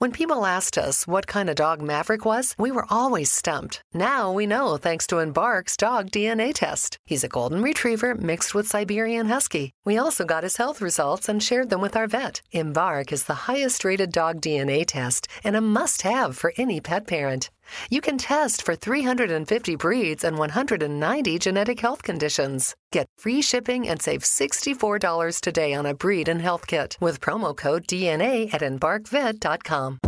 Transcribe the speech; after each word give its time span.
When 0.00 0.12
people 0.12 0.46
asked 0.46 0.78
us 0.78 1.08
what 1.08 1.26
kind 1.26 1.50
of 1.50 1.56
dog 1.56 1.82
Maverick 1.82 2.24
was, 2.24 2.54
we 2.56 2.70
were 2.70 2.86
always 2.88 3.32
stumped. 3.32 3.82
Now 3.92 4.30
we 4.30 4.46
know 4.46 4.76
thanks 4.76 5.08
to 5.08 5.18
Embark's 5.18 5.76
dog 5.76 6.12
DNA 6.12 6.52
test. 6.54 6.98
He's 7.04 7.24
a 7.24 7.28
golden 7.28 7.62
retriever 7.62 8.14
mixed 8.14 8.54
with 8.54 8.68
Siberian 8.68 9.26
Husky. 9.26 9.72
We 9.84 9.98
also 9.98 10.24
got 10.24 10.44
his 10.44 10.56
health 10.56 10.80
results 10.80 11.28
and 11.28 11.42
shared 11.42 11.70
them 11.70 11.80
with 11.80 11.96
our 11.96 12.06
vet. 12.06 12.42
Embark 12.52 13.10
is 13.12 13.24
the 13.24 13.50
highest 13.50 13.84
rated 13.84 14.12
dog 14.12 14.40
DNA 14.40 14.84
test 14.86 15.26
and 15.42 15.56
a 15.56 15.60
must 15.60 16.02
have 16.02 16.36
for 16.36 16.52
any 16.56 16.80
pet 16.80 17.08
parent. 17.08 17.50
You 17.90 18.00
can 18.00 18.18
test 18.18 18.62
for 18.62 18.74
350 18.74 19.76
breeds 19.76 20.24
and 20.24 20.38
190 20.38 21.38
genetic 21.38 21.80
health 21.80 22.02
conditions. 22.02 22.74
Get 22.92 23.08
free 23.18 23.42
shipping 23.42 23.88
and 23.88 24.00
save 24.02 24.22
$64 24.22 25.40
today 25.40 25.74
on 25.74 25.86
a 25.86 25.94
breed 25.94 26.28
and 26.28 26.42
health 26.42 26.66
kit 26.66 26.96
with 27.00 27.20
promo 27.20 27.56
code 27.56 27.86
DNA 27.86 28.52
at 28.52 28.62
embarkvet.com. 28.62 29.98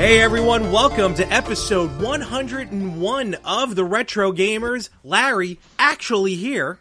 Hey 0.00 0.18
everyone, 0.22 0.72
welcome 0.72 1.12
to 1.16 1.30
episode 1.30 2.00
101 2.00 3.34
of 3.44 3.74
the 3.74 3.84
Retro 3.84 4.32
Gamers. 4.32 4.88
Larry 5.04 5.60
actually 5.78 6.36
here. 6.36 6.78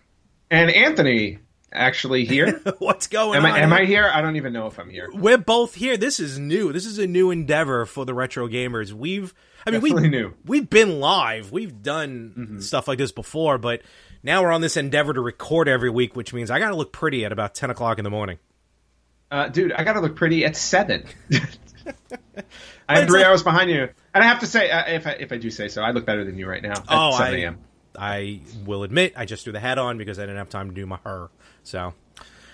And 0.50 0.72
Anthony 0.72 1.40
actually 1.74 2.24
here. 2.24 2.62
What's 2.80 3.08
going 3.08 3.36
am 3.36 3.46
on? 3.46 3.52
I, 3.52 3.60
am 3.60 3.74
I 3.74 3.84
here? 3.84 4.10
I 4.12 4.22
don't 4.22 4.38
even 4.38 4.54
know 4.54 4.68
if 4.68 4.80
I'm 4.80 4.90
here. 4.90 5.10
We're 5.14 5.38
both 5.38 5.76
here. 5.76 5.98
This 5.98 6.22
is 6.22 6.40
new. 6.40 6.72
This 6.72 6.86
is 6.86 6.98
a 6.98 7.08
new 7.08 7.30
endeavor 7.30 7.86
for 7.86 8.06
the 8.06 8.14
Retro 8.14 8.48
Gamers. 8.48 8.94
We've 8.94 9.34
I 9.68 9.72
mean 9.72 9.82
Definitely 9.82 10.10
we 10.10 10.18
new. 10.18 10.34
we've 10.46 10.70
been 10.70 11.02
live. 11.02 11.52
We've 11.52 11.84
done 11.84 12.34
Mm-hmm. 12.38 12.60
stuff 12.62 12.88
like 12.88 13.00
this 13.00 13.12
before, 13.12 13.58
but 13.58 13.82
now 14.24 14.44
we're 14.44 14.54
on 14.54 14.62
this 14.62 14.78
endeavor 14.78 15.14
to 15.14 15.20
record 15.20 15.68
every 15.68 15.90
week, 15.90 16.16
which 16.16 16.34
means 16.34 16.50
I 16.50 16.58
got 16.58 16.70
to 16.70 16.76
look 16.78 16.94
pretty 16.94 17.26
at 17.26 17.34
about 17.34 17.54
10 17.54 17.70
o'clock 17.70 17.98
in 17.98 18.06
the 18.06 18.10
morning. 18.10 18.40
Uh, 19.30 19.50
dude, 19.50 19.74
I 19.74 19.84
gotta 19.84 20.00
look 20.00 20.16
pretty 20.16 20.44
at 20.44 20.56
seven. 20.56 21.04
I'm 22.90 23.08
three 23.08 23.20
like- 23.20 23.28
hours 23.28 23.44
behind 23.44 23.70
you, 23.70 23.90
and 24.14 24.24
I 24.24 24.28
have 24.28 24.40
to 24.40 24.48
say, 24.48 24.70
uh, 24.72 24.84
if 24.88 25.06
I 25.08 25.12
if 25.12 25.32
I 25.32 25.38
do 25.38 25.50
say 25.52 25.68
so, 25.68 25.82
I 25.82 25.92
look 25.92 26.06
better 26.06 26.24
than 26.26 26.38
you 26.38 26.48
right 26.48 26.62
now. 26.64 26.72
At 26.72 26.86
Oh, 26.90 27.18
7 27.18 27.34
I, 27.34 27.38
a.m. 27.38 27.58
I 27.98 28.42
will 28.66 28.84
admit 28.84 29.14
I 29.16 29.26
just 29.26 29.44
threw 29.44 29.54
the 29.54 29.60
hat 29.60 29.78
on 29.78 29.98
because 29.98 30.20
I 30.20 30.24
didn't 30.24 30.38
have 30.38 30.50
time 30.50 30.70
to 30.70 30.76
do 30.76 30.86
my 30.86 31.00
hair. 31.06 31.30
So, 31.64 31.94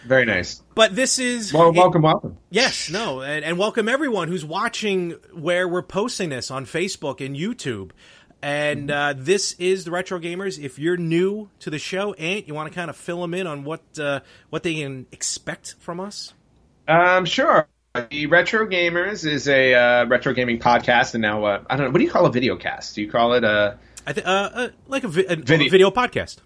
Very 0.07 0.25
nice. 0.25 0.61
but 0.75 0.95
this 0.95 1.19
is 1.19 1.53
Well, 1.53 1.71
welcome, 1.73 2.01
welcome. 2.01 2.37
Yes, 2.49 2.89
no, 2.89 3.21
and, 3.21 3.43
and 3.45 3.57
welcome 3.57 3.87
everyone 3.89 4.27
who's 4.27 4.45
watching 4.45 5.11
where 5.33 5.67
we're 5.67 5.81
posting 5.83 6.29
this 6.29 6.49
on 6.51 6.65
Facebook 6.65 7.23
and 7.25 7.35
YouTube. 7.35 7.91
And 8.41 8.91
uh, 8.91 9.13
this 9.17 9.53
is 9.53 9.85
the 9.85 9.91
Retro 9.91 10.19
Gamers. 10.19 10.63
If 10.63 10.77
you're 10.77 10.97
new 10.97 11.49
to 11.59 11.69
the 11.71 11.79
show, 11.79 12.13
Ant, 12.13 12.47
you 12.47 12.53
want 12.53 12.69
to 12.71 12.75
kind 12.75 12.89
of 12.91 12.95
fill 12.95 13.21
them 13.21 13.33
in 13.33 13.47
on 13.47 13.63
what 13.63 13.81
uh, 13.97 14.19
what 14.51 14.61
they 14.63 14.75
can 14.75 15.07
expect 15.11 15.75
from 15.79 15.99
us? 15.99 16.33
Um, 16.87 17.25
sure. 17.25 17.67
The 17.95 18.25
Retro 18.25 18.67
Gamers 18.67 19.25
is 19.25 19.47
a 19.47 19.73
uh, 19.73 20.05
retro 20.07 20.33
gaming 20.33 20.59
podcast, 20.59 21.13
and 21.13 21.21
now 21.21 21.45
uh, 21.45 21.63
I 21.69 21.77
don't 21.77 21.85
know. 21.85 21.91
What 21.91 21.99
do 21.99 22.03
you 22.03 22.11
call 22.11 22.25
a 22.25 22.31
video 22.31 22.57
cast? 22.57 22.95
Do 22.95 23.01
you 23.01 23.09
call 23.09 23.33
it 23.35 23.45
a, 23.45 23.77
I 24.05 24.11
think 24.11 24.27
uh, 24.27 24.29
uh, 24.29 24.69
like 24.87 25.05
a, 25.05 25.07
vi- 25.07 25.25
a 25.29 25.37
Video. 25.37 25.69
video 25.69 25.91
podcast. 25.91 26.39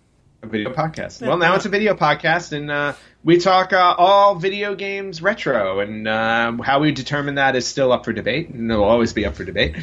a 0.44 0.48
video 0.48 0.72
podcast? 0.72 1.22
Yeah, 1.22 1.30
well, 1.30 1.38
now 1.38 1.56
it's 1.56 1.66
a 1.66 1.70
video 1.70 1.96
podcast, 1.96 2.54
and 2.54 2.70
uh, 2.70 2.94
we 3.24 3.40
talk 3.40 3.74
uh, 3.74 3.96
all 3.98 4.36
video 4.36 4.76
games 4.76 5.24
retro, 5.24 5.80
and 5.80 6.08
uh, 6.08 6.52
how 6.62 6.82
we 6.82 6.92
determine 6.92 7.36
that 7.36 7.56
is 7.56 7.66
still 7.66 7.92
up 7.92 8.06
for 8.06 8.14
debate, 8.14 8.50
and 8.50 8.70
it'll 8.72 8.84
always 8.84 9.14
be 9.14 9.26
up 9.26 9.34
for 9.34 9.44
debate. 9.44 9.76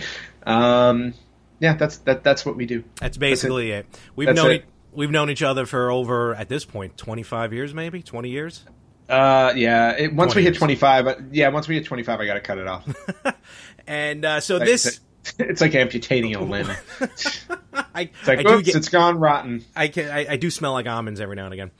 Um, 0.44 1.14
yeah, 1.58 1.74
that's 1.74 1.96
that. 1.98 2.22
That's 2.22 2.46
what 2.46 2.54
we 2.56 2.66
do. 2.66 2.84
That's 3.00 3.16
basically 3.16 3.72
it. 3.72 3.86
We've 4.14 4.26
That's 4.26 4.36
known 4.36 4.50
it. 4.52 4.64
we've 4.92 5.10
known 5.10 5.30
each 5.30 5.42
other 5.42 5.66
for 5.66 5.90
over 5.90 6.32
at 6.32 6.48
this 6.48 6.64
point 6.64 6.96
twenty 6.96 7.24
five 7.24 7.52
years, 7.52 7.74
maybe 7.74 8.04
twenty 8.04 8.30
years. 8.30 8.64
Uh, 9.08 9.52
yeah. 9.56 9.92
It, 9.92 10.14
once 10.14 10.34
we 10.34 10.42
hit 10.42 10.54
25, 10.56 11.06
uh, 11.06 11.14
yeah, 11.30 11.48
once 11.48 11.68
we 11.68 11.76
hit 11.76 11.84
25, 11.84 12.20
I 12.20 12.26
got 12.26 12.34
to 12.34 12.40
cut 12.40 12.58
it 12.58 12.66
off. 12.66 12.86
And 13.88 14.24
uh, 14.24 14.40
so 14.40 14.56
Like, 14.56 14.66
this, 14.66 14.98
it's 15.38 15.60
like 15.60 15.72
amputating 15.76 16.34
a 16.34 16.42
limb. 16.42 16.68
It's 17.00 17.46
like, 17.94 18.12
I 18.26 18.52
oops, 18.54 18.66
get, 18.66 18.74
it's 18.74 18.88
gone 18.88 19.18
rotten. 19.18 19.64
I 19.76 19.86
can 19.88 20.10
I, 20.10 20.32
I 20.32 20.36
do 20.36 20.50
smell 20.50 20.72
like 20.72 20.86
almonds 20.88 21.20
every 21.20 21.36
now 21.36 21.44
and 21.44 21.54
again. 21.54 21.70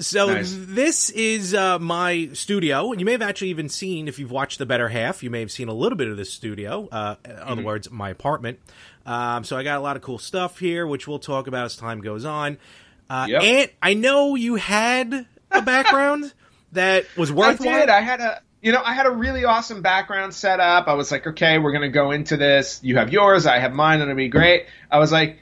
So 0.00 0.26
Nice. 0.32 0.54
this 0.56 1.10
is 1.10 1.52
uh, 1.52 1.78
my 1.80 2.30
studio, 2.32 2.92
and 2.92 3.00
you 3.00 3.04
may 3.04 3.12
have 3.12 3.22
actually 3.22 3.48
even 3.48 3.68
seen 3.68 4.06
if 4.06 4.18
you've 4.20 4.30
watched 4.30 4.58
the 4.58 4.66
better 4.66 4.88
half. 4.88 5.22
You 5.24 5.30
may 5.30 5.40
have 5.40 5.50
seen 5.50 5.66
a 5.68 5.74
little 5.74 5.98
bit 5.98 6.06
of 6.08 6.16
this 6.16 6.32
studio. 6.32 6.88
Uh, 6.92 7.16
in 7.24 7.30
Mm-hmm. 7.32 7.48
other 7.48 7.62
words, 7.62 7.90
my 7.90 8.10
apartment. 8.10 8.60
Um, 9.04 9.42
so 9.42 9.56
I 9.56 9.64
got 9.64 9.78
a 9.78 9.80
lot 9.82 9.96
of 9.96 10.02
cool 10.02 10.18
stuff 10.18 10.58
here, 10.60 10.86
which 10.86 11.08
we'll 11.08 11.18
talk 11.18 11.48
about 11.48 11.64
as 11.66 11.76
time 11.76 12.00
goes 12.02 12.24
on. 12.24 12.56
Uh, 13.10 13.26
Yep. 13.28 13.72
I 13.82 13.94
know 13.94 14.36
you 14.36 14.54
had 14.54 15.26
a 15.50 15.60
background 15.62 16.32
that 16.72 17.06
was 17.16 17.32
worthwhile? 17.32 17.74
I 17.74 17.80
did. 17.80 17.88
I 17.88 18.00
had 18.00 18.20
a, 18.20 18.42
you 18.60 18.72
know, 18.72 18.82
I 18.84 18.94
had 18.94 19.06
a 19.06 19.10
really 19.10 19.44
awesome 19.44 19.82
background 19.82 20.34
set 20.34 20.60
up. 20.60 20.88
I 20.88 20.94
was 20.94 21.10
like, 21.10 21.26
okay, 21.26 21.58
we're 21.58 21.72
going 21.72 21.82
to 21.82 21.88
go 21.88 22.10
into 22.10 22.36
this. 22.36 22.80
You 22.82 22.96
have 22.96 23.12
yours, 23.12 23.46
I 23.46 23.58
have 23.58 23.72
mine, 23.72 24.00
and 24.00 24.10
it'll 24.10 24.16
be 24.16 24.28
great. 24.28 24.66
I 24.90 24.98
was 24.98 25.12
like, 25.12 25.38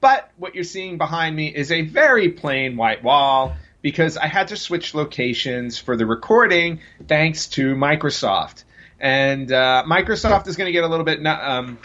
but 0.00 0.30
what 0.36 0.54
you're 0.54 0.64
seeing 0.64 0.96
behind 0.98 1.36
me 1.36 1.48
is 1.48 1.70
a 1.72 1.82
very 1.82 2.30
plain 2.30 2.76
white 2.76 3.02
wall 3.02 3.56
because 3.82 4.16
I 4.16 4.26
had 4.26 4.48
to 4.48 4.56
switch 4.56 4.94
locations 4.94 5.78
for 5.78 5.96
the 5.96 6.06
recording 6.06 6.80
thanks 7.06 7.48
to 7.48 7.74
Microsoft. 7.74 8.64
And 8.98 9.50
uh, 9.50 9.84
Microsoft 9.86 10.46
is 10.46 10.56
going 10.56 10.66
to 10.66 10.72
get 10.72 10.84
a 10.84 10.88
little 10.88 11.04
bit, 11.04 11.20
not, 11.22 11.42
um, 11.42 11.78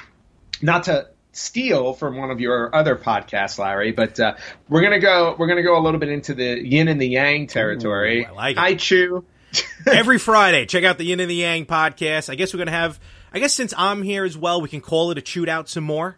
not 0.61 0.83
to 0.85 1.07
steal 1.35 1.93
from 1.93 2.17
one 2.17 2.31
of 2.31 2.39
your 2.39 2.73
other 2.73 2.95
podcasts, 2.95 3.59
Larry, 3.59 3.91
but 3.91 4.19
uh, 4.19 4.35
we're 4.69 4.81
gonna 4.81 4.99
go. 4.99 5.35
We're 5.37 5.47
gonna 5.47 5.63
go 5.63 5.77
a 5.77 5.83
little 5.83 5.99
bit 5.99 6.09
into 6.09 6.33
the 6.33 6.59
yin 6.65 6.87
and 6.87 6.99
the 6.99 7.07
yang 7.07 7.47
territory. 7.47 8.23
Ooh, 8.23 8.27
I 8.27 8.31
like 8.31 8.57
it. 8.57 8.59
I 8.59 8.75
chew. 8.75 9.25
Every 9.87 10.17
Friday, 10.17 10.65
check 10.65 10.83
out 10.83 10.97
the 10.97 11.05
Yin 11.05 11.19
and 11.19 11.29
the 11.29 11.35
Yang 11.35 11.65
podcast. 11.67 12.29
I 12.29 12.35
guess 12.35 12.53
we're 12.53 12.59
gonna 12.59 12.71
have. 12.71 12.99
I 13.31 13.39
guess 13.39 13.53
since 13.53 13.73
I'm 13.77 14.01
here 14.01 14.23
as 14.23 14.37
well, 14.37 14.61
we 14.61 14.69
can 14.69 14.81
call 14.81 15.11
it 15.11 15.17
a 15.17 15.25
shoot 15.25 15.49
out 15.49 15.69
some 15.69 15.83
more. 15.83 16.17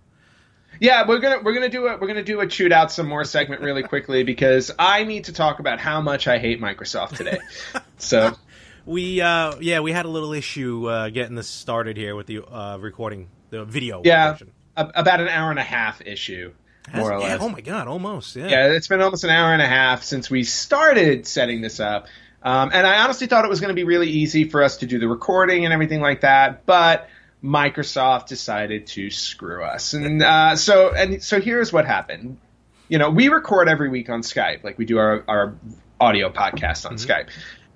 Yeah, 0.80 1.08
we're 1.08 1.20
gonna 1.20 1.42
we're 1.44 1.54
gonna 1.54 1.70
do 1.70 1.88
a 1.88 1.98
we're 1.98 2.08
gonna 2.08 2.24
do 2.24 2.42
a 2.42 2.50
shoot 2.50 2.72
out 2.72 2.92
some 2.92 3.08
more 3.08 3.24
segment 3.24 3.62
really 3.62 3.84
quickly 3.84 4.24
because 4.24 4.72
I 4.78 5.04
need 5.04 5.26
to 5.26 5.34
talk 5.34 5.60
about 5.60 5.80
how 5.80 6.02
much 6.02 6.28
I 6.28 6.38
hate 6.38 6.62
Microsoft 6.62 7.18
today. 7.18 7.40
So 8.00 8.36
We 8.86 9.22
uh 9.22 9.56
yeah, 9.60 9.80
we 9.80 9.92
had 9.92 10.06
a 10.06 10.10
little 10.10 10.34
issue 10.34 10.88
uh 10.88 11.10
getting 11.10 11.36
this 11.36 11.48
started 11.48 11.98
here 11.98 12.16
with 12.16 12.28
the 12.28 12.46
uh 12.46 12.78
recording 12.78 13.30
the 13.50 13.66
video 13.66 14.02
yeah, 14.06 14.34
version. 14.34 14.52
A, 14.78 14.92
about 14.96 15.20
an 15.20 15.28
hour 15.28 15.50
and 15.50 15.60
a 15.60 15.64
half 15.64 16.02
issue, 16.02 16.54
more 16.96 17.12
or 17.12 17.20
yeah, 17.20 17.28
less. 17.28 17.42
Oh 17.42 17.50
my 17.50 17.62
god, 17.62 17.88
almost. 17.88 18.36
Yeah. 18.36 18.48
Yeah, 18.48 18.72
it's 18.72 18.88
been 18.88 19.02
almost 19.02 19.26
an 19.26 19.30
hour 19.30 19.52
and 19.52 19.62
a 19.62 19.68
half 19.68 20.04
since 20.04 20.30
we 20.30 20.44
started 20.44 21.28
setting 21.28 21.62
this 21.62 21.80
up. 21.82 22.08
Um, 22.44 22.70
and 22.72 22.88
I 22.88 23.04
honestly 23.04 23.28
thought 23.28 23.44
it 23.44 23.50
was 23.50 23.60
going 23.60 23.70
to 23.70 23.76
be 23.76 23.84
really 23.84 24.10
easy 24.10 24.48
for 24.48 24.64
us 24.64 24.78
to 24.78 24.86
do 24.86 25.00
the 25.00 25.08
recording 25.08 25.66
and 25.66 25.74
everything 25.74 26.00
like 26.00 26.22
that, 26.22 26.66
but 26.66 27.10
Microsoft 27.44 28.28
decided 28.28 28.88
to 28.88 29.10
screw 29.10 29.64
us. 29.64 29.94
And 29.94 30.22
uh, 30.24 30.56
so, 30.56 30.94
and 30.94 31.22
so 31.22 31.42
here's 31.42 31.74
what 31.74 31.86
happened. 31.86 32.38
You 32.88 33.00
know, 33.00 33.10
we 33.10 33.28
record 33.28 33.68
every 33.68 33.90
week 33.90 34.10
on 34.10 34.22
Skype, 34.22 34.64
like 34.64 34.78
we 34.78 34.86
do 34.86 34.98
our, 34.98 35.26
our 35.28 35.56
audio 36.00 36.30
podcast 36.30 36.86
on 36.86 36.96
Skype, 36.96 37.30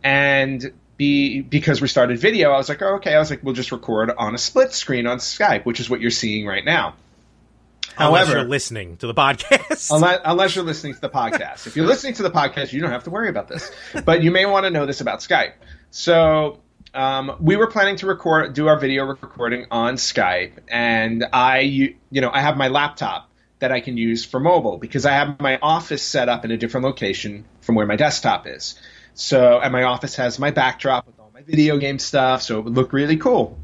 and 0.04 0.72
be 1.02 1.42
because 1.42 1.82
we 1.82 1.88
started 1.88 2.20
video, 2.20 2.52
I 2.52 2.58
was 2.58 2.70
like, 2.70 2.80
oh, 2.84 2.98
okay, 2.98 3.16
I 3.16 3.18
was 3.18 3.32
like, 3.32 3.42
we'll 3.42 3.56
just 3.56 3.72
record 3.72 4.12
on 4.16 4.36
a 4.36 4.38
split 4.38 4.72
screen 4.72 5.08
on 5.08 5.18
Skype, 5.18 5.66
which 5.66 5.80
is 5.80 5.90
what 5.90 6.00
you're 6.00 6.12
seeing 6.12 6.46
right 6.46 6.64
now. 6.64 6.94
Unless 7.98 8.28
However- 8.28 8.40
you're 8.42 8.48
listening 8.48 8.98
to 8.98 9.08
the 9.08 9.14
podcast. 9.16 9.90
unless, 9.96 10.20
unless 10.24 10.56
you're 10.56 10.64
listening 10.64 10.94
to 10.94 11.02
the 11.02 11.10
podcast. 11.10 11.66
If 11.66 11.76
you're 11.76 11.88
listening 11.88 12.14
to 12.16 12.24
the 12.24 12.30
podcast, 12.30 12.72
you 12.72 12.82
don't 12.82 12.92
have 12.92 13.06
to 13.06 13.10
worry 13.10 13.30
about 13.30 13.48
this. 13.48 13.72
But 14.06 14.22
you 14.22 14.30
may 14.30 14.46
want 14.46 14.66
to 14.66 14.70
know 14.70 14.86
this 14.86 15.02
about 15.02 15.22
Skype. 15.22 15.54
So 15.90 16.60
um, 16.94 17.36
we 17.40 17.56
were 17.56 17.68
planning 17.68 17.96
to 17.98 18.06
record, 18.06 18.54
do 18.54 18.68
our 18.68 18.80
video 18.80 19.06
recording 19.06 19.66
on 19.72 19.96
Skype, 19.96 20.54
and 20.68 21.26
I, 21.34 21.62
you 21.62 21.96
you 22.12 22.22
know, 22.22 22.30
I 22.32 22.42
have 22.42 22.58
my 22.58 22.68
laptop 22.68 23.28
that 23.58 23.72
I 23.72 23.80
can 23.80 23.98
use 23.98 24.24
for 24.24 24.40
mobile 24.40 24.78
because 24.78 25.08
I 25.08 25.14
have 25.14 25.40
my 25.40 25.58
office 25.62 26.04
set 26.04 26.30
up 26.30 26.46
in 26.46 26.52
a 26.52 26.58
different 26.58 26.86
location 26.86 27.46
from 27.62 27.74
where 27.74 27.88
my 27.88 27.96
desktop 27.96 28.46
is. 28.46 28.80
So, 29.14 29.60
and 29.60 29.72
my 29.72 29.84
office 29.84 30.16
has 30.16 30.40
my 30.40 30.52
backdrop 30.52 31.06
with 31.06 31.20
all 31.20 31.32
my 31.34 31.42
video 31.42 31.78
game 31.78 32.00
stuff, 32.00 32.42
so 32.42 32.60
it 32.60 32.66
would 32.66 32.76
look 32.76 32.94
really 32.94 33.18
cool. 33.18 33.58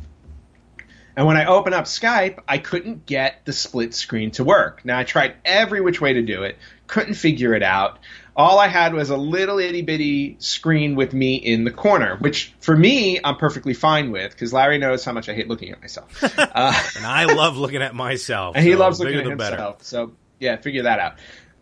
And 1.16 1.26
when 1.26 1.36
I 1.36 1.46
open 1.46 1.74
up 1.74 1.86
Skype, 1.86 2.42
I 2.48 2.60
couldn't 2.60 3.08
get 3.08 3.44
the 3.46 3.52
split 3.52 3.96
screen 3.96 4.30
to 4.32 4.44
work. 4.44 4.86
Now 4.86 5.00
I 5.00 5.04
tried 5.04 5.34
every 5.44 5.82
which 5.82 6.00
way 6.00 6.14
to 6.14 6.22
do 6.22 6.44
it, 6.44 6.58
couldn't 6.86 7.16
figure 7.16 7.56
it 7.56 7.64
out. 7.64 7.98
all 8.36 8.60
I 8.60 8.68
had 8.68 8.94
was 8.94 9.10
a 9.10 9.18
little 9.18 9.58
itty 9.58 9.82
bitty 9.82 10.36
screen 10.38 10.94
with 10.96 11.14
me 11.16 11.36
in 11.38 11.64
the 11.64 11.72
corner, 11.72 12.18
which 12.18 12.54
for 12.60 12.78
me 12.78 13.20
I'm 13.24 13.36
perfectly 13.38 13.74
fine 13.74 14.12
with 14.12 14.32
because 14.32 14.54
Larry 14.54 14.78
knows 14.78 15.04
how 15.04 15.12
much 15.12 15.28
I 15.28 15.34
hate 15.34 15.48
looking 15.48 15.72
at 15.72 15.82
myself, 15.82 16.24
uh, 16.24 16.80
and 16.96 17.06
I 17.06 17.26
love 17.26 17.58
looking 17.58 17.82
at 17.82 17.96
myself. 17.96 18.56
and 18.56 18.64
he 18.64 18.74
so 18.74 18.78
loves 18.78 19.00
bigger 19.00 19.18
looking 19.18 19.32
at 19.32 19.40
himself. 19.40 19.78
better. 19.80 19.84
So 19.86 20.12
yeah, 20.40 20.58
figure 20.58 20.84
that 20.84 21.00
out. 21.00 21.16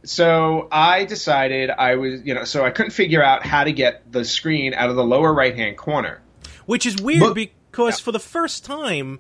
So 0.06 0.68
I 0.72 1.06
decided 1.06 1.70
I 1.70 1.96
was, 1.96 2.22
you 2.24 2.34
know, 2.34 2.44
so 2.44 2.64
I 2.64 2.70
couldn't 2.70 2.92
figure 2.92 3.24
out 3.24 3.46
how 3.46 3.64
to 3.64 3.72
get 3.72 4.12
the 4.12 4.24
screen 4.24 4.74
out 4.74 4.90
of 4.90 4.96
the 4.96 5.04
lower 5.04 5.34
right 5.34 5.56
hand 5.56 5.78
corner. 5.78 6.22
Which 6.66 6.86
is 6.86 7.02
weird 7.02 7.22
Look- 7.22 7.36
because 7.36 8.00
for 8.00 8.12
the 8.12 8.20
first 8.20 8.66
time, 8.66 9.20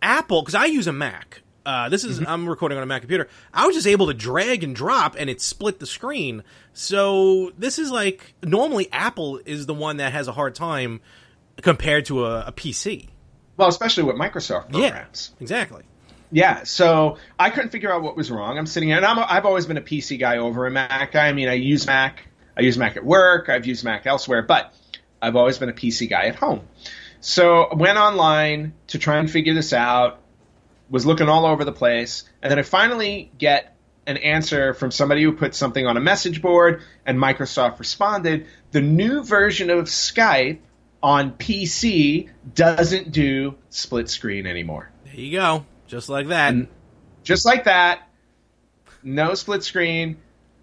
Apple, 0.00 0.42
because 0.42 0.54
I 0.54 0.66
use 0.66 0.86
a 0.86 0.92
Mac. 0.92 1.42
Uh, 1.66 1.90
this 1.90 2.02
is 2.02 2.24
I'm 2.26 2.48
recording 2.48 2.78
on 2.78 2.82
a 2.82 2.86
Mac 2.86 3.02
computer. 3.02 3.28
I 3.52 3.66
was 3.66 3.76
just 3.76 3.86
able 3.86 4.06
to 4.06 4.14
drag 4.14 4.64
and 4.64 4.74
drop, 4.74 5.16
and 5.18 5.28
it 5.28 5.42
split 5.42 5.80
the 5.80 5.86
screen. 5.86 6.42
So 6.72 7.52
this 7.58 7.78
is 7.78 7.90
like 7.90 8.34
normally 8.42 8.88
Apple 8.90 9.38
is 9.44 9.66
the 9.66 9.74
one 9.74 9.98
that 9.98 10.12
has 10.12 10.28
a 10.28 10.32
hard 10.32 10.54
time 10.54 11.00
compared 11.60 12.06
to 12.06 12.24
a, 12.24 12.46
a 12.46 12.52
PC. 12.52 13.08
Well, 13.58 13.68
especially 13.68 14.04
with 14.04 14.16
Microsoft 14.16 14.70
programs. 14.70 15.32
Yeah, 15.34 15.42
exactly. 15.42 15.82
Yeah, 16.30 16.64
so 16.64 17.16
I 17.38 17.50
couldn't 17.50 17.70
figure 17.70 17.92
out 17.92 18.02
what 18.02 18.16
was 18.16 18.30
wrong. 18.30 18.58
I'm 18.58 18.66
sitting 18.66 18.90
here, 18.90 18.98
and 18.98 19.06
I'm, 19.06 19.18
I've 19.18 19.46
always 19.46 19.66
been 19.66 19.78
a 19.78 19.82
PC 19.82 20.18
guy 20.18 20.38
over 20.38 20.66
a 20.66 20.70
Mac 20.70 21.12
guy. 21.12 21.28
I 21.28 21.32
mean, 21.32 21.48
I 21.48 21.54
use 21.54 21.86
Mac. 21.86 22.26
I 22.56 22.62
use 22.62 22.76
Mac 22.76 22.96
at 22.96 23.04
work. 23.04 23.48
I've 23.48 23.66
used 23.66 23.84
Mac 23.84 24.06
elsewhere, 24.06 24.42
but 24.42 24.74
I've 25.22 25.36
always 25.36 25.58
been 25.58 25.68
a 25.68 25.74
PC 25.74 26.08
guy 26.10 26.24
at 26.24 26.34
home. 26.34 26.62
So 27.20 27.62
I 27.62 27.74
went 27.74 27.98
online 27.98 28.74
to 28.88 28.98
try 28.98 29.18
and 29.18 29.30
figure 29.30 29.54
this 29.54 29.72
out. 29.72 30.20
Was 30.90 31.04
looking 31.04 31.28
all 31.28 31.44
over 31.44 31.64
the 31.64 31.72
place, 31.72 32.24
and 32.40 32.50
then 32.50 32.58
I 32.58 32.62
finally 32.62 33.30
get 33.36 33.76
an 34.06 34.16
answer 34.16 34.72
from 34.72 34.90
somebody 34.90 35.22
who 35.22 35.32
put 35.32 35.54
something 35.54 35.86
on 35.86 35.98
a 35.98 36.00
message 36.00 36.40
board, 36.40 36.82
and 37.04 37.18
Microsoft 37.18 37.78
responded. 37.78 38.46
The 38.70 38.80
new 38.80 39.22
version 39.22 39.68
of 39.68 39.84
Skype 39.84 40.60
on 41.02 41.32
PC 41.32 42.30
doesn't 42.54 43.12
do 43.12 43.56
split 43.68 44.08
screen 44.08 44.46
anymore. 44.46 44.90
There 45.04 45.14
you 45.14 45.32
go, 45.32 45.66
just 45.88 46.08
like 46.08 46.28
that. 46.28 46.52
And- 46.52 46.68
just 47.24 47.44
like 47.44 47.64
that. 47.64 48.08
No 49.02 49.34
split 49.34 49.64
screen. 49.64 50.18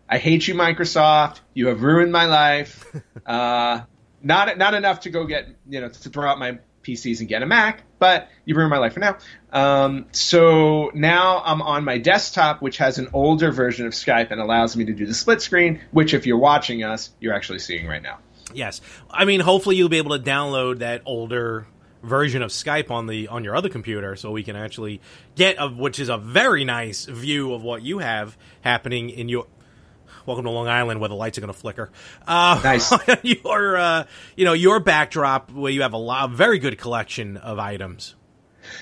I 0.07 0.18
hate 0.18 0.48
you, 0.48 0.56
Microsoft. 0.56 1.42
You 1.54 1.68
have 1.68 1.81
ruined 1.81 2.12
my 2.12 2.25
life. 2.25 2.86
uh, 3.25 3.81
not 4.22 4.57
not 4.57 4.74
enough 4.74 5.01
to 5.01 5.10
go 5.10 5.25
get 5.25 5.48
you 5.68 5.81
know 5.81 5.89
to 5.89 6.10
throw 6.10 6.30
out 6.30 6.39
my 6.39 6.60
PCs 6.83 7.19
and 7.19 7.30
get 7.30 7.42
a 7.42 7.45
Mac, 7.45 7.83
but 8.00 8.30
you 8.45 8.56
ruined 8.56 8.69
my 8.69 8.77
life 8.77 8.94
for 8.94 9.00
now. 9.00 9.18
Um, 9.51 10.06
so 10.12 10.92
now 10.94 11.42
I'm 11.44 11.62
on 11.62 11.83
my 11.83 11.98
desktop, 11.98 12.62
which 12.62 12.78
has 12.78 13.00
an 13.00 13.10
older 13.13 13.51
version 13.51 13.88
of 13.88 13.94
Skype 13.94 14.31
and 14.31 14.39
allows 14.39 14.75
me 14.75 14.86
to 14.86 14.94
do 14.94 15.06
the 15.06 15.13
split 15.13 15.42
screen, 15.42 15.81
which 15.92 16.13
if 16.13 16.25
you're 16.25 16.38
watching 16.38 16.83
us, 16.83 17.12
you're 17.19 17.33
actually 17.33 17.60
seeing 17.60 17.88
right 17.88 18.01
now. 18.01 18.19
Yes, 18.54 18.81
I 19.10 19.25
mean, 19.25 19.39
hopefully 19.39 19.75
you'll 19.75 19.89
be 19.89 19.98
able 19.98 20.18
to 20.18 20.24
download 20.24 20.80
that 20.80 21.01
older 21.06 21.66
version 22.06 22.42
of 22.42 22.52
Skype 22.52 22.92
on 22.92 23.07
the 23.07 23.28
on 23.28 23.44
your 23.44 23.56
other 23.56 23.69
computer, 23.69 24.16
so 24.16 24.31
we 24.31 24.44
can 24.44 24.56
actually 24.56 25.02
get 25.36 25.57
a 25.60 25.68
which 25.68 26.00
is 26.00 26.10
a 26.10 26.18
very 26.18 26.63
nice 26.63 27.06
view 27.06 27.54
of 27.54 27.63
what 27.63 27.81
you 27.81 28.00
have 28.00 28.38
happening 28.62 29.10
in 29.10 29.30
your. 29.30 29.48
Welcome 30.25 30.46
to 30.46 30.52
Long 30.52 30.68
Island, 30.68 31.00
where 31.00 31.10
the 31.10 31.16
lights 31.16 31.38
are 31.38 31.42
going 31.42 31.54
to 31.54 31.60
flicker. 31.60 31.92
Uh, 32.25 32.60
Nice. 32.63 32.92
your, 33.24 33.78
uh, 33.78 34.06
you 34.36 34.44
know, 34.46 34.54
your 34.54 34.80
backdrop 34.80 35.52
where 35.52 35.72
you 35.72 35.84
have 35.84 35.94
a 35.94 35.98
lot, 35.98 36.31
very 36.31 36.57
good 36.57 36.80
collection 36.80 37.38
of 37.38 37.60
items. 37.60 38.16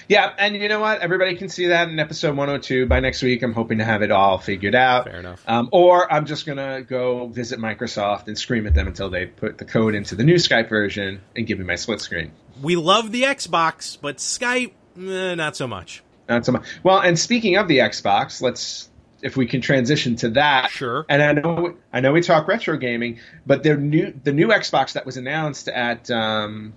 Yeah, 0.08 0.34
and 0.38 0.56
you 0.56 0.68
know 0.68 0.80
what? 0.80 1.02
Everybody 1.02 1.36
can 1.36 1.50
see 1.50 1.68
that 1.68 1.90
in 1.90 2.00
episode 2.00 2.36
102. 2.36 2.86
By 2.86 3.00
next 3.00 3.22
week, 3.22 3.44
I'm 3.44 3.54
hoping 3.54 3.78
to 3.80 3.84
have 3.84 4.02
it 4.02 4.12
all 4.12 4.38
figured 4.38 4.76
out. 4.76 5.06
Fair 5.06 5.20
enough. 5.20 5.44
Um, 5.48 5.70
or 5.72 6.12
I'm 6.12 6.26
just 6.26 6.46
going 6.46 6.58
to 6.58 6.86
go 6.88 7.28
visit 7.28 7.60
Microsoft 7.60 8.28
and 8.28 8.38
scream 8.38 8.68
at 8.68 8.74
them 8.74 8.88
until 8.88 9.10
they 9.10 9.26
put 9.26 9.58
the 9.58 9.66
code 9.66 9.96
into 9.96 10.16
the 10.16 10.24
new 10.24 10.36
Skype 10.36 10.70
version 10.70 11.22
and 11.36 11.48
give 11.48 11.60
me 11.60 11.66
my 11.66 11.76
split 11.76 12.02
screen. 12.02 12.32
We 12.62 12.76
love 12.76 13.12
the 13.12 13.24
Xbox, 13.24 13.98
but 14.00 14.18
Skype, 14.18 14.74
eh, 14.98 15.36
not 15.36 15.56
so 15.56 15.68
much. 15.68 16.04
Not 16.30 16.46
so 16.46 16.54
much. 16.54 16.66
Well, 16.84 17.00
and 17.00 17.18
speaking 17.18 17.58
of 17.58 17.68
the 17.68 17.80
Xbox, 17.80 18.42
let's 18.42 18.90
if 19.24 19.38
we 19.38 19.48
can 19.48 19.62
transition 19.62 20.16
to 20.18 20.30
that. 20.32 20.70
Sure. 20.70 21.06
And 21.10 21.24
I 21.24 21.32
know 21.34 21.76
I 21.92 22.02
know 22.02 22.12
we 22.12 22.22
talk 22.22 22.48
retro 22.48 22.78
gaming, 22.78 23.20
but 23.46 23.64
their 23.64 23.78
new 23.78 24.14
the 24.24 24.34
new 24.34 24.50
Xbox 24.50 24.94
that 24.94 25.06
was 25.06 25.18
announced 25.18 25.68
at 25.70 26.12
um, 26.12 26.74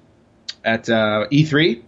at 0.64 0.88
uh, 0.88 1.26
E3 1.30 1.82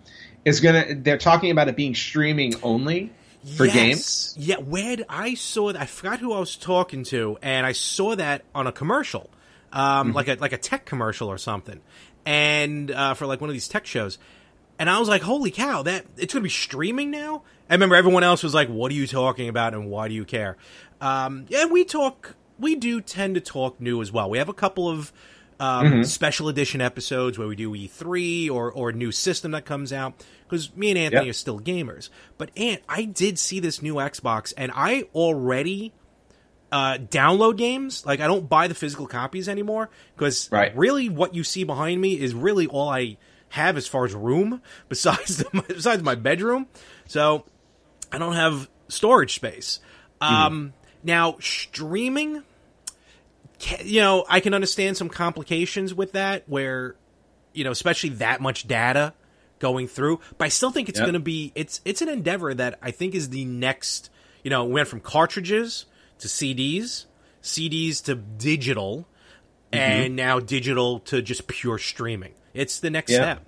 is 0.48 0.60
gonna. 0.60 0.94
They're 0.94 1.18
talking 1.18 1.50
about 1.50 1.68
it 1.68 1.76
being 1.76 1.94
streaming 1.94 2.54
only 2.62 3.12
for 3.56 3.64
Yes. 3.66 3.74
games. 3.74 4.34
Yeah, 4.38 4.56
where 4.56 4.96
I 5.08 5.34
saw 5.34 5.72
that? 5.72 5.80
I 5.80 5.86
forgot 5.86 6.18
who 6.20 6.32
I 6.32 6.40
was 6.40 6.56
talking 6.56 7.04
to, 7.04 7.38
and 7.42 7.64
I 7.66 7.72
saw 7.72 8.16
that 8.16 8.42
on 8.54 8.66
a 8.66 8.72
commercial, 8.72 9.30
um, 9.72 10.12
like 10.12 10.28
a 10.28 10.34
like 10.40 10.52
a 10.52 10.58
tech 10.58 10.84
commercial 10.86 11.28
or 11.28 11.38
something, 11.38 11.80
and 12.26 12.90
uh, 12.90 13.14
for 13.14 13.26
like 13.26 13.40
one 13.40 13.48
of 13.50 13.54
these 13.54 13.68
tech 13.68 13.86
shows, 13.86 14.18
and 14.78 14.90
I 14.90 14.98
was 14.98 15.08
like, 15.08 15.22
"Holy 15.22 15.50
cow! 15.50 15.82
That 15.82 16.04
it's 16.16 16.34
going 16.34 16.42
to 16.42 16.46
be 16.46 16.48
streaming 16.50 17.10
now." 17.10 17.42
I 17.70 17.74
remember 17.74 17.96
everyone 17.96 18.24
else 18.24 18.42
was 18.42 18.54
like, 18.54 18.68
"What 18.68 18.90
are 18.90 18.94
you 18.94 19.06
talking 19.06 19.48
about? 19.48 19.74
And 19.74 19.90
why 19.90 20.08
do 20.08 20.14
you 20.14 20.24
care?" 20.24 20.56
Um, 21.00 21.46
yeah, 21.48 21.66
we 21.66 21.84
talk. 21.84 22.34
We 22.58 22.74
do 22.74 23.00
tend 23.00 23.36
to 23.36 23.40
talk 23.40 23.80
new 23.80 24.02
as 24.02 24.10
well. 24.10 24.28
We 24.28 24.38
have 24.38 24.48
a 24.48 24.54
couple 24.54 24.88
of 24.88 25.12
um, 25.60 26.04
special 26.04 26.48
edition 26.48 26.80
episodes 26.80 27.38
where 27.38 27.48
we 27.48 27.56
do 27.56 27.72
E3 27.72 28.50
or 28.50 28.70
or 28.70 28.90
a 28.90 28.92
new 28.92 29.10
system 29.12 29.50
that 29.52 29.64
comes 29.64 29.92
out 29.92 30.14
because 30.44 30.74
me 30.76 30.90
and 30.90 30.98
Anthony 30.98 31.26
Yep. 31.26 31.30
are 31.30 31.34
still 31.34 31.60
gamers. 31.60 32.10
But 32.36 32.50
Ant, 32.56 32.82
I 32.88 33.04
did 33.04 33.38
see 33.38 33.58
this 33.60 33.82
new 33.82 33.94
Xbox, 33.96 34.52
and 34.56 34.70
I 34.74 35.04
already 35.14 35.92
uh, 36.70 36.98
download 36.98 37.56
games. 37.56 38.04
Like 38.06 38.20
I 38.20 38.26
don't 38.26 38.48
buy 38.48 38.68
the 38.68 38.74
physical 38.74 39.06
copies 39.06 39.48
anymore 39.48 39.90
because 40.14 40.48
Right. 40.52 40.76
really 40.76 41.08
what 41.08 41.34
you 41.34 41.42
see 41.44 41.64
behind 41.64 42.00
me 42.00 42.18
is 42.20 42.34
really 42.34 42.66
all 42.66 42.88
I 42.88 43.16
have 43.50 43.76
as 43.78 43.86
far 43.86 44.04
as 44.04 44.14
room 44.14 44.60
besides 44.88 45.38
the, 45.38 45.64
besides 45.66 46.02
my 46.02 46.14
bedroom. 46.14 46.66
So 47.06 47.44
I 48.12 48.18
don't 48.18 48.34
have 48.34 48.68
storage 48.88 49.34
space. 49.34 49.80
Um, 50.20 50.72
now 51.02 51.36
streaming, 51.40 52.42
you 53.84 54.00
know, 54.00 54.24
I 54.28 54.40
can 54.40 54.54
understand 54.54 54.96
some 54.96 55.08
complications 55.08 55.94
with 55.94 56.12
that 56.12 56.44
where, 56.46 56.96
you 57.52 57.64
know, 57.64 57.70
especially 57.70 58.10
that 58.10 58.40
much 58.40 58.68
data 58.68 59.14
going 59.58 59.88
through. 59.88 60.20
But 60.36 60.46
I 60.46 60.48
still 60.48 60.70
think 60.70 60.88
it's 60.88 60.98
Yep. 60.98 61.06
going 61.06 61.14
to 61.14 61.20
be 61.20 61.52
it's 61.54 61.80
it's 61.84 62.02
an 62.02 62.08
endeavor 62.08 62.54
that 62.54 62.78
I 62.82 62.90
think 62.90 63.14
is 63.14 63.30
the 63.30 63.44
next. 63.44 64.10
You 64.44 64.50
know, 64.50 64.64
we 64.64 64.74
went 64.74 64.88
from 64.88 65.00
cartridges 65.00 65.86
to 66.20 66.28
CDs, 66.28 67.06
CDs 67.42 68.02
to 68.04 68.14
digital, 68.14 69.08
mm-hmm. 69.72 69.78
and 69.78 70.16
now 70.16 70.38
digital 70.40 71.00
to 71.00 71.20
just 71.20 71.48
pure 71.48 71.78
streaming. 71.78 72.34
It's 72.54 72.78
the 72.80 72.90
next 72.90 73.10
Yeah. 73.12 73.16
step. 73.34 73.46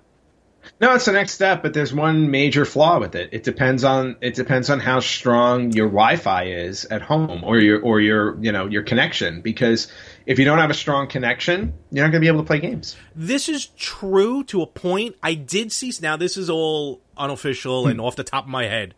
No, 0.79 0.95
it's 0.95 1.05
the 1.05 1.11
next 1.11 1.33
step, 1.33 1.61
but 1.61 1.73
there's 1.73 1.93
one 1.93 2.31
major 2.31 2.65
flaw 2.65 2.99
with 2.99 3.15
it. 3.15 3.29
It 3.31 3.43
depends 3.43 3.83
on 3.83 4.17
it 4.21 4.33
depends 4.33 4.69
on 4.69 4.79
how 4.79 4.99
strong 4.99 5.71
your 5.71 5.87
Wi-Fi 5.87 6.45
is 6.45 6.85
at 6.85 7.01
home 7.01 7.43
or 7.43 7.59
your 7.59 7.81
or 7.81 7.99
your 7.99 8.37
you 8.43 8.51
know 8.51 8.67
your 8.67 8.83
connection. 8.83 9.41
Because 9.41 9.91
if 10.25 10.39
you 10.39 10.45
don't 10.45 10.57
have 10.57 10.69
a 10.69 10.75
strong 10.75 11.07
connection, 11.07 11.73
you're 11.91 12.03
not 12.03 12.11
going 12.11 12.21
to 12.21 12.25
be 12.25 12.27
able 12.27 12.41
to 12.41 12.47
play 12.47 12.59
games. 12.59 12.95
This 13.15 13.49
is 13.49 13.67
true 13.77 14.43
to 14.45 14.61
a 14.61 14.67
point. 14.67 15.15
I 15.21 15.33
did 15.33 15.71
see 15.71 15.91
now. 16.01 16.17
This 16.17 16.37
is 16.37 16.49
all 16.49 17.01
unofficial 17.17 17.87
and 17.87 18.01
off 18.01 18.15
the 18.15 18.23
top 18.23 18.45
of 18.45 18.49
my 18.49 18.65
head, 18.65 18.95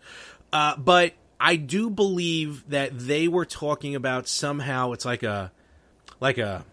uh, 0.52 0.78
but 0.78 1.14
I 1.40 1.58
do 1.58 1.90
believe 1.90 2.70
that 2.70 2.98
they 2.98 3.28
were 3.28 3.46
talking 3.46 3.96
about 3.96 4.28
somehow 4.28 4.94
it's 4.94 5.04
like 5.06 5.24
a 5.24 5.52
like 6.22 6.38
a 6.38 6.64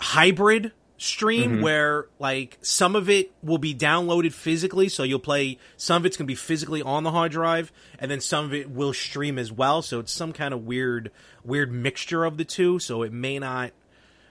hybrid 0.00 0.72
stream 0.98 1.60
where 1.60 2.06
like 2.18 2.56
some 2.62 2.96
of 2.96 3.10
it 3.10 3.30
will 3.42 3.58
be 3.58 3.74
downloaded 3.74 4.32
physically 4.32 4.88
so 4.88 5.02
you'll 5.02 5.18
play 5.18 5.58
some 5.76 6.00
of 6.02 6.06
it's 6.06 6.16
going 6.16 6.24
to 6.24 6.30
be 6.30 6.34
physically 6.34 6.80
on 6.80 7.02
the 7.02 7.10
hard 7.10 7.30
drive 7.32 7.70
and 7.98 8.10
then 8.10 8.20
some 8.20 8.46
of 8.46 8.54
it 8.54 8.70
will 8.70 8.94
stream 8.94 9.38
as 9.38 9.52
well 9.52 9.82
so 9.82 10.00
it's 10.00 10.12
some 10.12 10.32
kind 10.32 10.54
of 10.54 10.64
weird 10.64 11.10
weird 11.44 11.70
mixture 11.70 12.24
of 12.24 12.38
the 12.38 12.44
two 12.44 12.78
so 12.78 13.02
it 13.02 13.12
may 13.12 13.38
not 13.38 13.72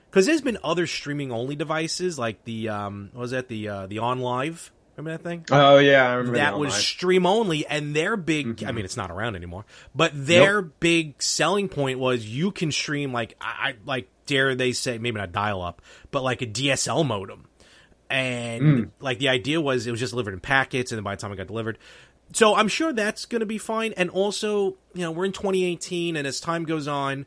because 0.10 0.26
there's 0.26 0.42
been 0.42 0.58
other 0.64 0.88
streaming 0.88 1.32
only 1.32 1.56
devices 1.56 2.18
like 2.18 2.44
the 2.46 2.68
um 2.68 3.10
what 3.14 3.22
was 3.22 3.32
that 3.32 3.48
the 3.48 3.68
uh 3.68 3.86
the 3.86 4.00
on 4.00 4.20
live 4.20 4.72
remember 4.98 5.18
that 5.18 5.30
thing? 5.30 5.46
Oh 5.52 5.78
yeah, 5.78 6.10
I 6.10 6.14
remember 6.16 6.38
that 6.38 6.58
was 6.58 6.74
stream 6.74 7.26
only 7.26 7.66
and 7.66 7.96
their 7.96 8.18
big 8.18 8.64
i 8.64 8.72
mean 8.72 8.86
it's 8.86 8.98
not 8.98 9.12
around 9.12 9.36
anymore 9.36 9.66
but 9.94 10.12
their 10.14 10.62
big 10.62 11.22
selling 11.22 11.70
point 11.70 12.00
was 12.00 12.26
you 12.26 12.52
can 12.52 12.72
stream 12.72 13.12
like 13.12 13.36
i 13.42 13.76
like 13.86 14.08
dare 14.26 14.56
they 14.56 14.72
say 14.72 14.98
maybe 14.98 15.18
not 15.18 15.32
dial 15.32 15.62
up 15.62 15.82
but 16.12 16.24
like 16.24 16.42
a 16.42 16.48
dsl 16.48 17.06
modem. 17.06 17.46
And 18.08 18.92
like 19.00 19.18
the 19.20 19.30
idea 19.30 19.60
was 19.60 19.88
it 19.88 19.92
was 19.92 20.00
just 20.00 20.12
delivered 20.12 20.34
in 20.34 20.40
packets 20.40 20.92
and 20.92 20.98
then 20.98 21.04
by 21.04 21.16
the 21.16 21.22
time 21.22 21.32
it 21.32 21.38
got 21.38 21.48
delivered. 21.48 21.78
So 22.34 22.56
i'm 22.56 22.68
sure 22.68 22.94
that's 22.94 23.26
going 23.26 23.40
to 23.40 23.46
be 23.46 23.58
fine 23.58 23.94
and 23.98 24.10
also 24.10 24.78
you 24.94 25.02
know 25.02 25.12
we're 25.12 25.26
in 25.26 25.32
2018 25.32 26.16
and 26.16 26.28
as 26.28 26.40
time 26.40 26.66
goes 26.66 26.88
on 26.88 27.26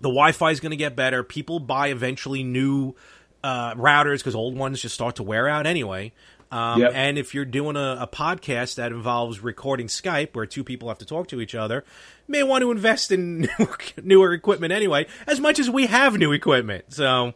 the 0.00 0.08
Wi-Fi 0.08 0.50
is 0.50 0.60
going 0.60 0.70
to 0.70 0.76
get 0.76 0.96
better. 0.96 1.22
People 1.22 1.60
buy 1.60 1.88
eventually 1.88 2.42
new 2.42 2.94
uh, 3.42 3.74
routers 3.74 4.18
because 4.18 4.34
old 4.34 4.56
ones 4.56 4.80
just 4.82 4.94
start 4.94 5.16
to 5.16 5.22
wear 5.22 5.48
out 5.48 5.66
anyway. 5.66 6.12
Um, 6.54 6.80
Yep. 6.80 6.92
And 6.94 7.18
if 7.18 7.34
you're 7.34 7.44
doing 7.44 7.76
a, 7.76 7.98
a 8.00 8.06
podcast 8.06 8.76
that 8.76 8.92
involves 8.92 9.40
recording 9.40 9.88
Skype, 9.88 10.34
where 10.34 10.46
two 10.46 10.62
people 10.64 10.88
have 10.88 10.98
to 10.98 11.04
talk 11.04 11.28
to 11.28 11.40
each 11.40 11.54
other, 11.54 11.84
may 12.28 12.42
want 12.42 12.62
to 12.62 12.70
invest 12.70 13.10
in 13.10 13.40
newer, 13.58 13.78
newer 14.02 14.32
equipment 14.32 14.72
anyway. 14.72 15.06
As 15.26 15.40
much 15.40 15.58
as 15.58 15.68
we 15.68 15.86
have 15.86 16.16
new 16.16 16.32
equipment, 16.32 16.84
so 16.92 17.34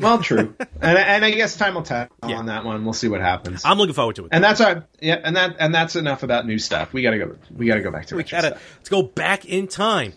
Well, 0.00 0.18
true, 0.22 0.54
and 0.80 0.98
and 0.98 1.24
I 1.24 1.30
guess 1.30 1.56
time 1.56 1.74
will 1.74 1.82
tell 1.82 2.08
Yeah. 2.26 2.36
on 2.36 2.46
that 2.46 2.64
one. 2.64 2.84
We'll 2.84 2.92
see 2.92 3.08
what 3.08 3.20
happens. 3.20 3.62
I'm 3.64 3.78
looking 3.78 3.94
forward 3.94 4.16
to 4.16 4.24
it. 4.26 4.30
and 4.32 4.42
that's 4.42 4.60
our 4.60 4.84
yeah, 5.00 5.20
and 5.22 5.36
that 5.36 5.56
and 5.58 5.74
that's 5.74 5.94
enough 5.96 6.22
about 6.22 6.46
new 6.46 6.58
stuff. 6.58 6.92
We 6.92 7.02
gotta 7.02 7.18
go. 7.18 7.36
We 7.54 7.66
gotta 7.66 7.82
go 7.82 7.90
back 7.90 8.06
to 8.06 8.14
we 8.16 8.22
retro 8.22 8.36
gotta 8.38 8.48
stuff. 8.56 8.76
let's 8.78 8.88
go 8.88 9.02
back 9.02 9.44
in 9.44 9.66
time. 9.68 10.12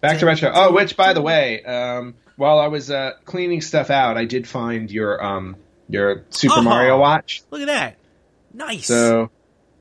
Back 0.00 0.18
to 0.20 0.26
retro. 0.26 0.50
Oh, 0.52 0.72
which 0.72 0.96
by 0.96 1.12
the 1.14 1.22
way, 1.22 1.62
um, 1.64 2.14
while 2.36 2.58
I 2.58 2.66
was 2.68 2.90
uh, 2.90 3.12
cleaning 3.24 3.60
stuff 3.60 3.90
out, 3.90 4.16
I 4.16 4.24
did 4.24 4.46
find 4.48 4.90
your 4.90 5.22
um 5.24 5.56
your 5.92 6.24
Super 6.30 6.54
Oh. 6.58 6.62
Mario 6.62 6.98
watch. 6.98 7.42
Look 7.50 7.60
at 7.60 7.66
that, 7.66 7.96
nice. 8.52 8.86
So, 8.86 9.30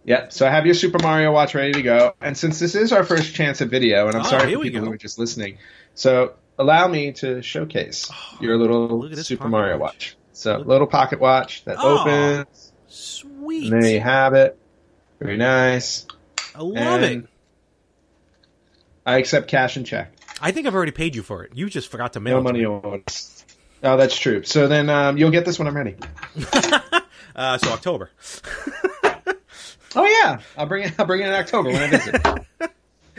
yeah, 0.03 0.29
so 0.29 0.45
I 0.45 0.51
have 0.51 0.65
your 0.65 0.75
Super 0.75 0.99
Mario 1.01 1.31
watch 1.31 1.55
ready 1.55 1.71
to 1.73 1.81
go. 1.81 2.13
And 2.21 2.37
since 2.37 2.59
this 2.59 2.75
is 2.75 2.91
our 2.91 3.03
first 3.03 3.33
chance 3.33 3.61
at 3.61 3.69
video, 3.69 4.07
and 4.07 4.15
I'm 4.15 4.21
Oh, 4.25 4.29
sorry 4.29 4.53
for 4.53 4.59
people 4.61 4.81
who 4.81 4.91
are 4.91 4.97
just 4.97 5.17
listening, 5.17 5.57
so 5.95 6.33
allow 6.59 6.87
me 6.87 7.13
to 7.13 7.41
showcase 7.41 8.09
oh, 8.11 8.37
your 8.41 8.57
little 8.57 8.99
look 8.99 9.17
Super 9.19 9.47
Mario 9.47 9.77
watch. 9.77 9.91
watch. 9.93 10.17
So, 10.33 10.57
little 10.57 10.87
pocket 10.87 11.19
watch 11.19 11.63
that 11.65 11.77
Oh. 11.79 11.99
opens, 12.01 12.73
Sweet, 12.87 13.71
and 13.71 13.81
there 13.83 13.91
you 13.91 13.99
have 14.01 14.33
it. 14.33 14.57
Very 15.19 15.37
nice. 15.37 16.05
I 16.53 16.61
love 16.61 16.75
and 17.03 17.23
it. 17.23 17.29
I 19.05 19.17
accept 19.17 19.47
cash 19.47 19.77
and 19.77 19.85
check. 19.85 20.11
I 20.41 20.51
think 20.51 20.67
I've 20.67 20.75
already 20.75 20.91
paid 20.91 21.15
you 21.15 21.23
for 21.23 21.43
it. 21.43 21.51
You 21.55 21.69
just 21.69 21.89
forgot 21.89 22.13
to 22.13 22.19
mail 22.19 22.37
No 22.37 22.43
money 22.43 22.65
me. 22.65 22.65
Oh, 23.83 23.97
that's 23.97 24.17
true. 24.17 24.43
So 24.43 24.67
then 24.67 24.89
um, 24.89 25.17
you'll 25.17 25.31
get 25.31 25.45
this 25.45 25.57
when 25.59 25.67
I'm 25.67 25.75
ready. 25.75 25.95
Uh, 27.33 27.57
so 27.57 27.71
October. 27.71 28.11
Oh 29.93 30.05
yeah, 30.05 30.39
I'll 30.57 30.67
bring 30.67 30.85
it. 30.85 30.93
I'll 30.97 31.05
bring 31.05 31.21
it 31.21 31.27
in 31.27 31.33
October 31.33 31.69
when 31.69 31.81
I 31.81 31.87
visit. 31.87 32.21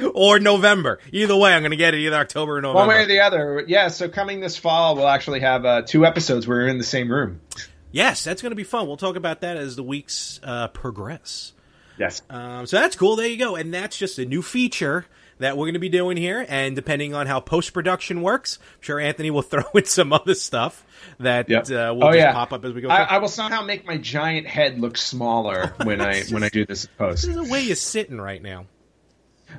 or 0.14 0.38
November. 0.38 1.00
Either 1.12 1.37
way, 1.37 1.52
I'm 1.52 1.61
going 1.61 1.73
to 1.73 1.76
get 1.76 1.92
it 1.92 1.99
either 1.99 2.16
October 2.16 2.57
or 2.57 2.61
November. 2.62 2.78
One 2.78 2.88
way 2.88 3.02
or 3.02 3.07
the 3.07 3.21
other. 3.21 3.62
Yeah. 3.66 3.88
So 3.88 4.09
coming 4.09 4.40
this 4.40 4.57
fall, 4.57 4.97
we'll 4.97 5.09
actually 5.09 5.40
have 5.40 5.66
uh, 5.66 5.83
two 5.83 6.07
episodes 6.07 6.47
where 6.47 6.59
we're 6.59 6.69
in 6.69 6.78
the 6.78 6.85
same 6.85 7.12
room. 7.12 7.42
yes, 7.90 8.25
that's 8.25 8.40
going 8.40 8.52
to 8.52 8.57
be 8.57 8.64
fun. 8.64 8.87
We'll 8.87 8.97
talk 8.97 9.16
about 9.16 9.42
that 9.42 9.59
as 9.59 9.76
the 9.76 9.83
weeks 9.83 10.40
uh, 10.42 10.69
progress. 10.69 11.52
Yes. 11.99 12.23
Um, 12.31 12.64
so 12.66 12.78
that's 12.78 12.97
cool. 12.97 13.16
There 13.16 13.26
you 13.26 13.37
go. 13.37 13.54
And 13.54 13.75
that's 13.75 13.99
just 13.99 14.19
a 14.19 14.25
new 14.25 14.40
feature 14.40 15.04
that 15.42 15.56
we're 15.56 15.66
going 15.66 15.75
to 15.75 15.80
be 15.80 15.88
doing 15.88 16.16
here. 16.16 16.44
And 16.49 16.75
depending 16.75 17.14
on 17.14 17.26
how 17.26 17.40
post 17.40 17.72
production 17.72 18.22
works, 18.22 18.58
I'm 18.61 18.82
sure 18.82 18.99
Anthony 19.00 19.30
will 19.30 19.42
throw 19.52 19.64
in 19.75 19.84
some 19.84 20.12
other 20.12 20.34
stuff 20.34 20.84
that 21.20 21.49
Yep. 21.49 21.64
uh, 21.70 21.94
will 21.94 22.04
oh 22.04 22.08
just 22.08 22.18
yeah. 22.18 22.32
pop 22.32 22.52
up 22.52 22.64
as 22.64 22.72
we 22.72 22.80
go. 22.80 22.88
I. 22.88 23.02
I 23.02 23.18
will 23.18 23.28
somehow 23.28 23.62
make 23.62 23.87
my 23.87 23.96
giant 23.99 24.46
head 24.46 24.80
look 24.80 24.96
smaller 24.96 25.75
when 25.84 26.00
I 26.00 26.22
when 26.30 26.42
I 26.42 26.49
do 26.49 26.64
this 26.66 26.87
post. 26.87 27.22
This 27.26 27.37
is 27.37 27.46
the 27.46 27.52
way 27.52 27.62
you're 27.62 27.76
sitting 27.76 28.20
right 28.20 28.42
now. 28.42 28.66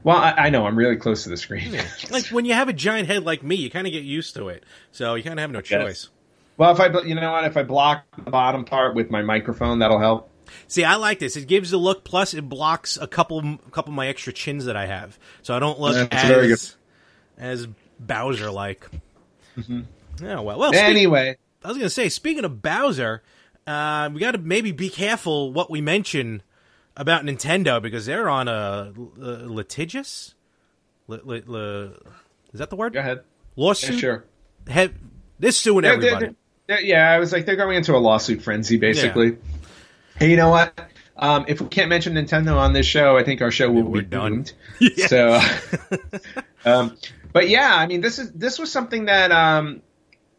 Well, 0.03 0.17
I, 0.17 0.31
I 0.31 0.49
know 0.49 0.65
I'm 0.65 0.75
really 0.75 0.95
close 0.95 1.23
to 1.23 1.29
the 1.29 1.37
screen. 1.37 1.77
Like 2.09 2.25
when 2.27 2.45
you 2.45 2.53
have 2.53 2.67
a 2.67 2.73
giant 2.73 3.07
head 3.07 3.23
like 3.23 3.43
me, 3.43 3.55
you 3.55 3.69
kind 3.69 3.85
of 3.85 3.93
get 3.93 4.03
used 4.03 4.35
to 4.35 4.49
it. 4.49 4.63
So 4.91 5.13
you 5.15 5.23
kind 5.23 5.37
of 5.37 5.41
have 5.41 5.51
no 5.51 5.61
choice. 5.61 6.09
well, 6.57 6.71
if 6.71 6.79
I 6.79 6.87
you 7.03 7.13
know 7.15 7.31
what, 7.31 7.43
if 7.45 7.57
I 7.57 7.63
block 7.63 8.05
the 8.23 8.31
bottom 8.31 8.65
part 8.65 8.95
with 8.95 9.11
my 9.11 9.21
microphone, 9.21 9.79
that'll 9.79 9.99
help. 9.99 10.29
See, 10.67 10.83
I 10.83 10.95
like 10.95 11.19
this. 11.19 11.35
It 11.35 11.47
gives 11.47 11.71
the 11.71 11.77
look. 11.77 12.03
Plus, 12.03 12.33
it 12.33 12.41
blocks 12.47 12.97
a 12.97 13.07
couple, 13.07 13.39
a 13.39 13.71
couple 13.71 13.91
of 13.91 13.95
my 13.95 14.07
extra 14.07 14.33
chins 14.33 14.65
that 14.65 14.75
I 14.75 14.85
have, 14.85 15.17
so 15.41 15.55
I 15.55 15.59
don't 15.59 15.79
look 15.79 15.95
good. 15.95 16.13
as 16.51 16.75
as 17.38 17.67
Bowser 18.00 18.51
like. 18.51 18.88
Yeah, 19.57 20.39
well, 20.39 20.59
well. 20.59 20.73
speak- 20.73 20.83
Anyway, 20.83 21.38
I 21.63 21.67
was 21.67 21.77
gonna 21.77 21.89
say, 21.89 22.09
speaking 22.09 22.45
of 22.45 22.62
Bowser, 22.62 23.23
uh, 23.67 24.09
we 24.13 24.19
got 24.19 24.31
to 24.31 24.38
maybe 24.38 24.71
be 24.71 24.89
careful 24.89 25.51
what 25.53 25.69
we 25.71 25.81
mention 25.81 26.41
about 26.97 27.23
Nintendo 27.25 27.81
because 27.81 28.05
they're 28.05 28.29
on 28.29 28.47
a, 28.47 28.93
a 29.19 29.25
litigious. 29.47 30.35
Li, 31.07 31.19
li, 31.23 31.43
li- 31.45 31.91
is 32.53 32.59
that 32.59 32.69
the 32.69 32.75
word? 32.75 32.93
go 32.93 33.00
ahead. 33.00 33.21
Lawsuit. 33.55 33.95
Yeah, 33.95 34.00
sure. 34.00 34.25
He- 34.69 34.89
they're 35.39 35.51
suing 35.51 35.83
They're- 35.83 36.00
they're- 36.00 36.13
everybody. 36.15 36.35
they're- 36.67 36.81
yeah, 36.81 37.12
I 37.12 37.19
was 37.19 37.31
like, 37.33 37.45
they're 37.45 37.55
going 37.55 37.75
into 37.77 37.95
a 37.95 37.97
lawsuit 38.00 38.41
frenzy, 38.41 38.77
basically. 38.77 39.38
Hey, 40.17 40.29
you 40.29 40.36
know 40.38 40.50
what? 40.50 40.89
Um, 41.15 41.46
if 41.48 41.62
we 41.62 41.67
can't 41.67 41.89
mention 41.89 42.13
Nintendo 42.15 42.58
on 42.58 42.74
this 42.74 42.86
show, 42.86 43.17
I 43.17 43.24
think 43.24 43.41
our 43.41 43.51
show 43.51 43.72
will 43.72 43.84
we're 43.84 44.01
be 44.01 44.08
done. 44.08 44.46
Yeah. 44.79 45.08
So, 45.08 45.39
um, 46.65 46.98
but 47.32 47.48
yeah, 47.50 47.74
I 47.75 47.86
mean, 47.88 48.01
this 48.01 48.20
is 48.20 48.32
this 48.32 48.60
was 48.60 48.72
something 48.72 49.05
that 49.05 49.32
um, 49.32 49.82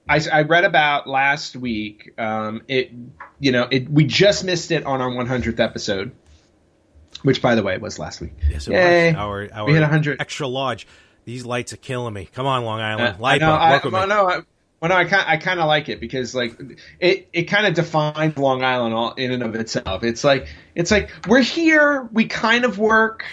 I, 0.09 0.21
I 0.31 0.43
read 0.43 0.65
about 0.65 1.07
last 1.09 1.57
week. 1.57 2.13
Um, 2.19 2.63
it, 2.69 2.91
you 3.41 3.53
know, 3.53 3.67
it 3.71 3.89
we 3.89 4.05
just 4.05 4.45
missed 4.45 4.71
it 4.71 4.85
on 4.85 5.01
our 5.01 5.09
100th 5.11 5.61
episode, 5.61 6.13
which, 7.23 7.41
by 7.41 7.55
the 7.55 7.63
way, 7.63 7.79
was 7.79 7.99
last 7.99 8.21
week. 8.21 8.33
Yes, 8.51 8.67
it 8.69 8.73
Yay. 8.73 9.13
was. 9.13 9.17
Our 9.17 9.49
our 9.55 9.67
We 9.67 9.73
hit 9.73 9.81
100. 9.81 10.21
extra 10.21 10.47
large. 10.47 10.87
These 11.25 11.47
lights 11.47 11.73
are 11.73 11.79
killing 11.79 12.13
me. 12.13 12.27
Come 12.27 12.47
on, 12.47 12.65
Long 12.65 12.81
Island. 12.81 13.17
Uh, 13.17 13.23
Light 13.23 13.43
I 13.43 13.47
know, 13.47 13.53
up. 13.55 13.61
I, 13.61 13.73
Work 13.73 13.85
with 13.85 13.93
well, 13.95 14.03
me. 14.03 14.09
no, 14.09 14.29
I, 14.29 14.41
well, 14.85 14.91
no, 14.91 14.97
I 14.97 15.07
kind, 15.07 15.25
I 15.27 15.39
kind 15.39 15.61
of 15.61 15.67
like 15.67 15.89
it 15.89 15.99
because 15.99 16.35
like 16.35 16.61
it, 17.01 17.31
it 17.33 17.45
kind 17.45 17.67
of 17.67 17.73
defines 17.73 18.37
Long 18.37 18.63
Island 18.63 18.93
all 18.93 19.15
in 19.15 19.33
and 19.33 19.43
of 19.43 19.55
itself. 19.55 20.05
It's 20.05 20.23
like, 20.23 20.47
it's 20.75 20.91
like 20.91 21.09
we're 21.27 21.41
here, 21.41 22.07
we 22.13 22.27
kind 22.27 22.67
of 22.67 22.79
work 22.79 23.25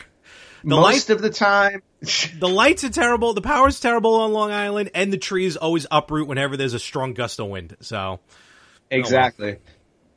most 0.63 1.09
light- 1.09 1.13
of 1.13 1.21
the 1.21 1.29
time. 1.29 1.81
The 2.39 2.47
lights 2.47 2.85
are 2.85 2.89
terrible. 2.89 3.33
The 3.33 3.41
power's 3.41 3.81
terrible 3.81 4.15
on 4.15 4.31
Long 4.31 4.51
Island, 4.51 4.91
and 4.95 5.11
the 5.11 5.17
trees 5.17 5.57
always 5.57 5.85
uproot 5.91 6.29
whenever 6.29 6.55
there's 6.55 6.73
a 6.73 6.79
strong 6.79 7.13
gust 7.13 7.37
of 7.41 7.47
wind. 7.47 7.75
So 7.81 8.21
exactly. 8.89 9.57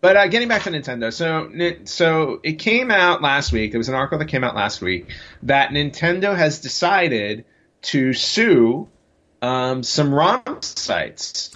But 0.00 0.16
uh, 0.16 0.28
getting 0.28 0.46
back 0.46 0.62
to 0.62 0.70
Nintendo, 0.70 1.12
so 1.12 1.50
so 1.84 2.38
it 2.44 2.60
came 2.60 2.92
out 2.92 3.22
last 3.22 3.50
week. 3.50 3.72
There 3.72 3.78
was 3.78 3.88
an 3.88 3.96
article 3.96 4.18
that 4.18 4.28
came 4.28 4.44
out 4.44 4.54
last 4.54 4.80
week 4.80 5.08
that 5.42 5.70
Nintendo 5.70 6.36
has 6.36 6.60
decided 6.60 7.44
to 7.82 8.12
sue 8.12 8.88
um, 9.44 9.82
some 9.82 10.12
ROM 10.14 10.42
sites, 10.60 11.50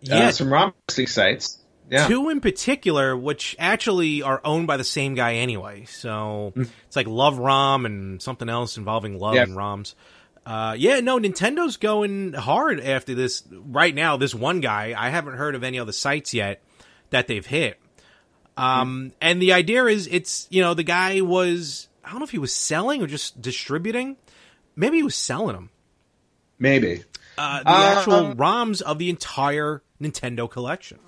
yeah, 0.00 0.28
uh, 0.28 0.32
some 0.32 0.52
ROM 0.52 0.74
sites. 0.88 1.58
Yeah. 1.90 2.06
two 2.06 2.28
in 2.28 2.40
particular, 2.42 3.16
which 3.16 3.56
actually 3.58 4.20
are 4.20 4.42
owned 4.44 4.66
by 4.66 4.76
the 4.76 4.84
same 4.84 5.14
guy 5.14 5.36
anyway. 5.36 5.86
So 5.86 6.52
Mm. 6.54 6.68
it's 6.86 6.96
like 6.96 7.06
Love 7.06 7.38
Rom 7.38 7.86
and 7.86 8.20
something 8.20 8.48
else 8.50 8.76
involving 8.76 9.18
love 9.18 9.36
Yeah. 9.36 9.44
and 9.44 9.56
Roms. 9.56 9.94
Uh, 10.44 10.74
yeah, 10.78 11.00
no, 11.00 11.18
Nintendo's 11.18 11.78
going 11.78 12.34
hard 12.34 12.80
after 12.80 13.14
this. 13.14 13.42
Right 13.50 13.94
now, 13.94 14.18
this 14.18 14.34
one 14.34 14.60
guy, 14.60 14.94
I 14.96 15.08
haven't 15.08 15.34
heard 15.38 15.54
of 15.54 15.64
any 15.64 15.78
other 15.78 15.92
sites 15.92 16.34
yet 16.34 16.62
that 17.08 17.26
they've 17.26 17.44
hit. 17.46 17.78
Um, 18.58 19.12
and 19.20 19.40
the 19.40 19.52
idea 19.54 19.86
is 19.86 20.06
it's, 20.08 20.46
you 20.50 20.60
know, 20.60 20.74
the 20.74 20.82
guy 20.82 21.20
was, 21.22 21.88
I 22.04 22.10
don't 22.10 22.18
know 22.18 22.24
if 22.24 22.30
he 22.32 22.38
was 22.38 22.54
selling 22.54 23.02
or 23.02 23.06
just 23.06 23.40
distributing. 23.40 24.16
Maybe 24.76 24.98
he 24.98 25.02
was 25.02 25.14
selling 25.14 25.54
them. 25.54 25.70
Maybe. 26.58 27.04
Uh, 27.38 27.62
the 27.62 27.70
Uh, 27.70 27.94
actual 27.98 28.34
ROMs 28.34 28.82
of 28.82 28.98
the 28.98 29.08
entire 29.10 29.82
Nintendo 30.02 30.50
collection. 30.50 30.98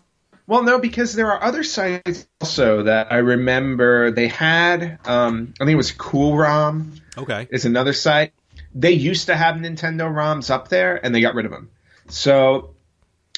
Well, 0.47 0.63
no, 0.65 0.79
because 0.79 1.15
there 1.15 1.31
are 1.31 1.43
other 1.43 1.63
sites 1.63 2.27
also 2.41 2.85
that 2.85 3.13
I 3.13 3.19
remember 3.19 4.11
they 4.11 4.27
had. 4.29 4.99
Um, 5.05 5.55
I 5.61 5.65
think 5.65 5.71
it 5.75 5.77
was 5.77 5.93
Cool 5.93 6.37
ROM 6.37 6.93
Okay. 7.19 7.47
is 7.51 7.65
another 7.67 7.93
site. 7.93 8.33
They 8.75 8.93
used 8.93 9.27
to 9.27 9.37
have 9.37 9.57
Nintendo 9.57 10.13
ROMs 10.13 10.51
up 10.51 10.69
there, 10.69 11.05
and 11.05 11.15
they 11.15 11.21
got 11.21 11.35
rid 11.35 11.45
of 11.47 11.53
them. 11.53 11.71
So 12.09 12.75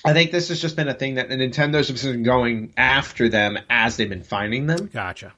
I 0.04 0.12
think 0.14 0.30
this 0.32 0.48
has 0.48 0.60
just 0.60 0.74
been 0.76 0.88
a 0.88 0.94
thing 0.94 1.14
that 1.16 1.28
the 1.28 1.36
Nintendo's 1.36 1.90
been 2.02 2.22
going 2.22 2.72
after 2.76 3.28
them 3.28 3.58
as 3.68 3.96
they've 3.96 4.08
been 4.08 4.22
finding 4.24 4.66
them, 4.66 4.88
Gotcha. 4.92 5.32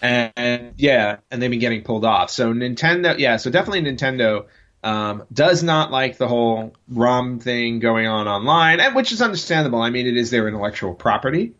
and, 0.00 0.32
and 0.36 0.74
yeah, 0.78 1.16
and 1.30 1.42
they've 1.42 1.50
been 1.50 1.58
getting 1.60 1.82
pulled 1.82 2.04
off. 2.04 2.30
So 2.30 2.52
Nintendo, 2.52 3.18
yeah, 3.18 3.36
so 3.36 3.50
definitely 3.50 3.82
Nintendo. 3.82 4.46
Um, 4.84 5.24
does 5.32 5.62
not 5.62 5.92
like 5.92 6.16
the 6.16 6.26
whole 6.26 6.74
ROM 6.88 7.38
thing 7.38 7.78
going 7.78 8.08
on 8.08 8.26
online, 8.26 8.80
and 8.80 8.96
which 8.96 9.12
is 9.12 9.22
understandable. 9.22 9.80
I 9.80 9.90
mean, 9.90 10.06
it 10.08 10.16
is 10.16 10.30
their 10.30 10.48
intellectual 10.48 10.92
property. 10.92 11.54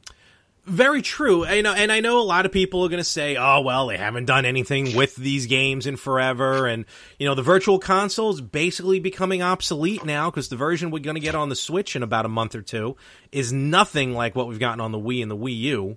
Very 0.64 1.02
true. 1.02 1.44
I 1.44 1.60
know, 1.60 1.72
and 1.72 1.90
I 1.90 1.98
know 1.98 2.20
a 2.20 2.22
lot 2.22 2.46
of 2.46 2.52
people 2.52 2.84
are 2.84 2.88
going 2.88 2.98
to 2.98 3.04
say, 3.04 3.36
"Oh, 3.36 3.62
well, 3.62 3.88
they 3.88 3.96
haven't 3.96 4.26
done 4.26 4.44
anything 4.44 4.94
with 4.94 5.16
these 5.16 5.46
games 5.46 5.88
in 5.88 5.96
forever," 5.96 6.68
and 6.68 6.84
you 7.18 7.26
know, 7.26 7.34
the 7.34 7.42
virtual 7.42 7.80
console 7.80 8.30
is 8.30 8.40
basically 8.40 9.00
becoming 9.00 9.42
obsolete 9.42 10.04
now 10.04 10.30
because 10.30 10.48
the 10.48 10.56
version 10.56 10.92
we're 10.92 11.00
going 11.00 11.16
to 11.16 11.20
get 11.20 11.34
on 11.34 11.48
the 11.48 11.56
Switch 11.56 11.96
in 11.96 12.04
about 12.04 12.26
a 12.26 12.28
month 12.28 12.54
or 12.54 12.62
two 12.62 12.96
is 13.32 13.52
nothing 13.52 14.14
like 14.14 14.36
what 14.36 14.46
we've 14.46 14.60
gotten 14.60 14.80
on 14.80 14.92
the 14.92 15.00
Wii 15.00 15.20
and 15.20 15.30
the 15.30 15.36
Wii 15.36 15.56
U. 15.58 15.96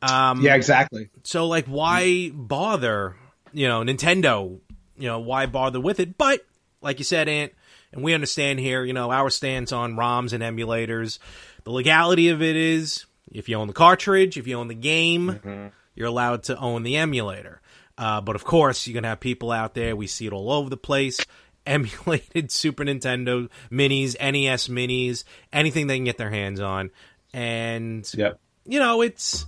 Um, 0.00 0.40
Yeah, 0.40 0.54
exactly. 0.54 1.10
So, 1.22 1.46
like, 1.46 1.66
why 1.66 2.30
bother? 2.32 3.16
You 3.52 3.68
know, 3.68 3.82
Nintendo. 3.82 4.60
You 4.96 5.08
know, 5.08 5.18
why 5.18 5.44
bother 5.44 5.80
with 5.80 6.00
it? 6.00 6.16
But 6.16 6.40
like 6.80 6.98
you 6.98 7.04
said, 7.04 7.28
Ant, 7.28 7.52
and 7.92 8.02
we 8.02 8.14
understand 8.14 8.58
here. 8.60 8.84
You 8.84 8.92
know, 8.92 9.10
our 9.10 9.30
stance 9.30 9.72
on 9.72 9.96
ROMs 9.96 10.32
and 10.32 10.42
emulators. 10.42 11.18
The 11.64 11.70
legality 11.70 12.28
of 12.28 12.40
it 12.42 12.56
is, 12.56 13.06
if 13.30 13.48
you 13.48 13.56
own 13.56 13.66
the 13.66 13.72
cartridge, 13.72 14.36
if 14.36 14.46
you 14.46 14.56
own 14.58 14.68
the 14.68 14.74
game, 14.74 15.72
you're 15.94 16.08
allowed 16.08 16.44
to 16.44 16.56
own 16.58 16.82
the 16.82 16.96
emulator. 16.96 17.60
Uh, 17.98 18.20
but 18.20 18.34
of 18.34 18.44
course, 18.44 18.86
you're 18.86 18.94
gonna 18.94 19.08
have 19.08 19.20
people 19.20 19.50
out 19.52 19.74
there. 19.74 19.94
We 19.94 20.06
see 20.06 20.26
it 20.26 20.32
all 20.32 20.50
over 20.52 20.70
the 20.70 20.76
place. 20.76 21.20
Emulated 21.66 22.50
Super 22.50 22.84
Nintendo 22.84 23.48
minis, 23.70 24.16
NES 24.18 24.68
minis, 24.68 25.24
anything 25.52 25.86
they 25.86 25.98
can 25.98 26.04
get 26.04 26.16
their 26.16 26.30
hands 26.30 26.58
on, 26.58 26.90
and 27.34 28.10
Yep. 28.14 28.40
you 28.64 28.78
know, 28.78 29.02
it's 29.02 29.44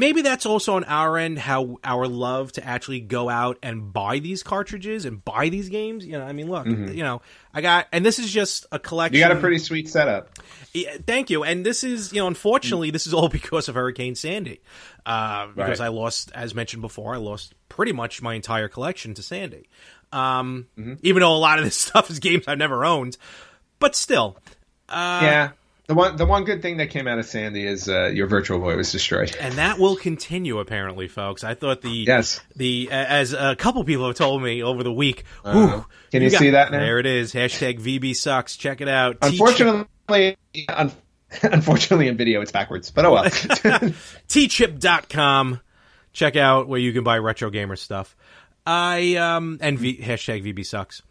maybe 0.00 0.22
that's 0.22 0.46
also 0.46 0.74
on 0.76 0.84
our 0.84 1.18
end 1.18 1.38
how 1.38 1.78
our 1.84 2.08
love 2.08 2.50
to 2.52 2.66
actually 2.66 3.00
go 3.00 3.28
out 3.28 3.58
and 3.62 3.92
buy 3.92 4.18
these 4.18 4.42
cartridges 4.42 5.04
and 5.04 5.22
buy 5.24 5.50
these 5.50 5.68
games. 5.68 6.06
You 6.06 6.12
know, 6.12 6.24
I 6.24 6.32
mean, 6.32 6.50
look, 6.50 6.66
you 6.66 7.02
know, 7.04 7.20
I 7.52 7.60
got, 7.60 7.86
and 7.92 8.04
this 8.04 8.18
is 8.18 8.32
just 8.32 8.66
a 8.72 8.78
collection. 8.78 9.18
You 9.18 9.22
got 9.22 9.36
a 9.36 9.40
pretty 9.40 9.58
sweet 9.58 9.88
setup. 9.88 10.30
Yeah, 10.72 10.96
thank 11.06 11.28
you. 11.30 11.44
And 11.44 11.64
this 11.64 11.84
is, 11.84 12.12
you 12.12 12.20
know, 12.20 12.26
unfortunately, 12.26 12.90
this 12.90 13.06
is 13.06 13.12
all 13.14 13.28
because 13.38 13.68
of 13.68 13.74
Hurricane 13.74 14.14
Sandy. 14.14 14.62
Uh, 15.04 15.48
because 15.48 15.80
Right. 15.80 15.86
I 15.86 15.88
lost, 15.88 16.32
as 16.34 16.54
mentioned 16.54 16.80
before, 16.80 17.14
I 17.14 17.18
lost 17.18 17.54
pretty 17.68 17.92
much 17.92 18.22
my 18.22 18.34
entire 18.34 18.68
collection 18.68 19.14
to 19.14 19.22
Sandy. 19.22 19.68
Um, 20.12 20.66
even 21.02 21.20
though 21.20 21.34
a 21.34 21.38
lot 21.38 21.58
of 21.58 21.64
this 21.64 21.76
stuff 21.86 22.10
is 22.10 22.18
games 22.18 22.44
I've 22.48 22.58
never 22.58 22.84
owned, 22.84 23.16
but 23.78 23.94
still, 23.94 24.38
uh, 24.88 25.20
yeah. 25.22 25.50
The 25.90 25.96
one 25.96 26.14
the 26.14 26.24
one 26.24 26.44
good 26.44 26.62
thing 26.62 26.76
that 26.76 26.90
came 26.90 27.08
out 27.08 27.18
of 27.18 27.26
Sandy 27.26 27.66
is 27.66 27.88
uh, 27.88 28.12
your 28.14 28.28
Virtual 28.28 28.60
Boy 28.60 28.76
was 28.76 28.92
destroyed. 28.92 29.34
and 29.40 29.54
that 29.54 29.80
will 29.80 29.96
continue 29.96 30.60
apparently, 30.60 31.08
folks. 31.08 31.42
I 31.42 31.54
thought 31.54 31.82
the 31.82 31.90
Yes. 31.90 32.40
the 32.54 32.88
as 32.92 33.32
a 33.32 33.56
couple 33.56 33.82
people 33.82 34.06
have 34.06 34.14
told 34.14 34.40
me 34.40 34.62
over 34.62 34.84
the 34.84 34.92
week. 34.92 35.24
Uh, 35.44 35.82
can 36.12 36.22
you 36.22 36.30
see 36.30 36.50
that 36.50 36.70
now? 36.70 36.78
There 36.78 37.00
it 37.00 37.06
is. 37.06 37.34
Hashtag 37.34 37.80
VB 37.80 38.14
sucks. 38.14 38.56
Check 38.56 38.80
it 38.80 38.86
out. 38.86 39.16
Unfortunately, 39.20 40.36
un- 40.68 40.92
unfortunately 41.42 42.06
in 42.06 42.16
video 42.16 42.40
it's 42.40 42.52
backwards, 42.52 42.92
but 42.92 43.04
oh 43.04 43.12
well. 43.14 43.24
teechip.com. 44.28 45.60
Check 46.12 46.36
out 46.36 46.68
where 46.68 46.78
you 46.78 46.92
can 46.92 47.02
buy 47.02 47.18
retro 47.18 47.50
gamer 47.50 47.74
stuff. 47.74 48.14
I 48.64 49.16
um 49.16 49.58
and 49.60 49.76
v, 49.76 49.98
hashtag 49.98 50.44
VB 50.44 50.64
sucks. 50.64 51.02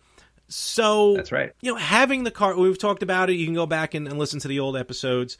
So 0.49 1.15
That's 1.15 1.31
right. 1.31 1.53
You 1.61 1.71
know, 1.71 1.77
having 1.77 2.23
the 2.23 2.31
car 2.31 2.57
we've 2.57 2.77
talked 2.77 3.03
about 3.03 3.29
it. 3.29 3.33
You 3.33 3.45
can 3.45 3.55
go 3.55 3.65
back 3.65 3.93
and, 3.93 4.07
and 4.07 4.19
listen 4.19 4.39
to 4.41 4.47
the 4.47 4.59
old 4.59 4.75
episodes. 4.75 5.37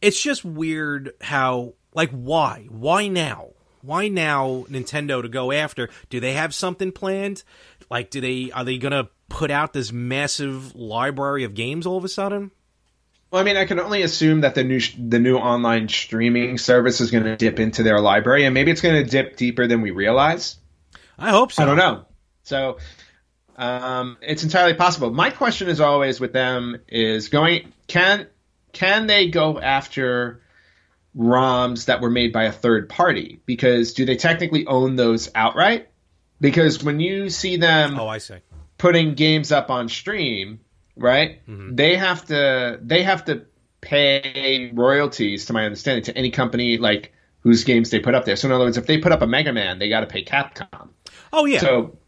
It's 0.00 0.20
just 0.20 0.44
weird 0.44 1.12
how 1.20 1.74
like 1.94 2.10
why 2.10 2.66
why 2.70 3.08
now 3.08 3.48
why 3.82 4.08
now 4.08 4.66
Nintendo 4.70 5.22
to 5.22 5.28
go 5.28 5.52
after? 5.52 5.88
Do 6.10 6.20
they 6.20 6.34
have 6.34 6.54
something 6.54 6.92
planned? 6.92 7.42
Like, 7.90 8.10
do 8.10 8.20
they 8.20 8.50
are 8.52 8.64
they 8.64 8.78
gonna 8.78 9.08
put 9.28 9.50
out 9.50 9.72
this 9.72 9.92
massive 9.92 10.74
library 10.74 11.44
of 11.44 11.54
games 11.54 11.86
all 11.86 11.96
of 11.96 12.04
a 12.04 12.08
sudden? 12.08 12.50
Well, 13.30 13.40
I 13.40 13.44
mean, 13.44 13.56
I 13.56 13.64
can 13.64 13.78
only 13.78 14.02
assume 14.02 14.40
that 14.40 14.54
the 14.54 14.64
new 14.64 14.80
the 14.98 15.20
new 15.20 15.36
online 15.36 15.88
streaming 15.88 16.58
service 16.58 17.00
is 17.00 17.10
going 17.12 17.22
to 17.24 17.36
dip 17.36 17.60
into 17.60 17.84
their 17.84 18.00
library, 18.00 18.44
and 18.44 18.52
maybe 18.52 18.72
it's 18.72 18.80
going 18.80 19.02
to 19.02 19.08
dip 19.08 19.36
deeper 19.36 19.68
than 19.68 19.82
we 19.82 19.92
realize. 19.92 20.56
I 21.16 21.30
hope 21.30 21.52
so. 21.52 21.62
I 21.62 21.66
don't 21.66 21.76
know. 21.76 22.06
So 22.42 22.78
um, 23.60 24.16
it's 24.22 24.42
entirely 24.42 24.74
possible. 24.74 25.10
My 25.12 25.30
question 25.30 25.68
is 25.68 25.80
always 25.80 26.18
with 26.18 26.32
them 26.32 26.78
is 26.88 27.28
going 27.28 27.72
can 27.86 28.26
can 28.72 29.06
they 29.06 29.28
go 29.28 29.60
after 29.60 30.42
ROMs 31.16 31.86
that 31.86 32.00
were 32.00 32.10
made 32.10 32.32
by 32.32 32.44
a 32.44 32.52
third 32.52 32.88
party? 32.88 33.40
Because 33.46 33.92
do 33.94 34.04
they 34.04 34.16
technically 34.16 34.66
own 34.66 34.96
those 34.96 35.28
outright? 35.34 35.88
Because 36.40 36.82
when 36.82 37.00
you 37.00 37.28
see 37.30 37.56
them 37.56 37.98
Oh, 37.98 38.08
I 38.08 38.18
see. 38.18 38.36
putting 38.78 39.14
games 39.14 39.52
up 39.52 39.70
on 39.70 39.88
stream, 39.88 40.60
right? 40.96 41.46
Mm-hmm. 41.46 41.74
They 41.74 41.96
have 41.96 42.24
to 42.26 42.78
they 42.82 43.02
have 43.02 43.24
to 43.26 43.42
pay 43.82 44.70
royalties, 44.72 45.46
to 45.46 45.52
my 45.52 45.64
understanding, 45.64 46.04
to 46.04 46.16
any 46.16 46.30
company 46.30 46.78
like 46.78 47.12
whose 47.40 47.64
games 47.64 47.90
they 47.90 47.98
put 48.00 48.14
up 48.14 48.24
there. 48.24 48.36
So 48.36 48.48
in 48.48 48.52
other 48.52 48.64
words, 48.64 48.76
if 48.78 48.86
they 48.86 48.98
put 48.98 49.12
up 49.12 49.22
a 49.22 49.26
Mega 49.26 49.52
Man, 49.52 49.78
they 49.78 49.88
got 49.88 50.00
to 50.00 50.06
pay 50.06 50.24
Capcom. 50.24 50.90
Oh 51.32 51.44
yeah. 51.46 51.60
So, 51.60 51.98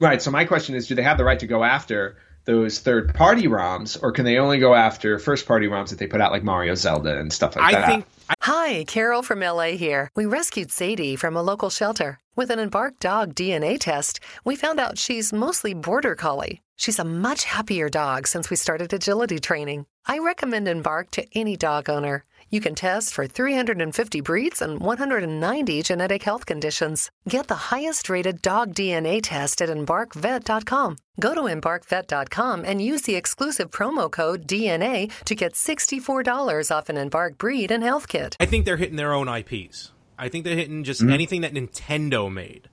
right. 0.00 0.20
So 0.20 0.30
my 0.30 0.44
question 0.44 0.74
is, 0.74 0.86
do 0.86 0.94
they 0.94 1.02
have 1.02 1.18
the 1.18 1.24
right 1.24 1.38
to 1.38 1.46
go 1.46 1.64
after 1.64 2.16
those 2.44 2.78
third 2.78 3.14
party 3.14 3.46
ROMs, 3.46 4.02
or 4.02 4.12
can 4.12 4.24
they 4.24 4.36
only 4.38 4.58
go 4.58 4.74
after 4.74 5.18
first 5.18 5.46
party 5.46 5.66
ROMs 5.66 5.90
that 5.90 5.98
they 5.98 6.06
put 6.06 6.20
out, 6.20 6.30
like 6.30 6.44
Mario, 6.44 6.74
Zelda, 6.74 7.18
and 7.18 7.32
stuff 7.32 7.56
like 7.56 7.64
I 7.64 7.72
that? 7.72 7.86
think 7.86 8.06
Hi, 8.40 8.84
Carol 8.84 9.22
from 9.22 9.40
LA 9.40 9.72
here. 9.72 10.08
We 10.16 10.24
rescued 10.24 10.70
Sadie 10.70 11.16
from 11.16 11.36
a 11.36 11.42
local 11.42 11.68
shelter. 11.68 12.18
With 12.34 12.50
an 12.50 12.58
embarked 12.58 13.00
dog 13.00 13.34
DNA 13.34 13.78
test, 13.78 14.20
we 14.44 14.56
found 14.56 14.80
out 14.80 14.98
she's 14.98 15.32
mostly 15.32 15.74
border 15.74 16.14
collie. 16.14 16.62
She's 16.76 16.98
a 16.98 17.04
much 17.04 17.44
happier 17.44 17.88
dog 17.90 18.26
since 18.26 18.48
we 18.48 18.56
started 18.56 18.92
agility 18.92 19.38
training. 19.38 19.86
I 20.06 20.18
recommend 20.18 20.68
Embark 20.68 21.10
to 21.12 21.26
any 21.34 21.56
dog 21.56 21.90
owner. 21.90 22.24
You 22.54 22.60
can 22.60 22.76
test 22.76 23.14
for 23.14 23.26
350 23.26 24.20
breeds 24.20 24.62
and 24.62 24.78
190 24.78 25.82
genetic 25.82 26.22
health 26.22 26.46
conditions. 26.46 27.10
Get 27.28 27.48
the 27.48 27.56
highest 27.56 28.08
rated 28.08 28.42
dog 28.42 28.74
DNA 28.74 29.18
test 29.20 29.60
at 29.60 29.68
embarkvet.com. 29.68 30.98
Go 31.18 31.34
to 31.34 31.40
embarkvet.com 31.40 32.64
and 32.64 32.80
use 32.80 33.02
the 33.02 33.16
exclusive 33.16 33.72
promo 33.72 34.08
code 34.08 34.46
DNA 34.46 35.10
to 35.24 35.34
get 35.34 35.54
$64 35.54 36.70
off 36.70 36.88
an 36.88 36.96
Embark 36.96 37.38
breed 37.38 37.72
and 37.72 37.82
health 37.82 38.06
kit. 38.06 38.36
I 38.38 38.46
think 38.46 38.66
they're 38.66 38.76
hitting 38.76 38.98
their 38.98 39.14
own 39.14 39.26
IPs. 39.26 39.90
I 40.16 40.28
think 40.28 40.44
they're 40.44 40.54
hitting 40.54 40.84
just 40.84 41.02
anything 41.02 41.40
that 41.40 41.54
Nintendo 41.54 42.32
made. 42.32 42.68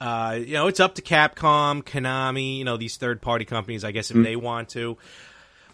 Uh, 0.00 0.40
you 0.40 0.54
know, 0.54 0.66
it's 0.66 0.80
up 0.80 0.96
to 0.96 1.02
Capcom, 1.02 1.84
Konami, 1.84 2.58
you 2.58 2.64
know, 2.64 2.76
these 2.76 2.96
third 2.96 3.22
party 3.22 3.44
companies, 3.44 3.84
I 3.84 3.92
guess, 3.92 4.10
if 4.10 4.20
they 4.24 4.34
want 4.34 4.70
to. 4.70 4.98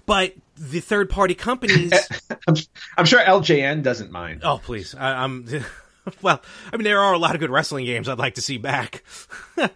But 0.07 0.35
the 0.57 0.81
third 0.81 1.11
party 1.11 1.35
companies. 1.35 1.93
I'm, 2.49 2.55
I'm 2.97 3.05
sure 3.05 3.21
LJN 3.21 3.83
doesn't 3.83 4.11
mind. 4.11 4.41
oh, 4.45 4.59
please. 4.63 4.95
I, 4.95 5.23
I'm. 5.25 5.47
Well, 6.23 6.41
I 6.73 6.77
mean, 6.77 6.85
there 6.85 7.01
are 7.01 7.13
a 7.15 7.19
lot 7.19 7.35
of 7.35 7.41
good 7.41 7.51
wrestling 7.51 7.85
games 7.85 8.09
I'd 8.09 8.17
like 8.17 8.37
to 8.37 8.41
see 8.41 8.59
back. 8.59 9.03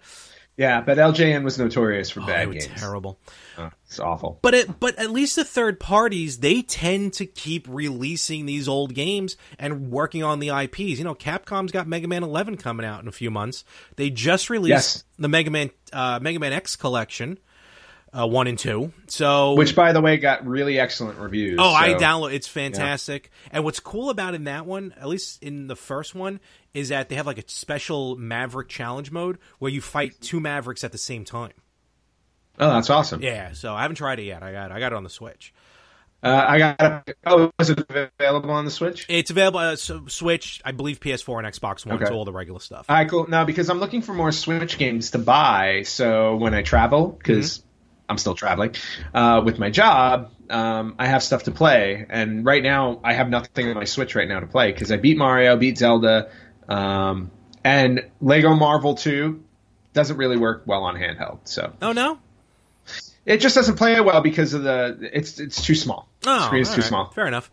Yeah, 0.56 0.82
but 0.82 0.98
LJN 0.98 1.42
was 1.42 1.58
notorious 1.58 2.10
for 2.10 2.20
they 2.20 2.26
bad 2.26 2.52
games. 2.52 2.66
terrible. 2.66 3.18
Oh, 3.56 3.70
it's 3.86 3.98
awful. 3.98 4.38
But 4.42 4.52
it, 4.52 4.78
but 4.78 4.98
at 4.98 5.10
least 5.10 5.36
the 5.36 5.44
third 5.44 5.80
parties 5.80 6.40
they 6.40 6.60
tend 6.60 7.14
to 7.14 7.24
keep 7.24 7.66
releasing 7.66 8.44
these 8.44 8.68
old 8.68 8.92
games 8.94 9.38
and 9.58 9.90
working 9.90 10.22
on 10.22 10.38
the 10.38 10.50
IPs. 10.50 10.98
You 10.98 11.04
know, 11.04 11.14
Capcom's 11.14 11.72
got 11.72 11.86
Mega 11.88 12.06
Man 12.08 12.22
11 12.22 12.58
coming 12.58 12.84
out 12.84 13.00
in 13.00 13.08
a 13.08 13.12
few 13.12 13.30
months. 13.30 13.64
They 13.96 14.10
just 14.10 14.50
released 14.50 14.70
Yes. 14.70 15.04
the 15.18 15.28
Mega 15.28 15.50
Man 15.50 15.70
uh, 15.94 16.18
Mega 16.20 16.38
Man 16.38 16.52
X 16.52 16.76
collection, 16.76 17.38
uh, 18.12 18.26
one 18.26 18.46
and 18.46 18.58
two. 18.58 18.92
So 19.08 19.54
Which, 19.54 19.76
by 19.76 19.92
the 19.92 20.00
way, 20.00 20.16
got 20.16 20.46
really 20.46 20.78
excellent 20.78 21.18
reviews. 21.18 21.58
Oh, 21.60 21.72
I 21.72 21.94
download. 21.94 22.32
It's 22.32 22.48
fantastic. 22.48 23.30
And 23.50 23.64
what's 23.64 23.80
cool 23.80 24.10
about 24.10 24.34
in 24.34 24.44
that 24.44 24.66
one, 24.66 24.94
at 25.00 25.08
least 25.08 25.42
in 25.42 25.66
the 25.66 25.76
first 25.76 26.14
one, 26.14 26.40
is 26.74 26.88
that 26.88 27.08
they 27.08 27.14
have 27.16 27.26
like 27.26 27.38
a 27.38 27.48
special 27.48 28.16
Maverick 28.16 28.68
challenge 28.68 29.10
mode 29.10 29.38
where 29.58 29.70
you 29.70 29.80
fight 29.80 30.20
two 30.20 30.40
Mavericks 30.40 30.84
at 30.84 30.92
the 30.92 30.98
same 30.98 31.24
time. 31.24 31.52
Oh, 32.58 32.74
that's 32.74 32.90
awesome. 32.90 33.22
Yeah. 33.22 33.52
So 33.52 33.74
I 33.74 33.82
haven't 33.82 33.96
tried 33.96 34.18
it 34.18 34.24
yet. 34.24 34.42
I 34.42 34.52
got 34.52 34.72
I 34.72 34.80
got 34.80 34.92
it 34.92 34.96
on 34.96 35.04
the 35.04 35.10
Switch. 35.10 35.54
Uh, 36.22 36.44
I 36.46 36.58
got. 36.58 37.08
Oh, 37.24 37.50
is 37.58 37.70
it 37.70 37.82
available 37.88 38.50
on 38.50 38.66
the 38.66 38.70
Switch? 38.70 39.06
It's 39.08 39.30
available 39.30 39.60
uh, 39.60 39.76
so 39.76 40.06
Switch, 40.06 40.60
I 40.64 40.72
believe 40.72 41.00
PS4 41.00 41.38
and 41.38 41.54
Xbox 41.54 41.86
One. 41.86 41.94
Okay. 41.94 42.04
It's 42.04 42.10
all 42.10 42.26
the 42.26 42.32
regular 42.32 42.60
stuff. 42.60 42.84
All 42.90 42.96
right, 42.96 43.08
cool. 43.08 43.26
Now, 43.26 43.46
because 43.46 43.70
I'm 43.70 43.78
looking 43.78 44.02
for 44.02 44.12
more 44.12 44.30
Switch 44.30 44.76
games 44.76 45.12
to 45.12 45.18
buy, 45.18 45.82
so 45.84 46.36
when 46.36 46.52
I 46.52 46.60
travel, 46.62 47.06
because 47.06 47.60
Mm-hmm. 47.60 47.69
I'm 48.10 48.18
still 48.18 48.34
traveling 48.34 48.74
uh, 49.14 49.40
with 49.44 49.58
my 49.58 49.70
job, 49.70 50.32
um, 50.50 50.96
I 50.98 51.06
have 51.06 51.22
stuff 51.22 51.44
to 51.44 51.50
play. 51.52 52.04
And 52.08 52.44
right 52.44 52.62
now, 52.62 53.00
I 53.04 53.14
have 53.14 53.30
nothing 53.30 53.68
on 53.68 53.74
my 53.74 53.84
Switch 53.84 54.14
right 54.14 54.28
now 54.28 54.40
to 54.40 54.46
play 54.46 54.72
because 54.72 54.92
I 54.92 54.96
beat 54.96 55.16
Mario, 55.16 55.56
beat 55.56 55.78
Zelda, 55.78 56.30
um, 56.68 57.30
and 57.64 58.10
Lego 58.20 58.54
Marvel 58.54 58.94
2 58.94 59.42
doesn't 59.92 60.16
really 60.16 60.36
work 60.36 60.62
well 60.66 60.84
on 60.84 60.96
handheld. 60.96 61.40
So 61.44 61.72
oh 61.82 61.92
no. 61.92 62.18
it 63.24 63.38
just 63.38 63.54
doesn't 63.54 63.76
play 63.76 64.00
well 64.00 64.20
because 64.20 64.54
of 64.54 64.62
the 64.62 65.10
it's 65.12 65.40
it's 65.40 65.62
too 65.62 65.74
small. 65.74 66.08
Oh, 66.26 66.38
the 66.38 66.46
screen 66.46 66.62
is 66.62 66.68
too 66.70 66.76
right. 66.76 66.84
small. 66.84 67.10
Fair 67.10 67.26
enough. 67.26 67.50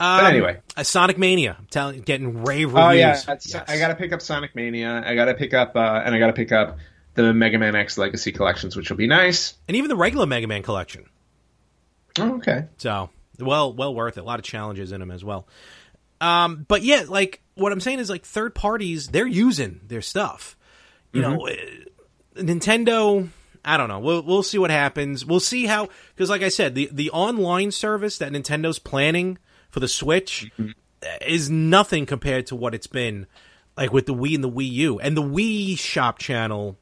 Um, 0.00 0.26
anyway. 0.26 0.60
a 0.76 0.84
Sonic 0.84 1.18
Mania. 1.18 1.56
I'm 1.58 1.66
telling, 1.66 2.02
getting 2.02 2.44
rave 2.44 2.72
reviews. 2.72 2.74
Oh 2.76 2.90
yeah, 2.90 3.20
Yes. 3.26 3.54
I 3.66 3.78
got 3.78 3.88
to 3.88 3.96
pick 3.96 4.12
up 4.12 4.22
Sonic 4.22 4.54
Mania. 4.54 5.02
I 5.04 5.16
got 5.16 5.24
to 5.24 5.34
pick 5.34 5.54
up 5.54 5.74
uh, 5.74 6.02
and 6.04 6.14
I 6.14 6.18
got 6.18 6.28
to 6.28 6.34
pick 6.34 6.52
up 6.52 6.78
the 7.22 7.34
Mega 7.34 7.58
Man 7.58 7.74
X 7.74 7.98
Legacy 7.98 8.32
collections, 8.32 8.76
which 8.76 8.90
will 8.90 8.96
be 8.96 9.06
nice. 9.06 9.54
and 9.66 9.76
even 9.76 9.88
the 9.88 9.96
regular 9.96 10.26
Mega 10.26 10.46
Man 10.46 10.62
collection. 10.62 11.06
Oh, 12.18 12.36
okay. 12.36 12.66
So 12.78 13.10
well, 13.38 13.72
well 13.72 13.94
worth 13.94 14.16
it. 14.18 14.20
A 14.20 14.24
lot 14.24 14.38
of 14.38 14.44
challenges 14.44 14.92
in 14.92 15.00
them 15.00 15.10
as 15.10 15.24
well. 15.24 15.46
Um, 16.20 16.64
but 16.66 16.82
yeah, 16.82 17.04
like 17.08 17.40
what 17.54 17.72
I'm 17.72 17.80
saying 17.80 18.00
is 18.00 18.10
like 18.10 18.24
third 18.24 18.54
parties, 18.54 19.08
they're 19.08 19.26
using 19.26 19.80
their 19.86 20.02
stuff. 20.02 20.56
You 21.12 21.22
know, 21.22 21.46
uh, 21.48 21.54
Nintendo. 22.36 23.28
I 23.64 23.76
don't 23.76 23.88
know. 23.88 23.98
We'll 23.98 24.22
we'll 24.22 24.42
see 24.42 24.58
what 24.58 24.70
happens. 24.70 25.24
We'll 25.24 25.40
see 25.40 25.66
how 25.66 25.88
because, 26.14 26.30
like 26.30 26.42
I 26.42 26.48
said, 26.48 26.74
the 26.74 26.88
the 26.92 27.10
online 27.10 27.70
service 27.70 28.18
that 28.18 28.32
Nintendo's 28.32 28.78
planning 28.78 29.38
for 29.70 29.80
the 29.80 29.88
Switch 29.88 30.50
is 31.26 31.50
nothing 31.50 32.06
compared 32.06 32.46
to 32.46 32.56
what 32.56 32.74
it's 32.74 32.86
been 32.86 33.26
like 33.76 33.92
with 33.92 34.06
the 34.06 34.14
Wii 34.14 34.34
and 34.34 34.44
the 34.44 34.50
Wii 34.50 34.70
U 34.70 34.98
and 35.00 35.16
the 35.16 35.22
Wii 35.22 35.78
Shop 35.78 36.18
channel. 36.18 36.78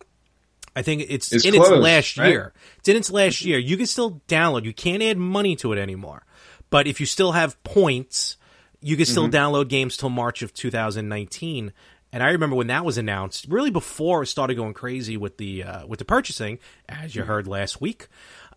I 0.76 0.82
think 0.82 1.06
it's 1.08 1.32
It's 1.32 1.44
in 1.44 1.54
its 1.54 1.68
last 1.70 2.18
right? 2.18 2.28
year. 2.28 2.52
It's 2.78 2.88
in 2.88 2.96
its 2.96 3.10
last 3.10 3.42
year. 3.44 3.58
You 3.58 3.76
can 3.76 3.86
still 3.86 4.20
download. 4.28 4.64
You 4.64 4.72
can't 4.74 5.02
add 5.02 5.16
money 5.18 5.56
to 5.56 5.72
it 5.72 5.78
anymore. 5.78 6.24
But 6.70 6.86
if 6.86 7.00
you 7.00 7.06
still 7.06 7.32
have 7.32 7.60
points, 7.64 8.36
you 8.80 8.96
can 8.96 9.06
still 9.06 9.28
download 9.28 9.68
games 9.68 9.96
till 9.96 10.10
March 10.10 10.42
of 10.42 10.52
2019. 10.52 11.72
And 12.12 12.22
I 12.22 12.28
remember 12.30 12.54
when 12.56 12.66
that 12.68 12.84
was 12.84 12.98
announced, 12.98 13.46
really 13.48 13.70
before 13.70 14.22
it 14.22 14.26
started 14.26 14.54
going 14.54 14.74
crazy 14.74 15.16
with 15.16 15.38
the 15.38 15.64
uh, 15.64 15.86
with 15.86 15.98
the 15.98 16.04
purchasing, 16.04 16.58
as 16.88 17.14
you 17.16 17.22
heard 17.24 17.46
last 17.48 17.80
week. 17.80 18.08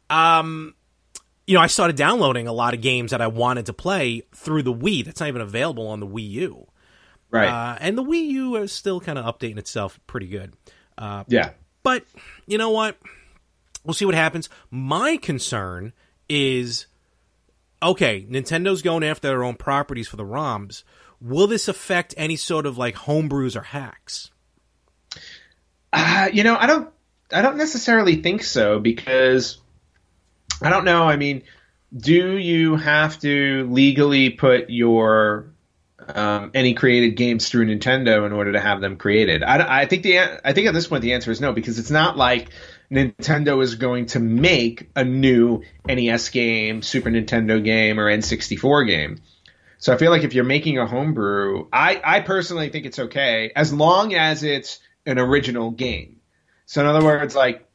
Um, 0.10 0.76
you 1.48 1.56
know, 1.56 1.62
I 1.62 1.68
started 1.68 1.96
downloading 1.96 2.48
a 2.48 2.54
lot 2.54 2.74
of 2.74 2.82
games 2.82 3.12
that 3.12 3.22
I 3.22 3.28
wanted 3.28 3.66
to 3.68 3.74
play 3.74 4.24
through 4.36 4.64
the 4.64 4.74
Wii. 4.74 5.04
That's 5.06 5.20
not 5.20 5.30
even 5.30 5.42
available 5.42 5.88
on 5.88 6.00
the 6.00 6.08
Wii 6.08 6.30
U. 6.32 6.68
Right. 7.32 7.48
Uh, 7.50 7.78
and 7.80 7.98
the 7.98 8.04
Wii 8.04 8.28
U 8.28 8.56
is 8.58 8.72
still 8.72 9.00
kind 9.00 9.18
of 9.18 9.26
updating 9.26 9.58
itself 9.58 10.00
pretty 10.08 10.28
good. 10.28 10.54
Uh, 10.98 11.24
Yeah. 11.28 11.52
But 11.84 12.06
you 12.46 12.58
know 12.58 12.72
what? 12.72 12.98
We'll 13.84 13.94
see 13.94 14.06
what 14.06 14.16
happens. 14.16 14.50
My 14.70 15.18
concern 15.18 15.94
is 16.28 16.88
okay, 17.82 18.26
Nintendo's 18.30 18.82
going 18.82 19.04
after 19.04 19.28
their 19.28 19.44
own 19.44 19.56
properties 19.56 20.08
for 20.08 20.18
the 20.18 20.26
ROMs. 20.26 20.84
Will 21.22 21.48
this 21.48 21.68
affect 21.68 22.14
any 22.18 22.36
sort 22.36 22.66
of 22.66 22.78
like 22.78 22.96
homebrews 22.96 23.56
or 23.56 23.62
hacks? 23.62 24.32
Uh, 25.92 26.30
you 26.32 26.44
know, 26.44 26.56
I 26.58 26.68
don't 26.68 26.90
I 27.32 27.42
don't 27.42 27.58
necessarily 27.58 28.22
think 28.22 28.44
so 28.44 28.80
because 28.80 29.58
I 30.62 30.70
don't 30.70 30.86
know. 30.86 31.04
I 31.04 31.16
mean, 31.16 31.44
do 31.96 32.38
you 32.38 32.76
have 32.76 33.20
to 33.20 33.68
legally 33.70 34.30
put 34.30 34.70
your 34.70 35.52
um, 36.16 36.52
any 36.54 36.74
created 36.74 37.12
games 37.12 37.50
through 37.50 37.68
Nintendo 37.68 38.26
in 38.26 38.34
order 38.34 38.54
to 38.54 38.60
have 38.60 38.82
them 38.82 38.98
created? 38.98 39.44
I, 39.44 39.82
I 39.82 39.86
think 39.86 40.04
the 40.04 40.20
I 40.20 40.54
think 40.54 40.68
at 40.68 40.74
this 40.74 40.88
point 40.88 41.02
the 41.02 41.14
answer 41.14 41.32
is 41.32 41.42
no 41.42 41.54
because 41.54 41.80
it's 41.80 41.92
not 41.92 42.18
like 42.18 42.50
Nintendo 42.92 43.62
is 43.62 43.76
going 43.76 44.08
to 44.08 44.20
make 44.20 44.90
a 44.96 45.04
new 45.04 45.64
NES 45.88 46.30
game, 46.30 46.82
Super 46.82 47.10
Nintendo 47.10 47.64
game, 47.64 48.00
or 48.00 48.06
N64 48.06 48.88
game. 48.88 49.22
So 49.78 49.94
I 49.94 49.98
feel 49.98 50.12
like 50.12 50.24
if 50.24 50.34
you're 50.34 50.44
making 50.44 50.78
a 50.78 50.86
homebrew, 50.86 51.68
I, 51.72 52.02
I 52.04 52.20
personally 52.20 52.70
think 52.70 52.86
it's 52.86 53.00
okay 53.00 53.52
as 53.56 53.72
long 53.72 54.14
as 54.14 54.44
it's 54.44 54.80
an 55.06 55.18
original 55.20 55.72
game. 55.72 56.20
So 56.66 56.82
in 56.82 56.88
other 56.88 57.04
words, 57.04 57.36
like 57.36 57.66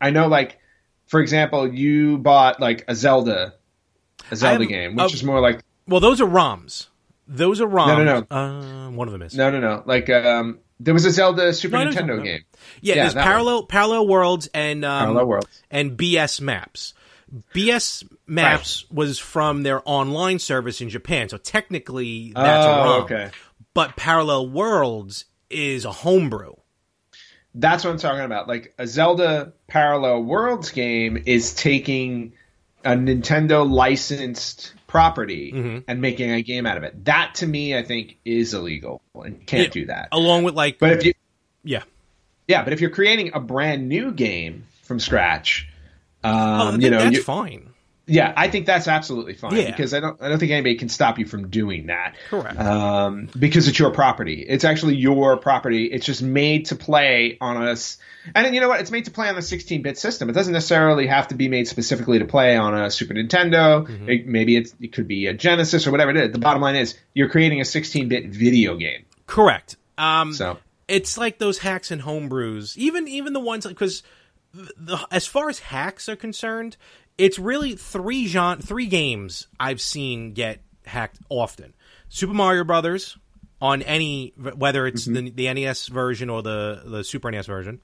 I 0.00 0.10
know, 0.10 0.28
like 0.28 0.58
for 1.06 1.20
example, 1.20 1.72
you 1.72 2.18
bought 2.18 2.60
like 2.60 2.84
a 2.86 2.94
Zelda, 2.94 3.54
a 4.30 4.36
Zelda 4.36 4.60
have- 4.64 4.68
game, 4.68 4.94
which 4.94 5.12
uh, 5.12 5.14
is 5.14 5.24
more 5.24 5.40
like 5.40 5.60
Well, 5.88 6.00
those 6.00 6.20
are 6.20 6.26
ROMs. 6.28 6.86
Those 7.32 7.60
are 7.60 7.66
ROMs. 7.68 7.86
No, 7.86 8.04
no, 8.04 8.26
no. 8.28 8.36
Uh, 8.36 8.90
one 8.90 9.06
of 9.08 9.12
them 9.12 9.22
is. 9.22 9.34
no, 9.36 9.50
no, 9.50 9.60
no, 9.60 9.82
like 9.86 10.10
um, 10.10 10.58
there 10.80 10.92
was 10.92 11.04
a 11.04 11.10
Zelda 11.12 11.52
Super 11.52 11.76
No, 11.76 11.82
I 11.82 11.84
Nintendo 11.86 12.06
you're 12.08 12.20
game, 12.22 12.40
Yeah, 12.80 12.94
Yeah, 12.96 13.02
there's 13.02 13.14
parallel 13.14 13.66
parallel 13.66 14.08
worlds 14.08 14.48
and 14.52 14.84
um, 14.84 15.04
Parallel 15.04 15.26
Worlds. 15.26 15.62
and 15.70 15.96
BS 15.96 16.40
Maps. 16.40 16.92
BS 17.54 18.02
Maps 18.26 18.84
was 18.90 19.18
from 19.20 19.62
their 19.62 19.80
online 19.84 20.40
service 20.40 20.80
in 20.80 20.88
Japan, 20.88 21.28
so 21.28 21.36
technically 21.36 22.32
that's 22.34 22.66
a 22.66 22.68
Oh, 22.68 22.84
ROM. 22.84 23.02
okay. 23.04 23.30
But 23.74 23.94
Parallel 23.94 24.48
Worlds 24.50 25.26
is 25.48 25.84
a 25.84 25.92
homebrew. 25.92 26.54
That's 27.54 27.84
what 27.84 27.90
I'm 27.92 27.98
talking 27.98 28.24
about. 28.24 28.48
Like 28.48 28.74
a 28.78 28.86
Zelda 28.88 29.52
Parallel 29.68 30.24
Worlds 30.24 30.70
game 30.72 31.22
is 31.26 31.54
taking 31.54 32.32
a 32.84 32.92
Nintendo 32.92 33.68
licensed 33.70 34.74
property 34.90 35.52
Mm-hmm. 35.52 35.78
and 35.88 36.00
making 36.02 36.30
a 36.32 36.42
game 36.42 36.66
out 36.66 36.76
of 36.76 36.82
it. 36.82 37.04
That 37.04 37.36
to 37.36 37.46
me, 37.46 37.76
I 37.76 37.82
think, 37.84 38.18
is 38.24 38.52
illegal 38.52 39.00
and 39.14 39.46
can't 39.46 39.72
do 39.72 39.86
that. 39.86 40.08
Along 40.12 40.42
with 40.42 40.54
like 40.54 40.78
But 40.80 40.92
if 40.92 41.04
you, 41.04 41.14
yeah. 41.64 41.84
yeah, 42.48 42.64
but 42.64 42.72
if 42.72 42.80
you're 42.80 42.90
creating 42.90 43.30
a 43.34 43.40
brand 43.40 43.88
new 43.88 44.10
game 44.12 44.64
from 44.82 44.98
scratch, 45.00 45.68
um, 46.24 46.34
Oh, 46.34 46.76
you 46.78 46.90
know, 46.90 46.98
that's 46.98 47.16
you- 47.16 47.22
fine. 47.22 47.69
Yeah, 48.10 48.32
I 48.36 48.48
think 48.48 48.66
that's 48.66 48.88
absolutely 48.88 49.34
fine 49.34 49.54
Yeah. 49.56 49.70
because 49.70 49.94
I 49.94 50.00
don't, 50.00 50.20
I 50.20 50.28
don't 50.28 50.38
think 50.38 50.50
anybody 50.52 50.74
can 50.74 50.88
stop 50.88 51.18
you 51.18 51.26
from 51.26 51.48
doing 51.48 51.86
that. 51.86 52.16
Correct. 52.28 52.58
Um, 52.58 53.28
because 53.38 53.68
it's 53.68 53.78
your 53.78 53.90
property. 53.92 54.44
It's 54.46 54.64
actually 54.64 54.96
your 54.96 55.36
property. 55.36 55.86
It's 55.86 56.04
just 56.04 56.22
made 56.22 56.66
to 56.66 56.76
play 56.76 57.38
on 57.40 57.56
us. 57.56 57.98
And 58.34 58.44
then, 58.44 58.52
you 58.52 58.60
know 58.60 58.68
what? 58.68 58.80
It's 58.80 58.90
made 58.90 59.04
to 59.06 59.10
play 59.10 59.28
on 59.28 59.34
the 59.34 59.40
16-bit 59.40 59.96
system. 59.96 60.28
It 60.28 60.32
doesn't 60.32 60.52
necessarily 60.52 61.06
have 61.06 61.28
to 61.28 61.34
be 61.34 61.48
made 61.48 61.68
specifically 61.68 62.18
to 62.18 62.24
play 62.24 62.56
on 62.56 62.74
a 62.74 62.90
Super 62.90 63.14
Nintendo. 63.14 63.86
Mm-hmm. 63.86 64.08
It, 64.10 64.26
maybe 64.26 64.56
it's, 64.56 64.74
it 64.80 64.92
could 64.92 65.08
be 65.08 65.26
a 65.26 65.32
Genesis 65.34 65.86
or 65.86 65.90
whatever 65.90 66.10
it 66.10 66.16
is. 66.16 66.32
The 66.32 66.38
bottom 66.38 66.60
line 66.60 66.76
is 66.76 66.98
you're 67.14 67.28
creating 67.30 67.60
a 67.60 67.64
16-bit 67.64 68.26
video 68.30 68.76
game. 68.76 69.04
Correct. 69.26 69.76
Um, 69.96 70.32
So 70.32 70.58
it's 70.88 71.16
like 71.16 71.38
those 71.38 71.58
hacks 71.58 71.90
and 71.92 72.02
homebrews. 72.02 72.76
Even 72.76 73.06
even 73.06 73.32
the 73.32 73.40
ones 73.40 73.64
because 73.66 74.02
the 74.52 74.98
as 75.12 75.26
far 75.26 75.48
as 75.48 75.60
hacks 75.60 76.08
are 76.08 76.16
concerned, 76.16 76.76
it's 77.20 77.38
really 77.38 77.76
three 77.76 78.26
genre, 78.26 78.62
three 78.62 78.86
games 78.86 79.46
I've 79.58 79.80
seen 79.80 80.32
get 80.32 80.62
hacked 80.84 81.18
often. 81.28 81.74
Super 82.08 82.34
Mario 82.34 82.64
Brothers 82.64 83.16
on 83.60 83.82
any 83.82 84.32
whether 84.36 84.86
it's 84.86 85.04
the, 85.04 85.30
the 85.30 85.52
NES 85.52 85.88
version 85.88 86.30
or 86.30 86.42
the 86.42 86.82
the 86.84 87.04
Super 87.04 87.30
NES 87.30 87.46
version. 87.46 87.80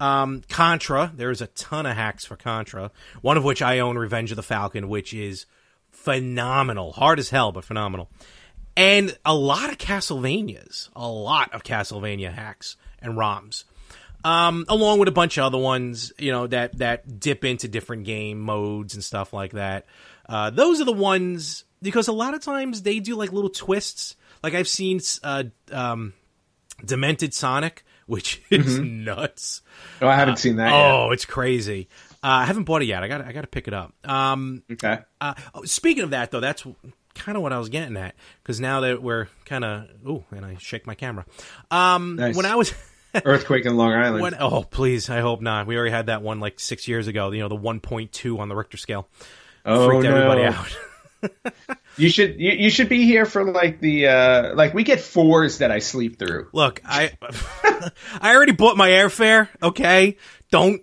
Um, 0.00 0.42
Contra, 0.48 1.12
there's 1.14 1.40
a 1.40 1.46
ton 1.48 1.86
of 1.86 1.94
hacks 1.94 2.24
for 2.24 2.36
Contra. 2.36 2.90
One 3.20 3.36
of 3.36 3.44
which 3.44 3.62
I 3.62 3.78
own, 3.78 3.96
Revenge 3.96 4.32
of 4.32 4.36
the 4.36 4.42
Falcon, 4.42 4.88
which 4.88 5.14
is 5.14 5.46
phenomenal, 5.90 6.92
hard 6.92 7.18
as 7.20 7.30
hell, 7.30 7.52
but 7.52 7.64
phenomenal 7.64 8.10
and 8.76 9.16
a 9.24 9.34
lot 9.34 9.70
of 9.70 9.78
Castlevanias, 9.78 10.88
a 10.96 11.08
lot 11.08 11.52
of 11.52 11.62
Castlevania 11.62 12.32
hacks 12.32 12.76
and 13.00 13.14
ROMs, 13.16 13.64
um, 14.24 14.64
along 14.68 14.98
with 14.98 15.08
a 15.08 15.12
bunch 15.12 15.38
of 15.38 15.44
other 15.44 15.58
ones, 15.58 16.12
you 16.18 16.30
know, 16.32 16.46
that 16.46 16.78
that 16.78 17.18
dip 17.20 17.44
into 17.44 17.68
different 17.68 18.04
game 18.04 18.40
modes 18.40 18.94
and 18.94 19.02
stuff 19.04 19.32
like 19.32 19.52
that. 19.52 19.86
Uh, 20.28 20.50
those 20.50 20.80
are 20.80 20.84
the 20.84 20.92
ones 20.92 21.64
because 21.80 22.08
a 22.08 22.12
lot 22.12 22.34
of 22.34 22.40
times 22.40 22.82
they 22.82 23.00
do 23.00 23.16
like 23.16 23.32
little 23.32 23.50
twists. 23.50 24.16
Like 24.42 24.54
I've 24.54 24.68
seen 24.68 25.00
uh, 25.22 25.44
um, 25.70 26.12
Demented 26.84 27.34
Sonic, 27.34 27.84
which 28.06 28.42
is 28.50 28.78
nuts. 28.78 29.62
oh, 30.00 30.08
I 30.08 30.14
haven't 30.16 30.38
seen 30.38 30.56
that 30.56 30.72
Oh, 30.72 31.10
it's 31.10 31.24
crazy. 31.24 31.88
Uh, 32.24 32.28
I 32.28 32.44
haven't 32.44 32.64
bought 32.64 32.82
it 32.82 32.86
yet. 32.86 33.02
I 33.02 33.08
got 33.08 33.20
I 33.20 33.32
got 33.32 33.40
to 33.42 33.46
pick 33.48 33.66
it 33.68 33.74
up. 33.74 33.92
Um. 34.04 34.62
Okay. 34.70 34.98
uh, 35.20 35.34
oh, 35.54 35.64
speaking 35.64 36.04
of 36.04 36.10
that, 36.10 36.30
though, 36.30 36.40
that's 36.40 36.64
kind 37.14 37.36
of 37.36 37.42
what 37.42 37.52
I 37.52 37.58
was 37.58 37.68
getting 37.68 37.96
at 37.96 38.14
because 38.42 38.58
now 38.60 38.80
that 38.80 39.02
we're 39.02 39.28
kind 39.44 39.64
of 39.64 39.88
oh, 40.06 40.24
and 40.30 40.44
I 40.46 40.56
shake 40.60 40.86
my 40.86 40.94
camera. 40.94 41.26
Um, 41.70 42.16
Nice. 42.16 42.36
when 42.36 42.46
I 42.46 42.54
was 42.54 42.72
Earthquake 43.24 43.66
in 43.66 43.76
Long 43.76 43.92
Island. 43.92 44.22
when 44.22 44.34
oh 44.40 44.62
please, 44.62 45.10
I 45.10 45.20
hope 45.20 45.40
not. 45.40 45.66
We 45.66 45.76
already 45.76 45.90
had 45.92 46.06
that 46.06 46.22
one 46.22 46.40
like 46.40 46.58
six 46.60 46.88
years 46.88 47.08
ago. 47.08 47.30
You 47.30 47.40
know, 47.40 47.48
the 47.48 47.56
one 47.56 47.80
point 47.80 48.12
two 48.12 48.38
on 48.38 48.48
the 48.48 48.56
Richter 48.56 48.76
scale 48.76 49.08
oh, 49.66 49.88
freaked 49.88 50.04
no. 50.04 50.14
everybody 50.16 50.44
out. 50.44 50.76
You 51.96 52.08
should 52.08 52.40
you, 52.40 52.50
you 52.52 52.70
should 52.70 52.88
be 52.88 53.04
here 53.04 53.24
for 53.26 53.44
like 53.44 53.78
the 53.78 54.08
uh 54.08 54.54
like 54.56 54.74
we 54.74 54.82
get 54.82 54.98
fours 54.98 55.58
that 55.58 55.70
I 55.70 55.78
sleep 55.78 56.18
through. 56.18 56.48
Look, 56.52 56.80
I 56.84 57.12
I 58.20 58.34
already 58.34 58.52
bought 58.52 58.76
my 58.76 58.88
airfare. 58.88 59.48
Okay, 59.62 60.16
don't. 60.50 60.82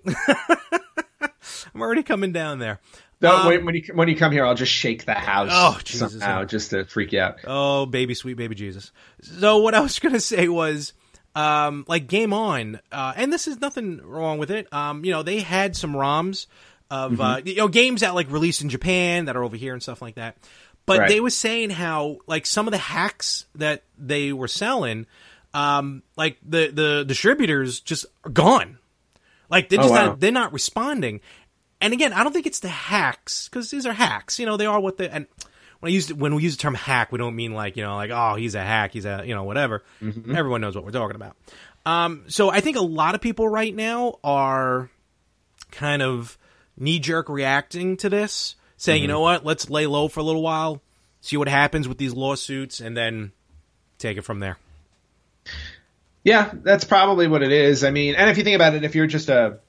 I'm 1.73 1.81
already 1.81 2.03
coming 2.03 2.31
down 2.31 2.59
there. 2.59 2.79
No, 3.21 3.35
Um, 3.35 3.47
when, 3.47 3.65
when 3.65 3.75
you 3.75 3.83
when 3.93 4.07
you 4.07 4.15
come 4.15 4.31
here, 4.31 4.45
I'll 4.45 4.55
just 4.55 4.71
shake 4.71 5.05
the 5.05 5.13
house 5.13 5.49
Oh, 5.51 5.77
Jesus. 5.83 6.11
somehow 6.11 6.45
just 6.45 6.69
to 6.69 6.85
freak 6.85 7.11
you 7.11 7.19
out. 7.19 7.39
Oh, 7.45 7.85
baby, 7.85 8.13
sweet 8.13 8.37
baby 8.37 8.55
Jesus. 8.55 8.91
So 9.21 9.57
what 9.57 9.73
I 9.73 9.81
was 9.81 9.99
gonna 9.99 10.19
say 10.21 10.47
was, 10.47 10.93
um, 11.39 11.85
like 11.87 12.07
Game 12.07 12.33
On, 12.33 12.79
uh, 12.91 13.13
and 13.15 13.31
this 13.31 13.47
is 13.47 13.59
nothing 13.61 14.01
wrong 14.03 14.37
with 14.39 14.51
it. 14.51 14.71
Um, 14.73 15.05
you 15.05 15.11
know, 15.11 15.23
they 15.23 15.39
had 15.39 15.75
some 15.75 15.93
ROMs 15.93 16.47
of 16.91 17.21
uh, 17.21 17.41
you 17.45 17.55
know 17.55 17.67
games 17.67 18.01
that 18.01 18.15
like 18.15 18.31
released 18.31 18.61
in 18.61 18.69
Japan 18.69 19.25
that 19.25 19.35
are 19.37 19.43
over 19.43 19.55
here 19.55 19.73
and 19.73 19.81
stuff 19.81 20.01
like 20.01 20.15
that. 20.15 20.37
But 20.85 20.99
Right. 20.99 21.07
they 21.09 21.19
were 21.19 21.29
saying 21.29 21.69
how 21.69 22.17
like 22.25 22.45
some 22.47 22.67
of 22.67 22.71
the 22.71 22.77
hacks 22.79 23.45
that 23.55 23.83
they 23.97 24.33
were 24.33 24.47
selling, 24.47 25.05
um, 25.53 26.01
like 26.17 26.37
the 26.43 26.71
the 26.73 27.05
distributors 27.07 27.79
just 27.79 28.05
are 28.23 28.31
gone. 28.31 28.79
Like 29.49 29.69
they're 29.69 29.79
Oh, 29.79 29.83
just 29.83 29.93
wow. 29.93 30.05
not, 30.07 30.19
they're 30.19 30.31
not 30.31 30.51
responding. 30.51 31.21
And 31.81 31.93
again, 31.93 32.11
I 32.11 32.23
don't 32.23 32.33
think 32.33 32.45
it's 32.47 32.59
the 32.59 32.69
hacks 32.69 33.47
because 33.47 33.69
these 33.71 33.85
are 33.85 33.93
hacks. 33.93 34.39
You 34.39 34.45
know, 34.47 34.57
they 34.57 34.65
are 34.65 34.79
what 34.79 34.97
they 34.97 35.09
and 35.09 35.27
when 35.79 35.91
I 35.91 35.93
use 35.93 36.13
when 36.13 36.35
we 36.35 36.43
use 36.43 36.57
the 36.57 36.61
term 36.61 36.75
hack, 36.75 37.11
we 37.11 37.17
don't 37.17 37.35
mean 37.35 37.53
like 37.53 37.77
you 37.77 37.83
know 37.83 37.95
like 37.95 38.11
oh 38.11 38.35
he's 38.35 38.55
a 38.55 38.61
hack, 38.61 38.93
he's 38.93 39.05
a 39.05 39.23
you 39.25 39.33
know 39.33 39.43
whatever. 39.43 39.83
Everyone 40.35 40.61
knows 40.61 40.75
what 40.75 40.83
we're 40.83 40.91
talking 40.91 41.15
about. 41.15 41.35
Um, 41.85 42.25
so 42.27 42.49
I 42.49 42.59
think 42.59 42.77
a 42.77 42.81
lot 42.81 43.15
of 43.15 43.21
people 43.21 43.47
right 43.47 43.73
now 43.73 44.19
are 44.23 44.89
kind 45.71 46.01
of 46.01 46.37
knee 46.77 46.99
jerk 46.99 47.29
reacting 47.29 47.97
to 47.97 48.09
this, 48.09 48.55
saying 48.77 49.01
you 49.01 49.07
know 49.07 49.21
what, 49.21 49.45
let's 49.45 49.69
lay 49.69 49.87
low 49.87 50.07
for 50.07 50.19
a 50.19 50.23
little 50.23 50.41
while, 50.41 50.81
see 51.21 51.37
what 51.37 51.47
happens 51.47 51.87
with 51.87 51.97
these 51.97 52.13
lawsuits, 52.13 52.79
and 52.79 52.95
then 52.95 53.31
take 53.97 54.17
it 54.17 54.21
from 54.21 54.39
there. 54.39 54.57
Yeah, 56.23 56.51
that's 56.53 56.83
probably 56.83 57.27
what 57.27 57.41
it 57.41 57.51
is. 57.51 57.83
I 57.83 57.91
mean, 57.91 58.15
and 58.15 58.29
if 58.29 58.37
you 58.37 58.43
think 58.43 58.55
about 58.55 58.75
it, 58.75 58.83
if 58.83 58.93
you're 58.93 59.07
just 59.07 59.29
a 59.29 59.59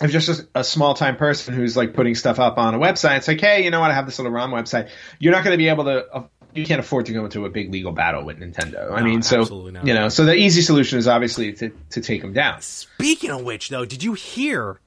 if 0.00 0.12
you're 0.12 0.20
just 0.20 0.48
a, 0.54 0.60
a 0.60 0.64
small 0.64 0.94
time 0.94 1.16
person 1.16 1.54
who's 1.54 1.76
like 1.76 1.94
putting 1.94 2.14
stuff 2.14 2.38
up 2.38 2.58
on 2.58 2.74
a 2.74 2.78
website, 2.78 3.18
it's 3.18 3.28
like, 3.28 3.40
hey, 3.40 3.64
you 3.64 3.70
know 3.70 3.80
what? 3.80 3.90
I 3.90 3.94
have 3.94 4.06
this 4.06 4.18
little 4.18 4.32
ROM 4.32 4.50
website. 4.50 4.88
You're 5.18 5.32
not 5.32 5.44
going 5.44 5.54
to 5.54 5.58
be 5.58 5.68
able 5.68 5.84
to. 5.84 6.06
Uh, 6.12 6.24
you 6.52 6.66
can't 6.66 6.80
afford 6.80 7.06
to 7.06 7.12
go 7.12 7.24
into 7.24 7.44
a 7.44 7.50
big 7.50 7.70
legal 7.70 7.92
battle 7.92 8.24
with 8.24 8.38
Nintendo. 8.38 8.90
I 8.90 9.02
mean, 9.02 9.22
so 9.22 9.42
not. 9.70 9.86
you 9.86 9.94
know, 9.94 10.08
so 10.08 10.24
the 10.24 10.34
easy 10.34 10.62
solution 10.62 10.98
is 10.98 11.06
obviously 11.06 11.52
to 11.52 11.70
to 11.90 12.00
take 12.00 12.22
them 12.22 12.32
down. 12.32 12.60
Speaking 12.60 13.30
of 13.30 13.42
which, 13.42 13.68
though, 13.68 13.84
did 13.84 14.02
you 14.02 14.14
hear 14.14 14.80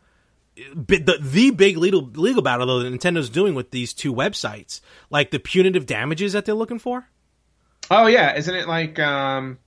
the 0.56 1.18
the 1.22 1.52
big 1.52 1.78
legal 1.78 2.02
legal 2.02 2.42
battle 2.42 2.68
though 2.68 2.80
that 2.80 2.92
Nintendo's 2.94 3.30
doing 3.30 3.56
with 3.56 3.72
these 3.72 3.94
two 3.94 4.14
websites, 4.14 4.82
like 5.10 5.32
the 5.32 5.40
punitive 5.40 5.86
damages 5.86 6.34
that 6.34 6.46
they're 6.46 6.54
looking 6.54 6.80
for? 6.80 7.08
Oh 7.90 8.08
yeah, 8.08 8.36
isn't 8.36 8.54
it 8.54 8.68
like 8.68 9.00
um 9.00 9.58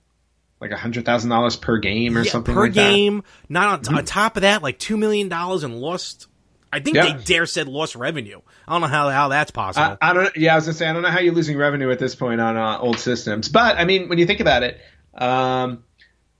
like 0.59 0.71
a 0.71 0.77
hundred 0.77 1.05
thousand 1.05 1.29
dollars 1.29 1.55
per 1.55 1.77
game 1.77 2.17
or 2.17 2.23
Yeah, 2.23 2.31
something 2.31 2.53
per 2.55 2.61
like 2.65 2.73
that? 2.73 2.81
Mm-hmm. 2.81 2.95
game. 2.95 3.23
Not 3.49 3.87
on, 3.87 3.95
on 3.97 4.05
top 4.05 4.37
of 4.37 4.41
that, 4.41 4.63
like 4.63 4.79
two 4.79 4.97
million 4.97 5.29
dollars 5.29 5.63
in 5.63 5.73
lost. 5.73 6.27
I 6.71 6.79
think 6.81 6.97
Yeah. 6.97 7.13
they 7.17 7.23
dare 7.23 7.45
said 7.45 7.67
lost 7.67 7.95
revenue. 7.95 8.41
I 8.67 8.73
don't 8.73 8.81
know 8.81 8.87
how 8.87 9.09
how 9.09 9.27
that's 9.29 9.51
possible. 9.51 9.97
I, 10.01 10.09
I 10.09 10.13
don't. 10.13 10.35
Yeah, 10.35 10.53
I 10.53 10.55
was 10.55 10.65
gonna 10.65 10.73
say 10.73 10.87
I 10.87 10.93
don't 10.93 11.01
know 11.01 11.09
how 11.09 11.19
you're 11.19 11.33
losing 11.33 11.57
revenue 11.57 11.91
at 11.91 11.99
this 11.99 12.15
point 12.15 12.41
on 12.41 12.57
uh, 12.57 12.77
old 12.79 12.99
systems, 12.99 13.49
but 13.49 13.77
I 13.77 13.85
mean, 13.85 14.09
when 14.09 14.17
you 14.17 14.25
think 14.25 14.39
about 14.41 14.63
it, 14.63 14.79
um, 15.15 15.83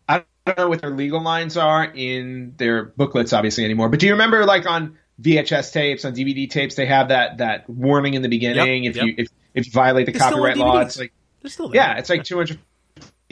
I 0.09 0.23
don't 0.45 0.57
know 0.57 0.67
what 0.69 0.81
their 0.81 0.91
legal 0.91 1.21
lines 1.21 1.55
are 1.57 1.85
in 1.85 2.53
their 2.57 2.83
booklets, 2.85 3.33
obviously 3.33 3.63
anymore. 3.65 3.89
But 3.89 3.99
do 3.99 4.05
you 4.07 4.13
remember, 4.13 4.45
like 4.45 4.65
on 4.65 4.97
VHS 5.21 5.71
tapes, 5.71 6.05
on 6.05 6.13
DVD 6.13 6.49
tapes, 6.49 6.75
they 6.75 6.85
have 6.85 7.09
that 7.09 7.37
that 7.37 7.69
warning 7.69 8.13
in 8.13 8.21
the 8.21 8.29
beginning 8.29 8.83
Yep, 8.85 8.91
if 8.91 8.95
yep. 8.97 9.05
you 9.05 9.13
if, 9.17 9.27
if 9.53 9.65
you 9.67 9.71
violate 9.71 10.05
the 10.07 10.11
It's 10.11 10.19
copyright 10.21 10.57
law. 10.57 10.79
It's 10.79 10.99
like 10.99 11.13
They're 11.41 11.49
still 11.51 11.69
there. 11.69 11.81
yeah, 11.81 11.97
it's 11.97 12.09
like 12.09 12.23
two 12.25 12.35
hundred 12.37 12.59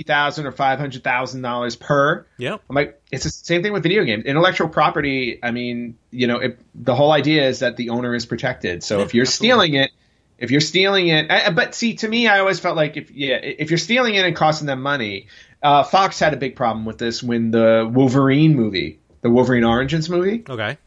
thousand 0.03 0.45
or 0.45 0.51
five 0.51 0.79
hundred 0.79 1.03
thousand 1.03 1.41
dollars 1.41 1.75
per. 1.75 2.25
Yeah, 2.37 2.57
I'm 2.69 2.75
like, 2.75 3.01
it's 3.11 3.23
the 3.23 3.29
same 3.29 3.63
thing 3.63 3.71
with 3.73 3.83
video 3.83 4.03
games. 4.03 4.25
Intellectual 4.25 4.67
property. 4.69 5.39
I 5.41 5.51
mean, 5.51 5.97
you 6.11 6.27
know, 6.27 6.37
it, 6.39 6.59
the 6.75 6.95
whole 6.95 7.11
idea 7.11 7.47
is 7.47 7.59
that 7.59 7.77
the 7.77 7.89
owner 7.89 8.13
is 8.15 8.25
protected. 8.25 8.83
So 8.83 8.99
if 9.01 9.13
you're 9.13 9.23
absolutely. 9.23 9.47
stealing 9.69 9.73
it, 9.75 9.91
if 10.37 10.51
you're 10.51 10.61
stealing 10.61 11.07
it, 11.07 11.31
I- 11.31 11.51
but 11.51 11.73
see, 11.75 11.95
to 11.95 12.07
me, 12.07 12.27
I 12.27 12.39
always 12.39 12.59
felt 12.59 12.75
like 12.75 12.97
if 12.97 13.11
yeah, 13.11 13.35
if 13.37 13.71
you're 13.71 13.77
stealing 13.77 14.15
it 14.15 14.25
and 14.25 14.35
costing 14.35 14.67
them 14.67 14.81
money, 14.81 15.27
uh, 15.63 15.83
Fox 15.83 16.19
had 16.19 16.33
a 16.33 16.37
big 16.37 16.55
problem 16.55 16.85
with 16.85 16.97
this 16.97 17.23
when 17.23 17.51
the 17.51 17.89
Wolverine 17.91 18.55
movie, 18.55 18.99
the 19.21 19.29
Wolverine 19.29 19.63
Origins 19.63 20.09
movie, 20.09 20.43
Okay. 20.49 20.77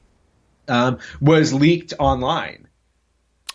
um, 0.68 0.98
was 1.20 1.54
leaked 1.54 1.94
online. 1.98 2.68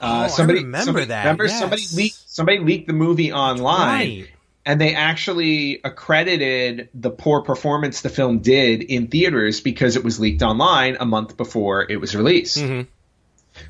Oh, 0.01 0.07
Uh, 0.07 0.11
I 0.23 0.27
somebody, 0.27 0.59
remember 0.63 0.85
somebody- 0.85 1.05
that, 1.07 1.23
Remember, 1.25 1.45
yes. 1.45 1.59
somebody 1.59 1.83
leaked. 1.93 2.17
Somebody 2.29 2.59
leaked 2.59 2.87
the 2.87 2.93
movie 2.93 3.31
online 3.31 3.87
Right. 4.21 4.29
And 4.65 4.79
they 4.79 4.93
actually 4.95 5.81
accredited 5.83 6.89
the 6.93 7.09
poor 7.09 7.41
performance 7.41 8.01
the 8.01 8.09
film 8.09 8.39
did 8.39 8.81
in 8.81 9.07
theaters 9.07 9.61
because 9.61 9.95
it 9.95 10.03
was 10.03 10.19
leaked 10.19 10.41
online 10.41 10.97
a 10.99 11.05
month 11.05 11.35
before 11.37 11.89
it 11.89 11.97
was 11.99 12.15
released. 12.15 12.57
Mhm. 12.57 12.87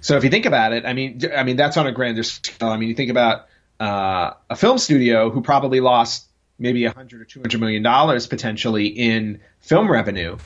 So 0.01 0.17
if 0.17 0.23
you 0.23 0.29
think 0.29 0.45
about 0.45 0.73
it, 0.73 0.85
I 0.85 0.93
mean, 0.93 1.21
I 1.35 1.43
mean 1.43 1.55
that's 1.55 1.77
on 1.77 1.87
a 1.87 1.91
grander 1.91 2.23
scale. 2.23 2.69
I 2.69 2.77
mean, 2.77 2.89
you 2.89 2.95
think 2.95 3.11
about 3.11 3.47
uh, 3.79 4.33
a 4.49 4.55
film 4.55 4.77
studio 4.77 5.29
who 5.29 5.41
probably 5.41 5.79
lost 5.79 6.27
maybe 6.59 6.85
a 6.85 6.93
hundred 6.93 7.21
or 7.21 7.25
two 7.25 7.41
hundred 7.41 7.59
million 7.59 7.83
dollars 7.83 8.27
potentially 8.27 8.87
in 8.87 9.39
film 9.59 9.91
revenue. 9.91 10.37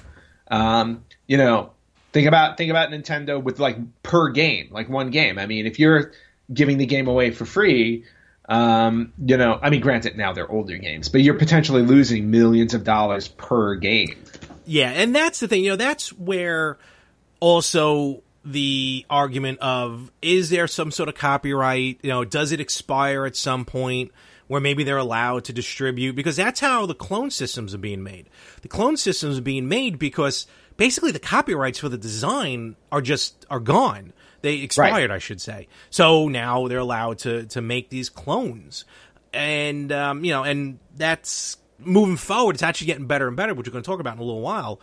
Um, 0.50 1.04
you 1.28 1.38
know, 1.38 1.72
think 2.14 2.28
about 2.28 2.58
think 2.58 2.72
about 2.72 2.90
Nintendo 2.90 3.42
with 3.42 3.60
like 3.60 3.78
per 4.02 4.30
game, 4.30 4.70
like 4.72 4.90
one 4.90 5.12
game. 5.12 5.38
I 5.38 5.46
mean, 5.46 5.68
if 5.68 5.78
you're 5.78 6.14
giving 6.52 6.78
the 6.78 6.86
game 6.86 7.08
away 7.08 7.32
for 7.32 7.46
free, 7.46 8.06
um, 8.48 9.14
you 9.24 9.38
know, 9.38 9.60
I 9.62 9.70
mean, 9.70 9.82
granted 9.82 10.18
now 10.18 10.34
they're 10.34 10.50
older 10.50 10.78
games, 10.78 11.10
but 11.10 11.22
you're 11.22 11.34
potentially 11.34 11.82
losing 11.82 12.32
millions 12.32 12.74
of 12.74 12.84
dollars 12.84 13.28
per 13.28 13.76
game. 13.76 14.16
Yeah, 14.66 14.90
and 14.90 15.16
that's 15.16 15.40
the 15.40 15.48
thing. 15.48 15.64
You 15.64 15.72
know, 15.72 15.76
that's 15.76 16.14
where 16.14 16.78
also 17.40 18.24
the 18.46 19.06
argument 19.10 19.60
of 19.60 20.12
is 20.22 20.50
there 20.50 20.68
some 20.68 20.92
sort 20.92 21.10
of 21.10 21.16
copyright? 21.16 22.00
You 22.02 22.10
know, 22.10 22.24
does 22.24 22.52
it 22.52 22.60
expire 22.60 23.26
at 23.26 23.36
some 23.36 23.66
point 23.66 24.12
where 24.48 24.62
maybe 24.62 24.84
they're 24.84 24.98
allowed 24.98 25.44
to 25.46 25.54
distribute? 25.54 26.16
Because 26.16 26.38
that's 26.38 26.62
how 26.62 26.86
the 26.86 26.96
clone 26.96 27.32
systems 27.32 27.74
are 27.74 27.80
being 27.80 28.04
made. 28.04 28.30
The 28.62 28.70
clone 28.70 28.96
systems 28.96 29.38
are 29.40 29.42
being 29.42 29.68
made 29.68 30.00
because 30.00 30.48
basically 30.78 31.12
the 31.12 31.20
copyrights 31.20 31.80
for 31.80 31.90
the 31.90 31.98
design 31.98 32.78
are 32.92 33.02
just 33.02 33.46
are 33.50 33.60
gone. 33.60 34.14
They 34.48 34.60
expired, 34.60 35.12
I 35.12 35.18
should 35.18 35.42
say. 35.42 35.68
So 35.90 36.30
now 36.30 36.70
they're 36.70 36.80
allowed 36.80 37.18
to 37.20 37.48
to 37.48 37.62
make 37.62 37.90
these 37.90 38.10
clones, 38.10 38.86
and 39.34 39.92
um, 39.92 40.24
you 40.24 40.32
know, 40.32 40.46
and 40.46 40.80
that's 40.96 41.58
moving 41.80 42.16
forward. 42.16 42.56
It's 42.56 42.64
actually 42.64 42.88
getting 42.88 43.08
better 43.08 43.28
and 43.28 43.36
better, 43.36 43.54
which 43.54 43.68
we're 43.68 43.74
going 43.74 43.84
to 43.84 43.88
talk 43.90 44.00
about 44.00 44.14
in 44.14 44.22
a 44.22 44.24
little 44.24 44.40
while. 44.40 44.80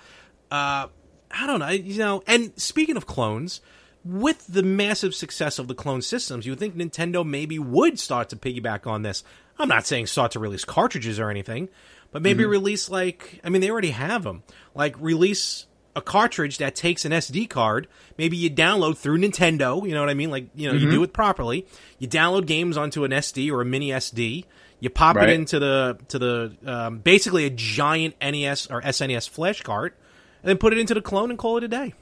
Uh, 0.51 0.89
I 1.31 1.47
don't 1.47 1.61
know, 1.61 1.71
you 1.71 1.99
know. 1.99 2.23
And 2.27 2.53
speaking 2.61 2.99
of 2.99 3.07
clones, 3.07 3.63
with 4.05 4.47
the 4.49 4.63
massive 4.63 5.15
success 5.15 5.59
of 5.59 5.67
the 5.67 5.75
clone 5.75 6.03
systems, 6.03 6.45
you 6.45 6.53
would 6.53 6.59
think 6.59 6.77
Nintendo 6.77 7.27
maybe 7.27 7.59
would 7.59 7.99
start 7.99 8.29
to 8.29 8.37
piggyback 8.37 8.87
on 8.87 9.01
this. 9.01 9.25
I'm 9.59 9.71
not 9.71 9.87
saying 9.87 10.09
start 10.09 10.33
to 10.33 10.41
release 10.41 10.67
cartridges 10.67 11.19
or 11.19 11.31
anything, 11.31 11.71
but 12.13 12.21
maybe 12.21 12.45
release 12.45 12.91
like 12.91 13.41
I 13.43 13.49
mean 13.49 13.63
they 13.63 13.71
already 13.71 13.93
have 13.93 14.25
them. 14.25 14.43
Like 14.75 14.95
release 15.01 15.65
a 15.97 16.03
cartridge 16.03 16.59
that 16.59 16.75
takes 16.75 17.05
an 17.05 17.13
SD 17.13 17.49
card. 17.49 17.87
Maybe 18.19 18.37
you 18.37 18.51
download 18.51 18.97
through 18.99 19.19
Nintendo. 19.19 19.87
You 19.87 19.95
know 19.95 20.01
what 20.01 20.11
I 20.11 20.15
mean? 20.15 20.31
Like 20.31 20.47
you 20.55 20.69
know 20.69 20.75
you 20.77 20.91
do 20.91 21.03
it 21.03 21.13
properly. 21.13 21.67
You 21.99 22.09
download 22.09 22.47
games 22.47 22.77
onto 22.77 23.05
an 23.05 23.11
SD 23.13 23.51
or 23.51 23.61
a 23.61 23.65
mini 23.65 23.91
SD. 23.91 24.45
You 24.81 24.91
pop 24.91 25.17
Right. 25.17 25.29
it 25.31 25.33
into 25.35 25.59
the 25.59 25.99
to 26.09 26.19
the 26.19 26.57
um, 26.67 26.99
basically 26.99 27.47
a 27.47 27.51
giant 27.51 28.15
NES 28.21 28.67
or 28.67 28.83
SNES 28.83 29.29
flash 29.29 29.63
cart, 29.63 29.97
and 30.43 30.49
then 30.49 30.59
put 30.59 30.73
it 30.73 30.79
into 30.79 30.95
the 30.95 31.01
clone 31.01 31.31
and 31.31 31.39
call 31.39 31.57
it 31.57 31.65
a 31.65 31.69
day. 31.69 31.95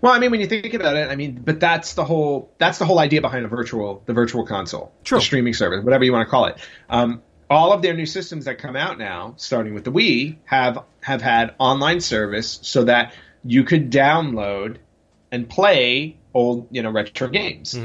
Well, 0.00 0.12
I 0.12 0.18
mean, 0.18 0.30
when 0.30 0.40
you 0.40 0.46
think 0.46 0.72
about 0.74 0.96
it, 0.96 1.10
I 1.10 1.16
mean, 1.16 1.42
but 1.44 1.60
that's 1.60 1.94
the 1.94 2.04
whole 2.04 2.50
that's 2.58 2.78
the 2.78 2.84
whole 2.84 2.98
idea 2.98 3.20
behind 3.20 3.44
a 3.44 3.48
virtual 3.48 4.02
the 4.06 4.12
virtual 4.12 4.46
console, 4.46 4.92
True. 5.04 5.18
the 5.18 5.22
streaming 5.24 5.54
service, 5.54 5.84
whatever 5.84 6.04
you 6.04 6.12
want 6.12 6.26
to 6.26 6.30
call 6.30 6.46
it. 6.46 6.56
Um, 6.88 7.22
all 7.50 7.72
of 7.72 7.82
their 7.82 7.94
new 7.94 8.06
systems 8.06 8.44
that 8.44 8.58
come 8.58 8.76
out 8.76 8.98
now, 8.98 9.34
starting 9.36 9.74
with 9.74 9.84
the 9.84 9.92
Wii, 9.92 10.36
have 10.44 10.84
have 11.02 11.22
had 11.22 11.54
online 11.58 12.00
service 12.00 12.58
so 12.62 12.84
that 12.84 13.14
you 13.44 13.64
could 13.64 13.90
download 13.90 14.76
and 15.32 15.48
play 15.48 16.16
old, 16.34 16.68
you 16.70 16.82
know, 16.82 16.90
retro 16.90 17.28
games. 17.28 17.78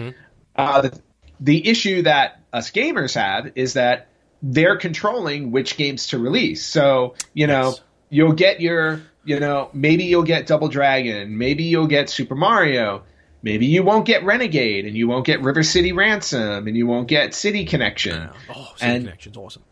Uh, 0.56 0.82
the, 0.82 1.02
the 1.40 1.68
issue 1.68 2.02
that 2.04 2.42
us 2.52 2.72
gamers 2.72 3.16
have 3.16 3.52
is 3.56 3.74
that 3.74 4.08
they're 4.42 4.78
controlling 4.78 5.52
which 5.52 5.78
games 5.78 6.08
to 6.08 6.20
release. 6.20 6.66
So, 6.66 7.16
you 7.34 7.48
know, 7.48 7.70
Yes. 7.70 7.82
you'll 8.10 8.34
get 8.34 8.60
your, 8.62 9.02
you 9.24 9.40
know, 9.40 9.70
maybe 9.74 10.04
you'll 10.06 10.24
get 10.24 10.48
Double 10.48 10.68
Dragon, 10.68 11.38
maybe 11.38 11.64
you'll 11.64 11.88
get 11.88 12.10
Super 12.10 12.36
Mario, 12.36 13.04
maybe 13.44 13.68
you 13.68 13.84
won't 13.84 14.06
get 14.08 14.24
Renegade, 14.24 14.86
and 14.86 14.98
you 14.98 15.08
won't 15.08 15.26
get 15.26 15.42
River 15.42 15.62
City 15.62 15.92
Ransom, 15.92 16.68
and 16.68 16.76
you 16.76 16.88
won't 16.88 17.08
get 17.08 17.36
City 17.36 17.66
Connection. 17.66 18.30
Oh, 18.50 18.74
City 18.78 18.92
And- 18.92 19.04
Connection's 19.04 19.38
awesome. 19.38 19.64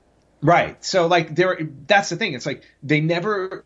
Right. 0.44 0.84
So 0.84 1.08
like 1.08 1.36
there 1.36 1.58
that's 1.88 2.10
the 2.10 2.16
thing. 2.16 2.34
It's 2.34 2.46
like 2.48 2.64
they 2.82 3.00
never 3.00 3.64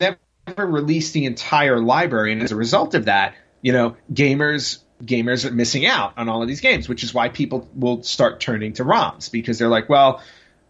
never 0.00 0.66
released 0.66 1.12
the 1.14 1.24
entire 1.24 1.78
library 1.78 2.32
and 2.32 2.42
as 2.42 2.52
a 2.52 2.56
result 2.56 2.94
of 2.94 3.06
that, 3.06 3.34
you 3.62 3.72
know, 3.72 3.96
gamers 4.12 4.78
gamers 5.02 5.44
are 5.44 5.52
missing 5.52 5.86
out 5.86 6.14
on 6.18 6.28
all 6.28 6.42
of 6.42 6.48
these 6.48 6.60
games, 6.60 6.88
which 6.88 7.02
is 7.02 7.14
why 7.14 7.28
people 7.30 7.68
will 7.74 8.02
start 8.02 8.40
turning 8.40 8.74
to 8.74 8.84
ROMs 8.84 9.30
because 9.32 9.58
they're 9.58 9.68
like, 9.68 9.88
well, 9.88 10.20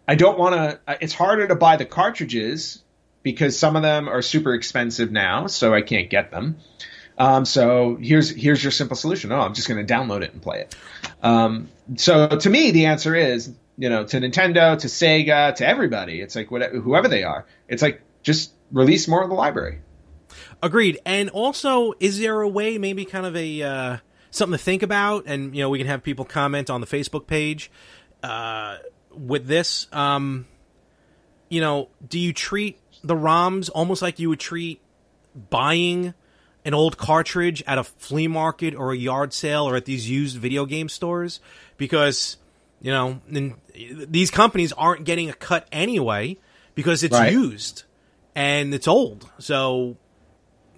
I 0.07 0.15
don't 0.15 0.37
want 0.39 0.55
to 0.55 0.79
it's 1.01 1.13
harder 1.13 1.47
to 1.47 1.55
buy 1.55 1.75
the 1.75 1.85
cartridges 1.85 2.81
because 3.21 3.59
some 3.59 3.75
of 3.75 3.81
them 3.81 4.07
are 4.07 4.21
super 4.21 4.53
expensive 4.53 5.11
now, 5.11 5.47
so 5.47 5.73
I 5.73 5.81
can't 5.81 6.09
get 6.09 6.31
them. 6.31 6.57
Um, 7.19 7.43
so 7.43 7.97
here's 8.01 8.29
here's 8.29 8.63
your 8.63 8.71
simple 8.71 8.95
solution. 8.95 9.31
Oh, 9.31 9.41
I'm 9.41 9.53
just 9.53 9.67
going 9.67 9.85
to 9.85 9.93
download 9.93 10.23
it 10.23 10.31
and 10.31 10.41
play 10.41 10.61
it. 10.61 10.75
Um, 11.21 11.69
so 11.97 12.27
to 12.27 12.49
me, 12.49 12.71
the 12.71 12.85
answer 12.85 13.13
is 13.13 13.53
you 13.77 13.89
know 13.89 14.05
to 14.05 14.17
Nintendo, 14.17 14.79
to 14.79 14.87
Sega, 14.87 15.53
to 15.55 15.67
everybody. 15.67 16.21
It's 16.21 16.35
like 16.35 16.49
whatever, 16.49 16.79
whoever 16.79 17.09
they 17.09 17.23
are. 17.23 17.45
It's 17.67 17.81
like 17.81 18.01
just 18.23 18.53
release 18.71 19.07
more 19.07 19.21
of 19.21 19.29
the 19.29 19.35
library. 19.35 19.79
Agreed. 20.63 20.99
And 21.05 21.29
also, 21.29 21.93
is 21.99 22.19
there 22.19 22.41
a 22.41 22.47
way, 22.47 22.77
maybe 22.77 23.05
kind 23.05 23.25
of 23.25 23.35
a 23.35 23.61
uh, 23.61 23.97
something 24.31 24.57
to 24.57 24.63
think 24.63 24.81
about, 24.81 25.25
and 25.25 25.55
you 25.55 25.61
know, 25.61 25.69
we 25.69 25.77
can 25.77 25.87
have 25.87 26.03
people 26.03 26.25
comment 26.25 26.69
on 26.69 26.81
the 26.81 26.87
Facebook 26.87 27.27
page 27.27 27.69
uh, 28.23 28.77
with 29.11 29.47
this. 29.47 29.87
Um, 29.91 30.47
you 31.49 31.59
know, 31.59 31.89
do 32.07 32.19
you 32.19 32.31
treat 32.31 32.79
the 33.03 33.15
ROMs 33.15 33.69
almost 33.73 34.01
like 34.01 34.19
you 34.19 34.29
would 34.29 34.39
treat 34.39 34.81
buying 35.49 36.13
an 36.69 36.75
old 36.75 36.97
cartridge 36.97 37.63
at 37.65 37.77
a 37.79 37.83
flea 37.83 38.27
market 38.27 38.75
or 38.75 38.93
a 38.93 38.95
yard 38.97 39.33
sale 39.33 39.67
or 39.67 39.75
at 39.75 39.85
these 39.85 40.07
used 40.09 40.37
video 40.37 40.65
game 40.65 40.87
stores? 40.87 41.39
Because 41.77 42.37
you 42.79 42.91
know, 42.91 43.19
these 44.07 44.31
companies 44.31 44.71
aren't 44.73 45.03
getting 45.03 45.29
a 45.29 45.33
cut 45.33 45.67
anyway 45.71 46.37
because 46.75 47.03
it's 47.03 47.13
Right. 47.17 47.33
used 47.33 47.83
and 48.35 48.73
it's 48.73 48.87
old. 48.87 49.29
So 49.39 49.97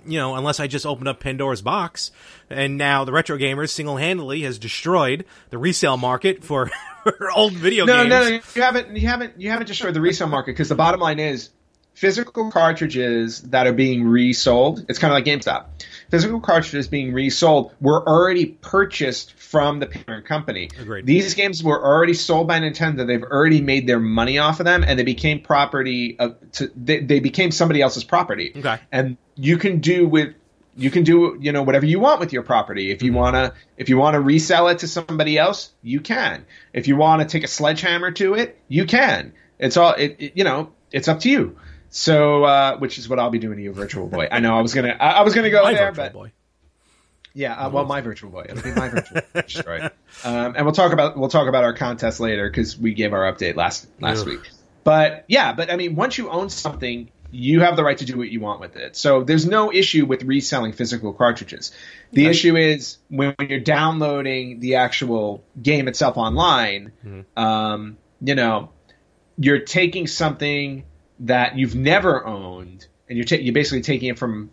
you 0.03 0.17
know, 0.17 0.33
unless 0.35 0.59
I 0.59 0.65
just 0.65 0.85
opened 0.87 1.07
up 1.09 1.19
Pandora's 1.19 1.61
box, 1.61 2.09
and 2.49 2.75
now 2.77 3.03
the 3.05 3.11
retro 3.11 3.37
gamers 3.37 3.69
single 3.69 3.97
handedly 3.97 4.41
has 4.41 4.57
destroyed 4.57 5.25
the 5.51 5.59
resale 5.59 5.95
market 5.97 6.43
for, 6.43 6.71
for 7.03 7.29
old 7.35 7.53
video 7.53 7.85
No, 7.85 7.97
games. 7.97 8.09
no, 8.09 8.19
no, 8.23 8.27
you 8.55 8.61
haven't. 8.63 8.97
You 8.97 9.07
haven't. 9.07 9.39
You 9.39 9.51
haven't 9.51 9.67
destroyed 9.67 9.93
the 9.93 10.01
resale 10.01 10.27
market 10.27 10.53
because 10.53 10.69
the 10.69 10.75
bottom 10.75 10.99
line 11.01 11.19
is 11.19 11.51
physical 11.93 12.49
cartridges 12.51 13.41
that 13.43 13.67
are 13.67 13.73
being 13.73 14.03
resold. 14.03 14.85
It's 14.89 14.99
kind 14.99 15.13
of 15.13 15.15
like 15.15 15.25
GameStop. 15.25 15.65
Physical 16.09 16.39
cartridges 16.39 16.87
being 16.87 17.13
resold 17.13 17.73
were 17.79 18.07
already 18.07 18.47
purchased 18.47 19.33
from 19.33 19.79
the 19.79 19.87
parent 19.87 20.25
company. 20.25 20.69
Agreed. 20.79 21.05
These 21.05 21.35
games 21.35 21.63
were 21.63 21.83
already 21.83 22.13
sold 22.13 22.47
by 22.47 22.59
Nintendo. 22.59 23.05
They've 23.05 23.23
already 23.23 23.61
made 23.61 23.87
their 23.87 23.99
money 23.99 24.39
off 24.39 24.59
of 24.59 24.65
them, 24.65 24.83
and 24.83 24.97
they 24.97 25.03
became 25.03 25.41
property 25.41 26.17
of. 26.19 26.35
To, 26.53 26.71
they, 26.75 26.99
they 26.99 27.19
became 27.19 27.51
somebody 27.51 27.81
else's 27.81 28.03
property. 28.03 28.51
Okay. 28.55 28.77
And 28.91 29.17
you 29.35 29.57
can 29.57 29.79
do 29.79 30.07
with 30.07 30.35
you 30.75 30.89
can 30.89 31.03
do 31.03 31.37
you 31.39 31.51
know 31.51 31.63
whatever 31.63 31.85
you 31.85 31.99
want 31.99 32.19
with 32.19 32.31
your 32.31 32.43
property 32.43 32.91
if 32.91 33.03
you 33.03 33.11
mm-hmm. 33.11 33.19
want 33.19 33.35
to 33.35 33.53
if 33.77 33.89
you 33.89 33.97
want 33.97 34.13
to 34.13 34.19
resell 34.19 34.69
it 34.69 34.79
to 34.79 34.87
somebody 34.87 35.37
else 35.37 35.71
you 35.81 35.99
can 35.99 36.45
if 36.73 36.87
you 36.87 36.95
want 36.95 37.21
to 37.21 37.27
take 37.27 37.43
a 37.43 37.47
sledgehammer 37.47 38.09
to 38.11 38.35
it 38.35 38.57
you 38.69 38.85
can 38.85 39.33
it's 39.59 39.75
all 39.75 39.93
it, 39.93 40.15
it- 40.19 40.31
you 40.35 40.45
know 40.45 40.71
it's 40.91 41.09
up 41.09 41.19
to 41.19 41.29
you 41.29 41.57
so 41.91 42.43
uh, 42.43 42.77
which 42.79 42.97
is 42.97 43.07
what 43.07 43.19
i'll 43.19 43.29
be 43.29 43.39
doing 43.39 43.57
to 43.57 43.63
you 43.63 43.71
virtual 43.71 44.07
boy 44.07 44.27
i 44.31 44.39
know 44.39 44.57
i 44.57 44.61
was 44.61 44.73
gonna 44.73 44.95
i, 44.99 45.11
I 45.11 45.21
was 45.21 45.35
gonna 45.35 45.51
go 45.51 45.63
My 45.63 45.73
there 45.73 45.91
Virtual 45.91 46.05
but 46.05 46.13
boy. 46.13 46.31
Yeah, 47.33 47.53
uh, 47.53 47.69
well, 47.69 47.85
my 47.85 48.01
Virtual 48.01 48.29
Boy. 48.29 48.45
It'll 48.49 48.61
be 48.61 48.73
my 48.73 48.89
Virtual 48.89 49.21
Boy 49.33 49.41
destroyed. 49.41 49.91
Um, 50.23 50.55
and 50.57 50.65
we'll 50.65 50.73
talk 50.73 50.91
about 50.91 51.17
we'll 51.17 51.29
talk 51.29 51.47
about 51.47 51.63
our 51.63 51.73
contest 51.73 52.19
later 52.19 52.49
because 52.49 52.77
we 52.77 52.93
gave 52.93 53.13
our 53.13 53.31
update 53.31 53.55
last 53.55 53.87
last 53.99 54.21
Ugh. 54.21 54.27
week. 54.27 54.49
But 54.83 55.25
yeah, 55.27 55.53
but 55.53 55.71
I 55.71 55.77
mean, 55.77 55.95
once 55.95 56.17
you 56.17 56.29
own 56.29 56.49
something, 56.49 57.09
you 57.31 57.61
have 57.61 57.77
the 57.77 57.83
right 57.83 57.97
to 57.97 58.05
do 58.05 58.17
what 58.17 58.29
you 58.29 58.41
want 58.41 58.59
with 58.59 58.75
it. 58.75 58.97
So 58.97 59.23
there's 59.23 59.45
no 59.45 59.71
issue 59.71 60.05
with 60.05 60.23
reselling 60.23 60.73
physical 60.73 61.13
cartridges. 61.13 61.71
The 62.11 62.25
issue 62.25 62.57
is 62.57 62.97
when, 63.09 63.33
when 63.37 63.49
you're 63.49 63.59
downloading 63.61 64.59
the 64.59 64.75
actual 64.75 65.43
game 65.61 65.87
itself 65.87 66.17
online. 66.17 66.91
Um, 67.37 67.97
you 68.19 68.35
know, 68.35 68.71
you're 69.37 69.59
taking 69.59 70.07
something 70.07 70.83
that 71.21 71.57
you've 71.57 71.75
never 71.75 72.25
owned, 72.25 72.85
and 73.09 73.17
you're 73.17 73.25
ta- 73.25 73.35
you're 73.37 73.53
basically 73.53 73.81
taking 73.81 74.09
it 74.09 74.17
from, 74.19 74.49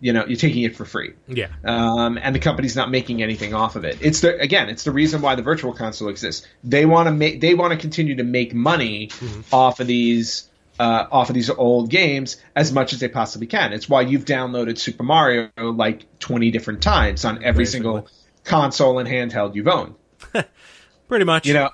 you 0.00 0.12
know, 0.12 0.24
you're 0.26 0.36
taking 0.36 0.62
it 0.62 0.76
for 0.76 0.84
free 0.84 1.14
Yeah. 1.26 1.48
um, 1.64 2.18
and 2.20 2.34
the 2.34 2.38
company's 2.38 2.76
not 2.76 2.90
making 2.90 3.22
anything 3.22 3.54
off 3.54 3.76
of 3.76 3.84
it. 3.84 3.98
It's 4.00 4.20
the 4.20 4.38
again, 4.38 4.68
it's 4.68 4.84
the 4.84 4.90
reason 4.92 5.22
why 5.22 5.34
the 5.34 5.42
virtual 5.42 5.72
console 5.72 6.08
exists. 6.08 6.46
They 6.62 6.86
want 6.86 7.06
to 7.06 7.12
make, 7.12 7.40
they 7.40 7.54
want 7.54 7.72
to 7.72 7.78
continue 7.78 8.16
to 8.16 8.22
make 8.24 8.54
money 8.54 9.10
off 9.52 9.80
of 9.80 9.86
these, 9.86 10.48
uh, 10.78 11.06
off 11.10 11.30
of 11.30 11.34
these 11.34 11.48
old 11.50 11.88
games 11.90 12.36
as 12.54 12.72
much 12.72 12.92
as 12.92 13.00
they 13.00 13.08
possibly 13.08 13.46
can. 13.46 13.72
It's 13.72 13.88
why 13.88 14.02
you've 14.02 14.26
downloaded 14.26 14.78
Super 14.78 15.02
Mario 15.04 15.48
like 15.56 16.18
twenty 16.18 16.50
different 16.50 16.82
times 16.82 17.24
on 17.24 17.42
every 17.42 17.64
single 17.66 18.08
console 18.44 18.98
and 18.98 19.08
handheld 19.08 19.54
you've 19.54 19.68
owned. 19.68 19.94
Pretty 21.08 21.24
much. 21.24 21.46
You 21.46 21.54
know, 21.54 21.70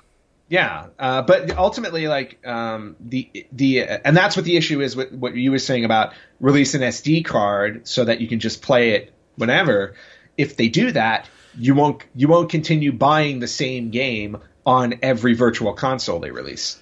yeah. 0.49 0.87
Uh, 0.99 1.21
but 1.21 1.57
ultimately, 1.57 2.07
like 2.07 2.45
um, 2.45 2.95
the 2.99 3.47
the 3.51 3.81
and 3.81 4.15
that's 4.15 4.35
what 4.35 4.45
the 4.45 4.57
issue 4.57 4.81
is 4.81 4.95
with 4.95 5.11
what 5.11 5.35
you 5.35 5.51
were 5.51 5.59
saying 5.59 5.85
about 5.85 6.13
release 6.39 6.73
an 6.73 6.81
SD 6.81 7.25
card 7.25 7.87
so 7.87 8.05
that 8.05 8.21
you 8.21 8.27
can 8.27 8.39
just 8.39 8.61
play 8.61 8.91
it 8.91 9.13
whenever. 9.35 9.95
If 10.37 10.57
they 10.57 10.67
do 10.67 10.91
that, 10.91 11.29
you 11.57 11.75
won't 11.75 12.03
you 12.15 12.27
won't 12.27 12.49
continue 12.49 12.91
buying 12.91 13.39
the 13.39 13.47
same 13.47 13.89
game 13.89 14.37
on 14.65 14.95
every 15.01 15.33
virtual 15.33 15.73
console 15.73 16.19
they 16.19 16.31
release. 16.31 16.81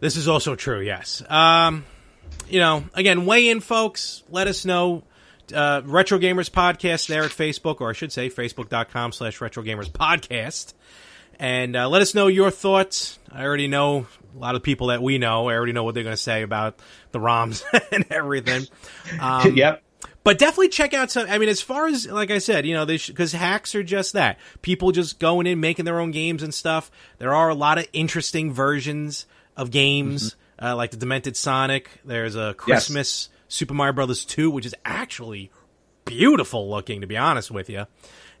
This 0.00 0.16
is 0.16 0.28
also 0.28 0.54
true, 0.54 0.80
yes. 0.80 1.22
Um, 1.28 1.84
you 2.48 2.60
know, 2.60 2.84
again, 2.94 3.26
weigh 3.26 3.48
in, 3.48 3.60
folks. 3.60 4.22
Let 4.30 4.46
us 4.46 4.64
know. 4.64 5.04
Uh, 5.54 5.80
Retro 5.84 6.18
Gamers 6.18 6.50
Podcast 6.50 7.06
there 7.06 7.22
at 7.22 7.30
Facebook, 7.30 7.80
or 7.80 7.88
I 7.88 7.92
should 7.92 8.12
say, 8.12 8.28
facebook.com 8.28 9.12
slash 9.12 9.40
Retro 9.40 9.62
Gamers 9.62 9.88
Podcast. 9.88 10.74
And 11.38 11.76
uh, 11.76 11.88
let 11.88 12.02
us 12.02 12.14
know 12.14 12.28
your 12.28 12.50
thoughts. 12.50 13.18
I 13.30 13.44
already 13.44 13.68
know 13.68 14.06
a 14.34 14.38
lot 14.38 14.54
of 14.54 14.62
people 14.62 14.88
that 14.88 15.02
we 15.02 15.18
know. 15.18 15.48
I 15.48 15.54
already 15.54 15.72
know 15.72 15.84
what 15.84 15.94
they're 15.94 16.02
going 16.04 16.16
to 16.16 16.22
say 16.22 16.42
about 16.42 16.78
the 17.12 17.18
ROMs 17.18 17.62
and 17.92 18.06
everything. 18.10 18.66
Um, 19.20 19.52
yep. 19.56 19.82
but 20.24 20.38
definitely 20.38 20.68
check 20.68 20.94
out 20.94 21.10
some. 21.10 21.26
I 21.28 21.38
mean, 21.38 21.48
as 21.48 21.60
far 21.60 21.86
as 21.86 22.06
like 22.06 22.30
I 22.30 22.38
said, 22.38 22.66
you 22.66 22.74
know, 22.74 22.86
because 22.86 23.32
hacks 23.32 23.74
are 23.74 23.82
just 23.82 24.14
that 24.14 24.38
people 24.62 24.92
just 24.92 25.18
going 25.18 25.46
in 25.46 25.60
making 25.60 25.84
their 25.84 26.00
own 26.00 26.10
games 26.10 26.42
and 26.42 26.54
stuff. 26.54 26.90
There 27.18 27.34
are 27.34 27.48
a 27.48 27.54
lot 27.54 27.78
of 27.78 27.86
interesting 27.92 28.52
versions 28.52 29.26
of 29.56 29.70
games, 29.70 30.36
uh, 30.60 30.76
like 30.76 30.90
the 30.90 30.96
Demented 30.96 31.36
Sonic. 31.36 31.90
There's 32.04 32.36
a 32.36 32.54
Christmas 32.54 33.28
Super 33.48 33.74
Mario 33.74 33.92
Brothers 33.92 34.24
two, 34.24 34.50
which 34.50 34.66
is 34.66 34.74
actually 34.84 35.50
beautiful 36.04 36.70
looking, 36.70 37.00
to 37.02 37.06
be 37.06 37.16
honest 37.16 37.50
with 37.50 37.68
you. 37.68 37.86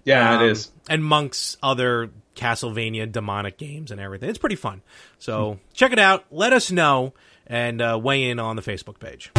Yeah, 0.04 0.36
Um, 0.36 0.42
it 0.42 0.50
is. 0.50 0.70
And 0.88 1.04
Monk's 1.04 1.56
other 1.62 2.10
Castlevania 2.36 3.10
demonic 3.10 3.58
games 3.58 3.90
and 3.90 4.00
everything. 4.00 4.28
It's 4.28 4.38
pretty 4.38 4.56
fun. 4.56 4.82
So 5.18 5.58
check 5.74 5.92
it 5.92 5.98
out. 5.98 6.24
Let 6.30 6.52
us 6.52 6.70
know 6.70 7.14
and 7.46 7.80
uh, 7.82 7.98
weigh 8.02 8.30
in 8.30 8.38
on 8.38 8.56
the 8.56 8.62
Facebook 8.62 8.98
page. 9.00 9.30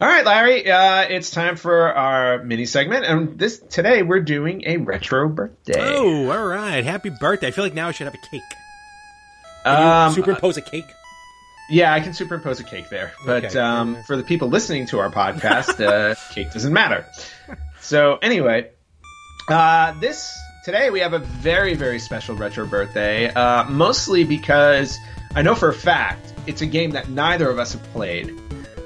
All 0.00 0.08
right, 0.08 0.24
Larry. 0.26 0.68
Uh, 0.70 1.02
it's 1.02 1.30
time 1.30 1.56
for 1.56 1.92
our 1.94 2.42
mini 2.42 2.66
segment, 2.66 3.04
and 3.06 3.38
this 3.38 3.58
today 3.60 4.02
we're 4.02 4.20
doing 4.20 4.64
a 4.66 4.76
retro 4.78 5.28
birthday. 5.28 5.80
Oh, 5.80 6.30
all 6.30 6.44
right. 6.44 6.82
Happy 6.84 7.10
birthday. 7.10 7.46
I 7.46 7.50
feel 7.52 7.64
like 7.64 7.74
now 7.74 7.88
I 7.88 7.92
should 7.92 8.06
have 8.06 8.14
a 8.14 8.26
cake. 8.30 8.42
Can 9.64 10.08
um, 10.08 10.12
Superimpose 10.14 10.56
a 10.56 10.62
cake? 10.62 10.84
Yeah, 11.70 11.94
I 11.94 12.00
can 12.00 12.12
superimpose 12.12 12.60
a 12.60 12.64
cake 12.64 12.90
there. 12.90 13.12
But 13.24 13.44
Okay. 13.46 13.58
um, 13.58 13.96
for 14.06 14.16
the 14.18 14.22
people 14.24 14.48
listening 14.48 14.84
to 14.88 14.98
our 14.98 15.10
podcast, 15.10 15.82
uh, 15.82 16.14
cake 16.34 16.52
doesn't 16.52 16.72
matter. 16.72 17.06
So 17.80 18.18
anyway, 18.20 18.70
uh, 19.48 19.98
this 20.00 20.36
today 20.64 20.88
we 20.88 20.98
have 21.00 21.12
a 21.12 21.18
very 21.18 21.74
very 21.74 21.98
special 21.98 22.34
retro 22.34 22.66
birthday. 22.66 23.28
Uh, 23.28 23.64
mostly 23.64 24.24
because 24.24 24.98
I 25.34 25.42
know 25.42 25.54
for 25.54 25.68
a 25.68 25.74
fact 25.74 26.32
it's 26.46 26.62
a 26.62 26.66
game 26.66 26.92
that 26.92 27.08
neither 27.08 27.48
of 27.48 27.58
us 27.58 27.74
have 27.74 27.82
played. 27.92 28.34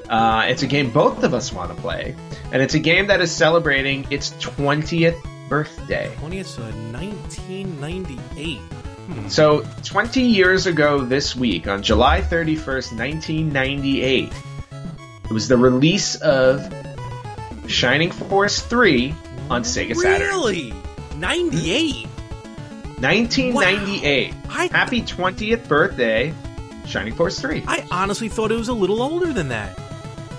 Uh, 0.08 0.46
it's 0.48 0.62
a 0.62 0.66
game 0.66 0.90
both 0.90 1.22
of 1.22 1.34
us 1.34 1.52
want 1.52 1.74
to 1.74 1.80
play, 1.80 2.16
and 2.50 2.62
it's 2.62 2.74
a 2.74 2.78
game 2.78 3.06
that 3.08 3.20
is 3.20 3.30
celebrating 3.30 4.06
its 4.10 4.30
20th 4.30 5.22
birthday. 5.48 6.14
20th, 6.20 6.46
so 6.46 6.62
1998. 6.62 8.58
So, 9.28 9.64
20 9.84 10.20
years 10.22 10.66
ago 10.66 11.02
this 11.02 11.34
week, 11.34 11.66
on 11.66 11.82
July 11.82 12.20
31st, 12.20 12.96
1998, 12.96 14.32
it 15.24 15.30
was 15.30 15.48
the 15.48 15.56
release 15.56 16.16
of 16.16 16.60
Shining 17.66 18.10
Force 18.10 18.60
3 18.60 19.14
on 19.48 19.62
Sega 19.62 19.96
Saturn. 19.96 20.28
Really? 20.28 20.74
98? 21.18 22.06
1998. 23.00 24.34
I- 24.48 24.66
Happy 24.72 25.02
20th 25.02 25.68
birthday, 25.68 26.32
Shining 26.86 27.14
Force 27.14 27.40
3. 27.40 27.64
I 27.66 27.84
honestly 27.90 28.28
thought 28.28 28.50
it 28.50 28.56
was 28.56 28.68
a 28.68 28.72
little 28.72 29.02
older 29.02 29.32
than 29.32 29.48
that. 29.48 29.78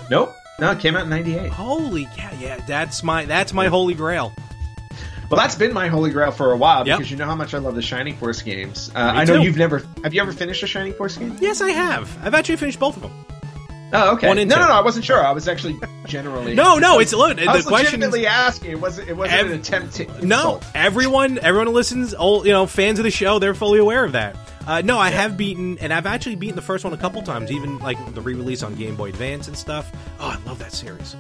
nope. 0.10 0.36
No, 0.60 0.72
it 0.72 0.80
came 0.80 0.98
out 0.98 1.04
in 1.04 1.10
98. 1.10 1.52
Holy 1.54 2.06
cow. 2.18 2.32
Yeah, 2.38 2.58
that's 2.68 3.02
my 3.02 3.24
that's 3.24 3.54
my 3.54 3.68
holy 3.68 3.94
grail. 3.94 4.34
Well, 5.32 5.40
that's 5.40 5.56
been 5.56 5.72
my 5.74 5.88
holy 5.88 6.10
grail 6.12 6.32
for 6.32 6.52
a 6.52 6.58
while 6.58 6.86
Yep. 6.86 6.98
because 6.98 7.10
you 7.12 7.16
know 7.16 7.28
how 7.28 7.36
much 7.36 7.54
I 7.54 7.60
love 7.60 7.76
the 7.76 7.82
Shining 7.82 8.18
Force 8.18 8.42
games. 8.42 8.92
Uh, 8.94 9.00
I 9.00 9.24
know 9.24 9.38
too. 9.38 9.44
you've 9.44 9.56
never. 9.56 9.84
Have 10.04 10.14
you 10.14 10.22
ever 10.22 10.34
finished 10.34 10.62
a 10.64 10.68
Shining 10.68 10.92
Force 10.94 11.16
game? 11.18 11.38
Yes, 11.40 11.62
I 11.62 11.70
have. 11.70 12.10
I've 12.26 12.34
actually 12.34 12.58
finished 12.58 12.78
both 12.80 12.98
of 12.98 13.04
them. 13.04 13.14
Oh, 13.92 14.14
okay. 14.14 14.28
One 14.28 14.38
No, 14.38 14.42
and 14.42 14.50
no, 14.50 14.56
two. 14.58 14.62
no. 14.62 14.68
I 14.72 14.82
wasn't 14.82 15.04
sure. 15.06 15.26
I 15.26 15.32
was 15.32 15.48
actually 15.48 15.80
generally. 16.06 16.54
No, 16.60 16.78
no, 16.78 17.00
it's 17.00 17.12
look. 17.14 17.40
I 17.40 17.46
The 17.46 17.52
was 17.52 17.66
question 17.66 18.02
is 18.04 18.12
legitimately 18.12 18.28
asking. 18.28 18.72
It 18.72 18.80
wasn't. 18.82 19.10
It 19.10 19.18
wasn't 19.18 19.40
Ev- 19.40 19.48
an 19.48 19.54
attempt 19.60 19.96
to. 19.96 20.26
no. 20.26 20.60
Everyone, 20.76 21.40
everyone 21.40 21.68
who 21.68 21.74
listens, 21.74 22.14
all 22.14 22.46
you 22.46 22.52
know, 22.52 22.68
fans 22.68 23.00
of 23.00 23.06
the 23.06 23.12
show, 23.12 23.40
they're 23.40 23.54
fully 23.56 23.80
aware 23.80 24.04
of 24.06 24.12
that. 24.12 24.36
Uh, 24.68 24.82
no, 24.82 25.00
I 25.00 25.10
have 25.10 25.36
beaten, 25.38 25.80
and 25.80 25.92
I've 25.92 26.06
actually 26.06 26.36
beaten 26.36 26.56
the 26.56 26.62
first 26.62 26.84
one 26.84 26.94
a 26.94 26.98
couple 26.98 27.22
times, 27.24 27.52
even 27.52 27.80
like 27.80 27.98
the 28.14 28.22
re-release 28.22 28.62
on 28.62 28.76
Game 28.76 28.96
Boy 28.96 29.10
Advance 29.10 29.48
and 29.48 29.58
stuff. 29.58 29.92
Oh, 30.20 30.38
I 30.40 30.48
love 30.48 30.60
that 30.60 30.74
series. 30.74 31.16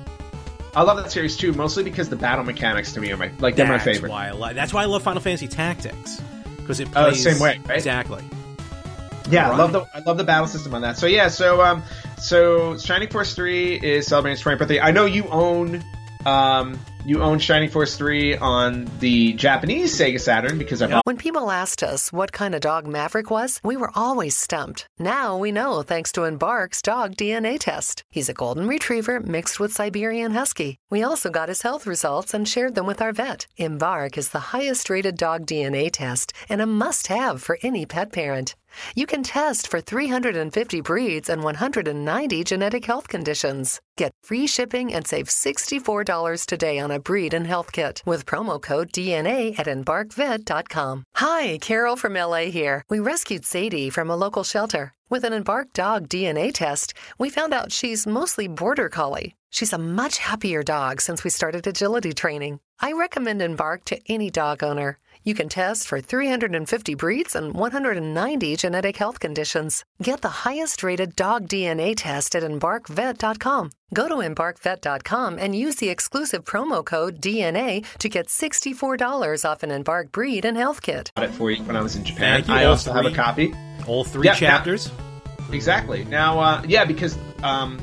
I 0.76 0.84
love 0.84 0.98
that 0.98 1.12
series 1.12 1.36
too, 1.36 1.54
mostly 1.54 1.84
because 1.84 2.10
the 2.10 2.16
battle 2.16 2.44
mechanics 2.46 2.94
to 2.94 3.02
me 3.02 3.12
are 3.12 3.18
my 3.18 3.32
like 3.40 3.56
they're 3.56 3.66
that's 3.66 3.84
my 3.86 3.92
favorite. 3.94 4.12
Why 4.12 4.28
I 4.28 4.32
lo- 4.32 4.54
that's 4.54 4.72
why 4.72 4.84
I 4.84 4.86
love 4.86 5.02
Final 5.02 5.22
Fantasy 5.22 5.48
Tactics 5.48 6.22
because 6.58 6.80
it 6.80 6.92
plays 6.92 7.24
plays 7.24 7.24
same 7.24 7.40
way, 7.42 7.60
right? 7.68 7.76
exactly. 7.78 8.24
Yeah, 9.30 9.48
I 9.48 9.50
Right. 9.52 9.58
love 9.60 9.72
the 9.72 9.82
I 9.94 10.00
love 10.00 10.18
the 10.18 10.24
battle 10.24 10.48
system 10.48 10.74
on 10.76 10.82
that. 10.82 10.98
So 10.98 11.06
yeah, 11.08 11.28
so 11.28 11.62
um, 11.62 11.84
so 12.18 12.78
Shining 12.78 13.10
Force 13.10 13.34
three 13.34 13.76
is 13.76 14.08
celebrating 14.08 14.34
its 14.36 14.44
20th 14.44 14.60
birthday. 14.60 14.80
I 14.80 14.92
know 14.92 15.06
you 15.06 15.26
own 15.30 15.84
um, 16.26 16.78
you 17.06 17.22
own 17.22 17.40
Shining 17.40 17.70
Force 17.70 17.96
three 17.96 18.36
on 18.36 18.90
the 19.00 19.32
Japanese 19.34 19.98
Sega 19.98 20.20
Saturn 20.20 20.58
because 20.58 20.82
I've 20.82 21.02
When 21.06 21.16
people 21.18 21.50
asked 21.50 21.82
us 21.82 22.12
what 22.12 22.34
kind 22.34 22.54
of 22.54 22.60
dog 22.62 22.86
Maverick 22.88 23.32
was, 23.32 23.62
we 23.64 23.78
were 23.78 23.90
always 23.96 24.36
stumped. 24.38 24.86
Now 25.00 25.38
we 25.38 25.54
know 25.54 25.82
thanks 25.82 26.12
to 26.14 26.26
Embark's 26.26 26.82
dog 26.82 27.16
DNA 27.16 27.58
test. 27.58 28.04
He's 28.10 28.28
a 28.28 28.34
golden 28.34 28.68
retriever 28.68 29.22
mixed 29.22 29.62
with 29.62 29.72
Siberian 29.72 30.34
Husky. 30.34 30.78
We 30.90 31.02
also 31.04 31.30
got 31.30 31.48
his 31.50 31.62
health 31.62 31.88
results 31.88 32.34
and 32.34 32.46
shared 32.48 32.76
them 32.76 32.86
with 32.86 33.02
our 33.02 33.14
vet. 33.14 33.48
Embark 33.56 34.18
is 34.18 34.30
the 34.30 34.40
highest 34.40 34.90
rated 34.90 35.16
dog 35.18 35.46
DNA 35.46 35.90
test 35.92 36.34
and 36.50 36.62
a 36.62 36.66
must 36.66 37.08
have 37.08 37.42
for 37.42 37.58
any 37.64 37.86
pet 37.86 38.12
parent. 38.12 38.56
You 38.96 39.06
can 39.06 39.24
test 39.24 39.68
for 39.68 39.82
350 39.82 40.82
breeds 40.82 41.30
and 41.30 41.44
190 41.44 42.44
genetic 42.44 42.86
health 42.86 43.08
conditions. 43.08 43.82
Get 43.98 44.12
free 44.24 44.48
shipping 44.48 44.94
and 44.94 45.06
save 45.06 45.28
$64 45.28 46.46
today 46.46 46.80
on 46.80 46.92
a 46.92 47.00
breed 47.00 47.34
and 47.34 47.48
health 47.48 47.72
kit 47.72 48.02
with 48.06 48.26
promo 48.26 48.62
code 48.62 48.92
DNA 48.92 49.58
at 49.60 49.68
embarkvet.com. 49.68 51.04
Hi, 51.16 51.58
Carol 51.60 51.96
from 51.96 52.14
LA 52.14 52.46
here. 52.52 52.84
We 52.90 53.00
rescued 53.00 53.46
Sadie 53.46 53.90
from 53.90 54.10
a 54.10 54.16
local 54.16 54.44
shelter. 54.44 54.94
With 55.10 55.24
an 55.24 55.34
Embark 55.34 55.74
dog 55.74 56.08
DNA 56.08 56.54
test, 56.54 56.94
we 57.18 57.32
found 57.32 57.52
out 57.52 57.72
she's 57.72 58.06
mostly 58.06 58.48
border 58.48 58.90
collie. 58.90 59.34
She's 59.50 59.74
a 59.74 59.80
much 59.80 60.20
happier 60.20 60.62
dog 60.62 61.02
since 61.02 61.24
we 61.24 61.32
started 61.32 61.66
agility 61.66 62.14
training. 62.14 62.60
I 62.80 62.94
recommend 62.94 63.42
Embark 63.42 63.86
to 63.86 64.00
any 64.08 64.30
dog 64.30 64.64
owner. 64.64 65.00
You 65.30 65.36
can 65.36 65.48
test 65.48 65.88
for 65.88 66.02
350 66.02 66.96
breeds 66.96 67.36
and 67.36 67.54
190 67.54 68.56
genetic 68.56 68.98
health 68.98 69.20
conditions. 69.20 69.86
Get 70.02 70.22
the 70.24 70.28
highest 70.44 70.82
rated 70.82 71.16
dog 71.16 71.48
DNA 71.48 71.94
test 71.96 72.34
at 72.36 72.42
embarkvet.com. 72.42 73.70
Go 73.94 74.08
to 74.10 74.16
embarkvet.com 74.16 75.38
and 75.38 75.56
use 75.56 75.76
the 75.76 75.90
exclusive 75.90 76.46
promo 76.46 76.84
code 76.84 77.22
DNA 77.22 77.86
to 78.00 78.10
get 78.10 78.26
$64 78.26 79.46
off 79.48 79.62
an 79.62 79.70
Embark 79.70 80.12
breed 80.12 80.46
and 80.46 80.58
health 80.58 80.82
kit. 80.82 81.12
got 81.16 81.26
it 81.26 81.32
for 81.32 81.52
you 81.52 81.62
when 81.62 81.76
I 81.76 81.84
was 81.84 81.96
in 81.96 82.04
Japan. 82.04 82.38
Thank 82.38 82.48
you. 82.48 82.54
I 82.56 82.64
All 82.64 82.72
also 82.72 82.92
have 82.92 83.06
a 83.06 83.12
copy. 83.14 83.54
All 83.86 84.04
three 84.04 84.26
Yeah, 84.26 84.34
chapters. 84.34 84.92
Exactly. 85.52 86.06
Now, 86.06 86.40
uh, 86.40 86.64
yeah, 86.68 86.86
because 86.86 87.16
um, 87.44 87.78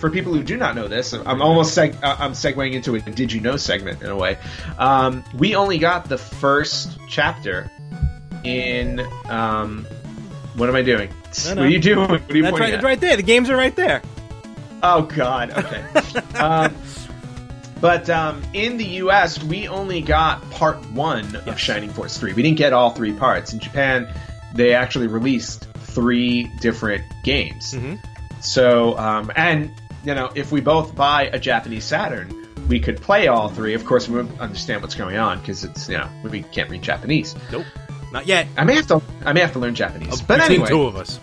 for 0.00 0.10
people 0.10 0.32
who 0.32 0.42
do 0.42 0.56
not 0.56 0.74
know 0.74 0.88
this, 0.88 1.12
I'm 1.12 1.42
almost 1.42 1.76
seg- 1.76 2.02
uh, 2.02 2.16
I'm 2.18 2.32
segueing 2.32 2.72
into 2.72 2.94
a 2.94 3.00
"Did 3.00 3.32
you 3.32 3.40
know?" 3.40 3.56
segment 3.56 4.02
in 4.02 4.08
a 4.08 4.16
way. 4.16 4.38
Um, 4.78 5.22
we 5.36 5.54
only 5.54 5.78
got 5.78 6.08
the 6.08 6.18
first 6.18 6.98
chapter 7.08 7.70
in. 8.42 9.06
Um, 9.28 9.86
what 10.56 10.68
am 10.68 10.74
I 10.74 10.82
doing? 10.82 11.10
No, 11.44 11.54
no. 11.54 11.60
What 11.60 11.66
are 11.66 11.70
you 11.70 11.78
doing? 11.78 12.08
What 12.08 12.30
are 12.30 12.36
you 12.36 12.42
That's 12.42 12.50
pointing 12.52 12.60
right, 12.60 12.68
at? 12.70 12.74
it's 12.74 12.84
right 12.84 13.00
there. 13.00 13.16
The 13.16 13.22
games 13.22 13.50
are 13.50 13.56
right 13.56 13.76
there. 13.76 14.02
Oh 14.82 15.02
God. 15.02 15.50
Okay. 15.50 15.84
um, 16.38 16.74
but 17.80 18.10
um, 18.10 18.42
in 18.52 18.76
the 18.76 18.84
U.S., 18.84 19.42
we 19.42 19.68
only 19.68 20.00
got 20.00 20.48
part 20.50 20.84
one 20.90 21.36
of 21.46 21.58
Shining 21.58 21.90
Force 21.90 22.18
three. 22.18 22.32
We 22.32 22.42
didn't 22.42 22.58
get 22.58 22.72
all 22.72 22.90
three 22.90 23.12
parts. 23.12 23.52
In 23.52 23.60
Japan, 23.60 24.12
they 24.54 24.74
actually 24.74 25.06
released 25.06 25.66
three 25.74 26.44
different 26.60 27.04
games. 27.22 27.74
Mm-hmm. 27.74 27.96
So, 28.40 28.98
um, 28.98 29.30
and 29.36 29.70
you 30.04 30.14
know, 30.14 30.30
if 30.34 30.52
we 30.52 30.60
both 30.60 30.94
buy 30.94 31.24
a 31.24 31.38
Japanese 31.38 31.84
Saturn, 31.84 32.34
we 32.68 32.80
could 32.80 33.00
play 33.00 33.26
all 33.28 33.48
three. 33.48 33.74
Of 33.74 33.84
course, 33.84 34.08
we 34.08 34.16
won't 34.22 34.40
understand 34.40 34.82
what's 34.82 34.94
going 34.94 35.16
on 35.16 35.40
because 35.40 35.64
it's 35.64 35.88
you 35.88 35.98
know 35.98 36.08
we 36.24 36.42
can't 36.42 36.70
read 36.70 36.82
Japanese. 36.82 37.34
Nope, 37.50 37.66
not 38.12 38.26
yet. 38.26 38.46
I 38.56 38.64
may 38.64 38.74
have 38.74 38.86
to. 38.88 39.02
I 39.24 39.32
may 39.32 39.40
have 39.40 39.52
to 39.52 39.58
learn 39.58 39.74
Japanese. 39.74 40.20
but 40.22 40.38
Between 40.40 40.60
anyway, 40.62 40.68
two 40.68 40.82
of 40.82 40.96
us. 40.96 41.18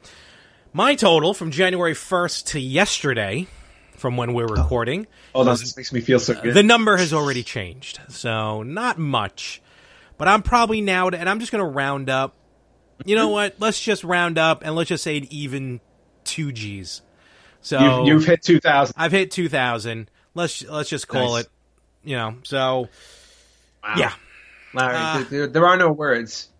my 0.73 0.95
total 0.95 1.35
from 1.35 1.51
January 1.51 1.95
first 1.95 2.47
to 2.49 2.59
yesterday, 2.61 3.47
from 4.05 4.19
when 4.19 4.35
we're 4.35 4.45
recording, 4.47 5.07
Hold 5.35 5.49
on, 5.49 5.55
this 5.57 5.75
makes 5.79 5.91
me 5.91 6.03
feel 6.03 6.21
so 6.21 6.35
good. 6.35 6.53
the 6.53 6.63
number 6.63 6.99
has 6.99 7.15
already 7.15 7.43
changed. 7.43 7.99
So 8.11 8.63
not 8.63 8.99
much, 8.99 9.63
but 10.19 10.29
I'm 10.29 10.43
probably 10.43 10.83
now, 10.83 11.09
and 11.09 11.27
I'm 11.27 11.41
just 11.41 11.51
going 11.51 11.65
to 11.65 11.71
round 11.71 12.11
up. 12.11 12.35
You 13.07 13.17
know 13.17 13.29
what? 13.31 13.55
Let's 13.59 13.81
just 13.81 14.05
round 14.05 14.37
up 14.37 14.63
and 14.63 14.75
let's 14.77 14.91
just 14.91 15.03
say 15.03 15.17
an 15.17 15.27
even 15.31 15.81
two 16.25 16.53
G's. 16.53 17.01
So 17.63 18.03
you've, 18.05 18.09
you've 18.09 18.27
hit 18.27 18.43
2,000. 18.43 18.95
I've 18.99 19.11
hit 19.11 19.31
two 19.31 19.49
thousand. 19.49 20.11
Let's 20.35 20.63
let's 20.69 20.91
just 20.91 21.09
call 21.09 21.37
Nice. 21.37 21.45
it. 21.45 21.51
You 22.05 22.17
know. 22.17 22.35
So 22.43 22.91
Wow. 23.83 23.95
yeah. 23.97 24.13
Larry, 24.75 24.95
Uh, 24.97 25.15
there- 25.15 25.25
there, 25.25 25.47
there 25.47 25.67
are 25.67 25.79
no 25.79 25.91
words. 25.93 26.51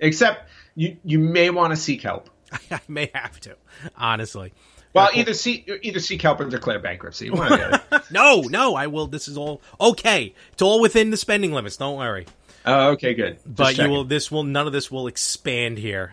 Except 0.00 0.48
you, 0.74 0.96
you 1.04 1.18
may 1.18 1.50
want 1.50 1.72
to 1.72 1.76
seek 1.76 2.00
help. 2.00 2.30
I 2.70 2.80
may 2.88 3.10
have 3.14 3.38
to, 3.40 3.56
honestly. 3.94 4.54
Well, 4.94 5.10
either 5.12 5.34
see 5.34 5.64
either 5.82 5.98
see 6.00 6.16
help 6.18 6.40
or 6.40 6.44
declare 6.48 6.78
bankruptcy. 6.78 7.28
One 7.30 7.52
or 7.52 7.56
the 7.56 7.66
other. 7.66 7.78
call- 7.90 8.00
no, 8.10 8.40
no, 8.42 8.74
I 8.76 8.86
will. 8.86 9.06
This 9.08 9.26
is 9.28 9.36
all 9.36 9.60
okay. 9.80 10.34
It's 10.52 10.62
all 10.62 10.80
within 10.80 11.10
the 11.10 11.16
spending 11.16 11.52
limits. 11.52 11.76
Don't 11.76 11.98
worry. 11.98 12.26
Oh, 12.64 12.90
okay, 12.92 13.12
good. 13.14 13.34
Just 13.44 13.56
But 13.56 13.76
you 13.78 13.90
will. 13.90 14.04
This 14.04 14.30
will. 14.30 14.44
None 14.44 14.66
of 14.66 14.72
this 14.72 14.90
will 14.90 15.06
expand 15.08 15.78
here 15.78 16.12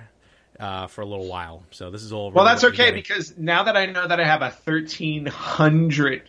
uh, 0.59 0.87
for 0.87 1.01
a 1.01 1.05
little 1.05 1.27
while. 1.27 1.63
So 1.71 1.91
this 1.91 2.01
is 2.03 2.11
all. 2.11 2.31
Well, 2.31 2.43
that's 2.43 2.63
okay 2.63 2.91
beginning. 2.91 2.95
because 3.03 3.37
now 3.37 3.63
that 3.63 3.77
I 3.77 3.85
know 3.85 4.07
that 4.07 4.19
I 4.19 4.25
have 4.25 4.41
a 4.41 4.49
thirteen 4.49 5.27
hundred 5.27 6.23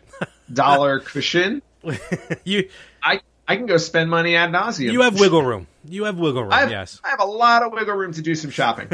dollar 0.53 1.00
cushion, 1.00 1.62
you 2.44 2.68
I 3.03 3.20
I 3.48 3.57
can 3.57 3.66
go 3.66 3.78
spend 3.78 4.11
money 4.11 4.36
ad 4.36 4.50
nauseum. 4.53 4.92
you 4.92 5.00
have 5.00 5.18
wiggle 5.18 5.42
room. 5.42 5.66
You 5.88 6.05
have 6.05 6.18
wiggle 6.18 6.42
room. 6.44 6.53
I 6.53 6.61
have, 6.61 6.70
yes. 6.70 7.00
I 7.03 7.09
have 7.09 7.20
a 7.20 7.26
lot 7.26 7.62
of 7.62 7.72
wiggle 7.72 7.94
room 7.96 8.12
to 8.12 8.22
do 8.22 8.34
some 8.34 8.50
shopping. 8.50 8.88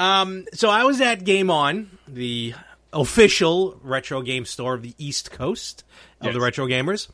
So 0.00 0.70
I 0.70 0.84
was 0.84 1.00
at 1.00 1.24
Game 1.24 1.50
On, 1.50 1.90
the 2.08 2.54
official 2.92 3.78
retro 3.82 4.22
game 4.22 4.44
store 4.46 4.74
of 4.74 4.82
the 4.82 4.94
East 4.98 5.30
Coast 5.30 5.84
of 6.20 6.26
Yes. 6.26 6.34
the 6.34 6.40
retro 6.40 6.66
gamers. 6.66 7.08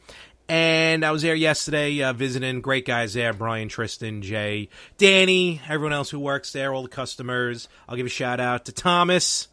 And 0.49 1.05
I 1.05 1.11
was 1.11 1.23
there 1.23 1.35
yesterday 1.35 2.01
uh, 2.05 2.13
visiting 2.13 2.61
great 2.61 2.87
guys 2.87 3.15
there 3.15 3.33
Brian, 3.33 3.69
Tristan, 3.69 4.23
Jay, 4.23 4.69
Danny, 4.99 5.61
everyone 5.69 5.93
else 5.93 6.11
who 6.11 6.21
works 6.21 6.53
there, 6.53 6.73
all 6.73 6.85
the 6.85 6.89
customers. 6.89 7.69
I'll 7.89 7.97
give 7.97 8.07
a 8.07 8.11
shout 8.11 8.39
out 8.39 8.67
to 8.67 8.73
Thomas, 8.73 9.49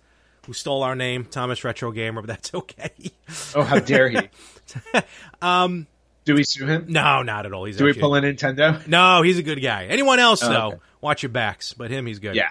who 0.46 0.54
stole 0.54 0.84
our 0.84 0.96
name, 0.96 1.26
Thomas 1.26 1.64
Retro 1.64 1.92
Gamer, 1.92 2.22
but 2.22 2.28
that's 2.28 2.54
okay. 2.54 2.92
oh, 3.56 3.64
how 3.64 3.80
dare 3.80 4.10
he? 4.10 4.20
um, 5.42 5.88
do 6.26 6.36
we 6.36 6.44
sue 6.44 6.68
him? 6.68 6.86
no, 6.88 7.24
not 7.24 7.48
at 7.48 7.54
all. 7.54 7.66
He's 7.66 7.78
Do 7.78 7.86
we 7.86 7.94
pull 7.94 8.14
a 8.14 8.22
Nintendo? 8.22 8.86
No, 8.88 9.24
he's 9.24 9.40
a 9.40 9.44
good 9.44 9.62
guy. 9.64 9.86
Anyone 9.86 10.20
else, 10.20 10.42
though, 10.42 10.48
Oh, 10.56 10.68
okay. 10.68 10.78
watch 11.02 11.24
your 11.24 11.32
backs. 11.32 11.74
But 11.74 11.90
him, 11.90 12.06
he's 12.06 12.20
good. 12.20 12.36
Yeah. 12.36 12.50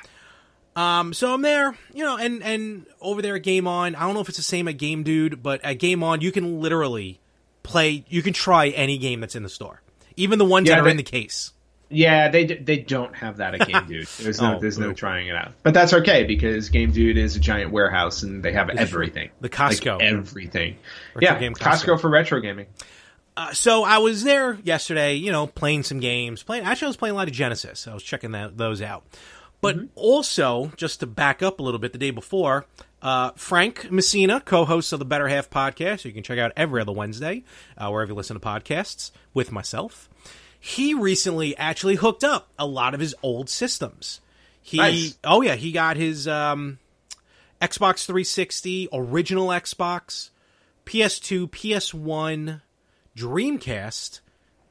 Um, 0.75 1.12
so 1.12 1.35
I'm 1.35 1.43
there, 1.43 1.77
you 1.93 2.03
know, 2.05 2.16
and 2.16 2.43
and 2.43 2.87
over 3.01 3.20
there 3.20 3.37
at 3.37 3.43
Game 3.43 3.66
On, 3.66 3.95
I 3.95 4.01
don't 4.01 4.14
know 4.14 4.20
if 4.20 4.29
it's 4.29 4.39
the 4.39 4.43
same 4.43 4.68
at 4.68 4.79
Game 4.79 5.03
Dude, 5.03 5.43
but 5.43 5.62
at 5.64 5.75
Game 5.75 6.03
On, 6.03 6.20
you 6.20 6.33
can 6.33 6.61
literally 6.61 7.20
play, 7.62 8.05
you 8.09 8.23
can 8.23 8.33
try 8.33 8.68
any 8.68 8.97
game 8.99 9.20
that's 9.20 9.35
in 9.37 9.43
the 9.43 9.49
store, 9.51 9.83
even 10.16 10.39
the 10.39 10.45
ones 10.47 10.68
Yeah, 10.68 10.77
that 10.77 10.81
are 10.81 10.85
they- 10.85 10.91
in 10.93 10.97
the 10.97 11.03
case. 11.03 11.53
Yeah, 11.95 12.31
they 12.31 12.47
they 12.47 12.79
don't 12.79 13.14
have 13.16 13.37
that 13.37 13.55
at 13.55 13.68
Game 13.68 13.85
Dude. 13.87 14.07
There's 14.18 14.41
no 14.41 14.57
Oh, 14.57 14.59
there's 14.59 14.79
no 14.79 14.95
trying 14.95 15.27
it 15.29 15.37
out. 15.37 15.53
But 15.62 15.75
that's 15.75 15.93
okay 15.93 16.25
because 16.25 16.70
Game 16.70 16.91
Dude 16.91 17.18
is 17.18 17.37
a 17.37 17.39
giant 17.39 17.70
warehouse 17.70 18.23
and 18.23 18.43
they 18.43 18.53
have 18.53 18.70
everything. 18.70 19.29
The 19.43 19.51
Costco. 19.51 19.99
Like 19.99 20.03
everything. 20.03 20.79
Retro 21.14 21.20
yeah, 21.35 21.39
game 21.39 21.53
Costco. 21.53 21.97
Costco. 21.97 22.01
for 22.01 22.09
retro 22.09 22.41
gaming. 22.41 22.64
Uh, 23.37 23.53
so 23.53 23.85
I 23.85 23.99
was 23.99 24.25
there 24.25 24.55
yesterday, 24.64 25.16
you 25.16 25.33
know, 25.33 25.47
playing 25.47 25.83
some 25.83 26.01
games. 26.01 26.43
Playing 26.43 26.64
actually, 26.64 26.87
I 26.87 26.89
was 26.89 26.97
playing 26.97 27.12
a 27.12 27.16
lot 27.16 27.29
of 27.29 27.35
Genesis. 27.35 27.87
I 27.87 27.93
was 27.93 28.03
checking 28.03 28.33
that, 28.33 28.57
those 28.57 28.81
out. 28.81 29.05
But 29.62 29.78
also, 29.94 30.72
just 30.76 31.00
to 31.00 31.06
back 31.06 31.40
up 31.40 31.60
a 31.60 31.62
little 31.62 31.78
bit, 31.78 31.92
the 31.92 31.98
day 31.98 32.10
before, 32.10 32.66
uh, 33.00 33.30
Frank 33.36 33.90
Messina, 33.92 34.40
co-host 34.40 34.92
of 34.92 34.98
the 34.98 35.04
Better 35.04 35.28
Half 35.28 35.50
podcast, 35.50 36.04
you 36.04 36.12
can 36.12 36.24
check 36.24 36.38
out 36.38 36.52
every 36.56 36.80
other 36.80 36.92
Wednesday 36.92 37.44
uh, 37.78 37.88
wherever 37.88 38.10
you 38.10 38.16
listen 38.16 38.38
to 38.38 38.44
podcasts 38.44 39.12
with 39.32 39.52
myself. 39.52 40.10
He 40.58 40.94
recently 40.94 41.56
actually 41.56 41.94
hooked 41.94 42.24
up 42.24 42.48
a 42.58 42.66
lot 42.66 42.92
of 42.92 43.00
his 43.00 43.14
old 43.22 43.48
systems. 43.48 44.20
He, 44.60 44.78
Nice. 44.78 45.18
oh 45.24 45.42
yeah, 45.42 45.54
he 45.54 45.72
got 45.72 45.96
his 45.96 46.26
um, 46.28 46.78
Xbox 47.60 48.04
360, 48.04 48.88
original 48.92 49.48
Xbox, 49.48 50.30
PS2, 50.86 51.48
PS1, 51.48 52.60
Dreamcast, 53.16 54.20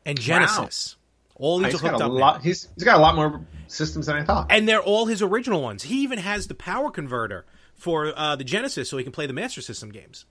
and 0.06 0.20
Genesis. 0.20 0.98
All 1.42 1.58
these 1.58 1.72
He's 1.72 1.76
are 1.84 1.88
hooked 1.88 2.00
got 2.00 2.02
a 2.02 2.14
up. 2.14 2.20
lot. 2.20 2.42
He's 2.44 2.70
he's 2.76 2.84
got 2.84 2.98
a 2.98 3.02
lot 3.02 3.16
more 3.16 3.42
systems 3.68 4.06
than 4.06 4.16
I 4.16 4.24
thought. 4.24 4.48
And 4.52 4.70
they're 4.70 4.82
all 4.82 5.08
his 5.08 5.24
original 5.24 5.60
ones. 5.60 5.82
He 5.82 6.04
even 6.04 6.20
has 6.20 6.46
the 6.46 6.54
power 6.54 6.92
converter 6.92 7.46
for 7.74 8.14
uh, 8.16 8.36
the 8.36 8.44
Genesis 8.44 8.88
so 8.90 8.98
he 8.98 9.04
can 9.04 9.12
play 9.12 9.26
the 9.26 9.34
Master 9.34 9.60
System 9.60 9.92
games. 9.92 10.26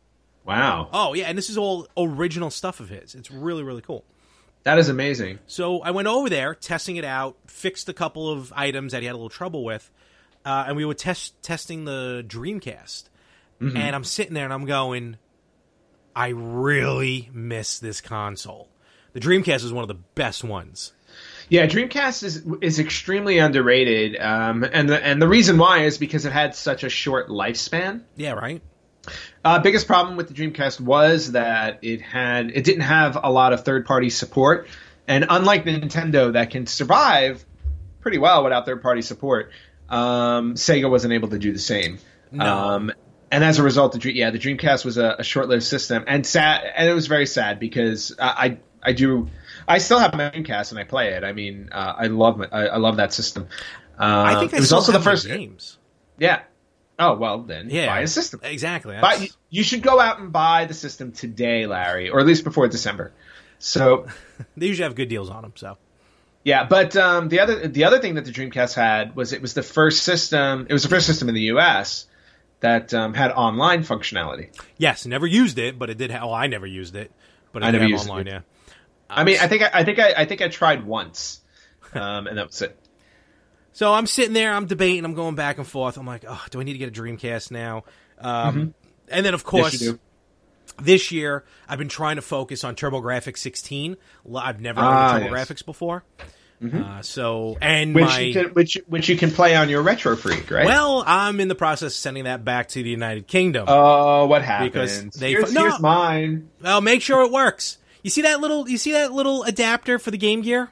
Wow. 0.44 0.88
Oh 0.92 1.14
yeah, 1.14 1.24
and 1.24 1.36
this 1.36 1.50
is 1.50 1.58
all 1.58 1.88
original 1.96 2.48
stuff 2.48 2.78
of 2.78 2.88
his. 2.88 3.16
It's 3.16 3.28
really 3.28 3.64
really 3.64 3.82
cool. 3.82 4.04
That 4.62 4.78
is 4.78 4.88
amazing. 4.88 5.40
So 5.48 5.80
I 5.80 5.90
went 5.90 6.06
over 6.06 6.30
there, 6.30 6.54
testing 6.54 6.94
it 6.94 7.04
out, 7.04 7.36
fixed 7.48 7.88
a 7.88 7.92
couple 7.92 8.30
of 8.30 8.52
items 8.54 8.92
that 8.92 9.00
he 9.02 9.06
had 9.06 9.12
a 9.12 9.16
little 9.16 9.30
trouble 9.30 9.64
with, 9.64 9.90
uh, 10.44 10.66
and 10.68 10.76
we 10.76 10.84
were 10.84 10.94
test 10.94 11.42
testing 11.42 11.86
the 11.86 12.24
Dreamcast. 12.26 13.04
Mm-hmm. 13.61 13.76
And 13.76 13.96
I'm 13.96 14.04
sitting 14.04 14.32
there 14.32 14.44
and 14.44 14.52
I'm 14.52 14.64
going, 14.64 15.16
I 16.14 16.28
really 16.28 17.30
miss 17.32 17.78
this 17.78 18.00
console. 18.00 18.68
The 19.12 19.20
Dreamcast 19.20 19.64
is 19.64 19.72
one 19.72 19.82
of 19.82 19.88
the 19.88 20.02
best 20.14 20.44
ones. 20.44 20.92
Yeah, 21.51 21.66
Dreamcast 21.66 22.22
is 22.22 22.46
is 22.61 22.78
extremely 22.78 23.38
underrated, 23.38 24.16
um, 24.20 24.62
and 24.62 24.88
the 24.88 25.05
and 25.05 25.20
the 25.20 25.26
reason 25.26 25.59
why 25.59 25.82
is 25.82 25.98
because 25.98 26.24
it 26.24 26.32
had 26.32 26.55
such 26.55 26.84
a 26.84 26.88
short 26.88 27.28
lifespan. 27.28 28.03
Yeah, 28.14 28.32
right. 28.32 28.62
Uh, 29.44 29.59
biggest 29.59 29.88
problem 29.88 30.16
with 30.16 30.28
the 30.28 30.34
Dreamcast 30.34 30.80
was 30.80 31.32
that 31.32 31.80
it 31.82 32.03
had 32.03 32.53
it 32.55 32.62
didn't 32.62 32.82
have 32.82 33.18
a 33.20 33.32
lot 33.32 33.53
of 33.53 33.64
third 33.64 33.84
party 33.84 34.11
support, 34.11 34.68
and 35.09 35.26
unlike 35.28 35.64
Nintendo 35.64 36.32
that 36.34 36.51
can 36.51 36.68
survive 36.68 37.44
pretty 38.01 38.18
well 38.18 38.44
without 38.44 38.64
third 38.64 38.80
party 38.80 39.03
support, 39.03 39.51
um, 39.88 40.55
Sega 40.55 40.88
wasn't 40.88 41.14
able 41.14 41.30
to 41.30 41.38
do 41.38 41.53
the 41.53 41.59
same. 41.59 41.98
No. 42.30 42.44
Um, 42.44 42.92
and 43.32 43.42
as 43.42 43.59
a 43.59 43.64
result, 43.64 44.01
the 44.01 44.14
yeah 44.14 44.30
the 44.30 44.38
Dreamcast 44.38 44.84
was 44.84 44.98
a, 44.98 45.16
a 45.18 45.24
short 45.24 45.48
lived 45.48 45.64
system, 45.64 46.05
and 46.07 46.24
sad 46.24 46.62
and 46.76 46.88
it 46.88 46.94
was 46.94 47.09
very 47.09 47.26
sad 47.26 47.59
because 47.59 48.14
I 48.20 48.28
I, 48.28 48.59
I 48.90 48.92
do 48.92 49.30
I 49.66 49.78
still 49.78 49.98
have 49.98 50.14
my 50.14 50.30
Dreamcast 50.30 50.70
and 50.70 50.78
I 50.78 50.84
play 50.84 51.14
it. 51.14 51.24
I 51.24 51.32
mean 51.32 51.70
uh, 51.72 51.94
I 51.96 52.06
love 52.06 52.38
my, 52.38 52.48
I, 52.50 52.66
I 52.66 52.76
love 52.76 52.96
that 52.96 53.12
system. 53.12 53.48
Uh, 53.98 54.24
I 54.26 54.40
think 54.40 54.54
I 54.54 54.58
it 54.58 54.61
was 54.61 54.72
also 54.72 54.92
the 54.92 55.00
first 55.00 55.26
games. 55.26 55.78
yeah. 56.18 56.42
Oh 56.98 57.16
well, 57.16 57.42
then 57.42 57.70
Yeah, 57.70 57.86
buy 57.86 58.00
a 58.00 58.06
system. 58.06 58.40
Exactly. 58.42 58.96
But 59.00 59.26
you, 59.48 59.62
should 59.62 59.82
go 59.82 59.98
out 59.98 60.20
and 60.20 60.32
buy 60.32 60.66
the 60.66 60.74
system 60.74 61.12
today, 61.12 61.66
Larry, 61.66 62.11
or 62.11 62.20
at 62.20 62.26
least 62.26 62.44
before 62.44 62.68
December. 62.68 63.12
So 63.58 64.06
they 64.56 64.66
usually 64.66 64.84
have 64.84 64.94
good 64.94 65.08
deals 65.08 65.30
on 65.30 65.42
them. 65.42 65.52
So 65.56 65.78
yeah, 66.44 66.64
but 66.64 66.96
um, 66.96 67.28
the 67.28 67.40
other 67.40 67.68
the 67.68 67.84
other 67.84 67.98
thing 67.98 68.14
that 68.14 68.24
the 68.24 68.32
Dreamcast 68.32 68.74
had 68.74 69.14
was 69.14 69.32
it 69.32 69.42
was 69.42 69.54
the 69.54 69.62
first 69.62 70.02
system. 70.02 70.66
It 70.68 70.72
was 70.72 70.82
the 70.82 70.88
first 70.88 71.06
system 71.06 71.28
in 71.28 71.34
the 71.34 71.42
U.S. 71.42 72.06
that 72.61 72.94
um, 72.94 73.14
had 73.14 73.30
online 73.32 73.82
functionality. 73.82 74.48
yes, 74.78 75.06
never 75.06 75.26
used 75.26 75.58
it, 75.58 75.78
but 75.78 75.90
it 75.90 75.98
did. 75.98 76.11
have... 76.11 76.22
well, 76.22 76.34
I 76.34 76.46
never 76.46 76.66
used 76.66 76.96
it, 76.96 77.12
but 77.52 77.62
it 77.62 77.66
I 77.66 77.70
did 77.70 77.78
never 77.78 77.84
have 77.84 77.90
used 77.90 78.06
it 78.06 78.11
online. 78.11 78.28
either. 78.28 78.36
Yeah. 78.36 78.49
I 79.11 79.24
mean, 79.24 79.38
I 79.40 79.48
think 79.48 79.62
I, 79.62 79.70
I 79.72 79.84
think 79.84 79.98
I, 79.98 80.12
I 80.16 80.24
think 80.24 80.40
I 80.42 80.48
tried 80.48 80.86
once, 80.86 81.40
um, 81.94 82.26
and 82.26 82.38
that 82.38 82.46
was 82.46 82.62
it. 82.62 82.76
So 83.72 83.92
I'm 83.94 84.06
sitting 84.08 84.34
there, 84.34 84.52
I'm 84.52 84.66
debating, 84.66 85.04
I'm 85.04 85.14
going 85.14 85.36
back 85.36 85.56
and 85.58 85.66
forth. 85.66 85.96
I'm 85.96 86.04
like, 86.04 86.24
oh, 86.28 86.44
do 86.50 86.61
I 86.61 86.64
need 86.64 86.72
to 86.72 86.78
get 86.78 86.88
a 86.88 87.00
Dreamcast 87.02 87.52
now? 87.52 87.84
Um, 88.18 88.74
And 89.08 89.24
then, 89.24 89.32
of 89.32 89.44
course, 89.44 89.76
Mm-hmm. 89.80 89.92
Yes, 89.92 89.98
this 90.82 91.12
year 91.12 91.44
I've 91.68 91.78
been 91.78 91.88
trying 91.88 92.16
to 92.16 92.22
focus 92.22 92.64
on 92.64 92.74
TurboGrafx 92.74 93.38
16. 93.38 93.96
I've 94.36 94.61
never 94.61 94.80
Ah, 94.80 95.14
owned 95.14 95.22
a 95.26 95.30
yes. 95.30 95.48
Mm-hmm. 95.50 95.64
Before. 95.66 96.04
Uh, 96.62 97.00
so, 97.02 97.56
and 97.62 97.94
Which 97.94 98.04
my. 98.04 98.18
you 98.18 98.32
can 98.34 98.44
which 98.54 98.76
which 98.88 99.08
you 99.08 99.16
can 99.16 99.30
play 99.30 99.54
on 99.56 99.68
your 99.70 99.80
Retro 99.82 100.14
Freak, 100.16 100.50
right? 100.50 100.66
well, 100.66 101.02
I'm 101.06 101.38
in 101.40 101.46
the 101.48 101.54
process 101.54 101.92
of 101.92 101.96
sending 101.98 102.24
that 102.24 102.44
back 102.44 102.68
to 102.70 102.82
the 102.82 102.90
United 102.90 103.26
Kingdom. 103.28 103.64
oh, 103.68 104.26
what 104.26 104.42
happened? 104.42 104.72
Because 104.72 105.04
they- 105.11 105.30
here's, 105.30 105.52
no. 105.54 105.62
here's 105.62 105.80
mine. 105.80 106.50
well, 106.61 106.80
make 106.82 107.00
sure 107.02 107.22
it 107.24 107.30
works. 107.32 107.78
You 108.03 108.11
see 108.11 108.22
that 108.22 108.40
little, 108.40 108.68
you 108.68 108.78
see 108.78 108.92
that 108.92 109.12
little 109.12 109.42
adapter 109.44 109.98
for 109.98 110.11
the 110.11 110.18
Game 110.18 110.42
Gear? 110.42 110.70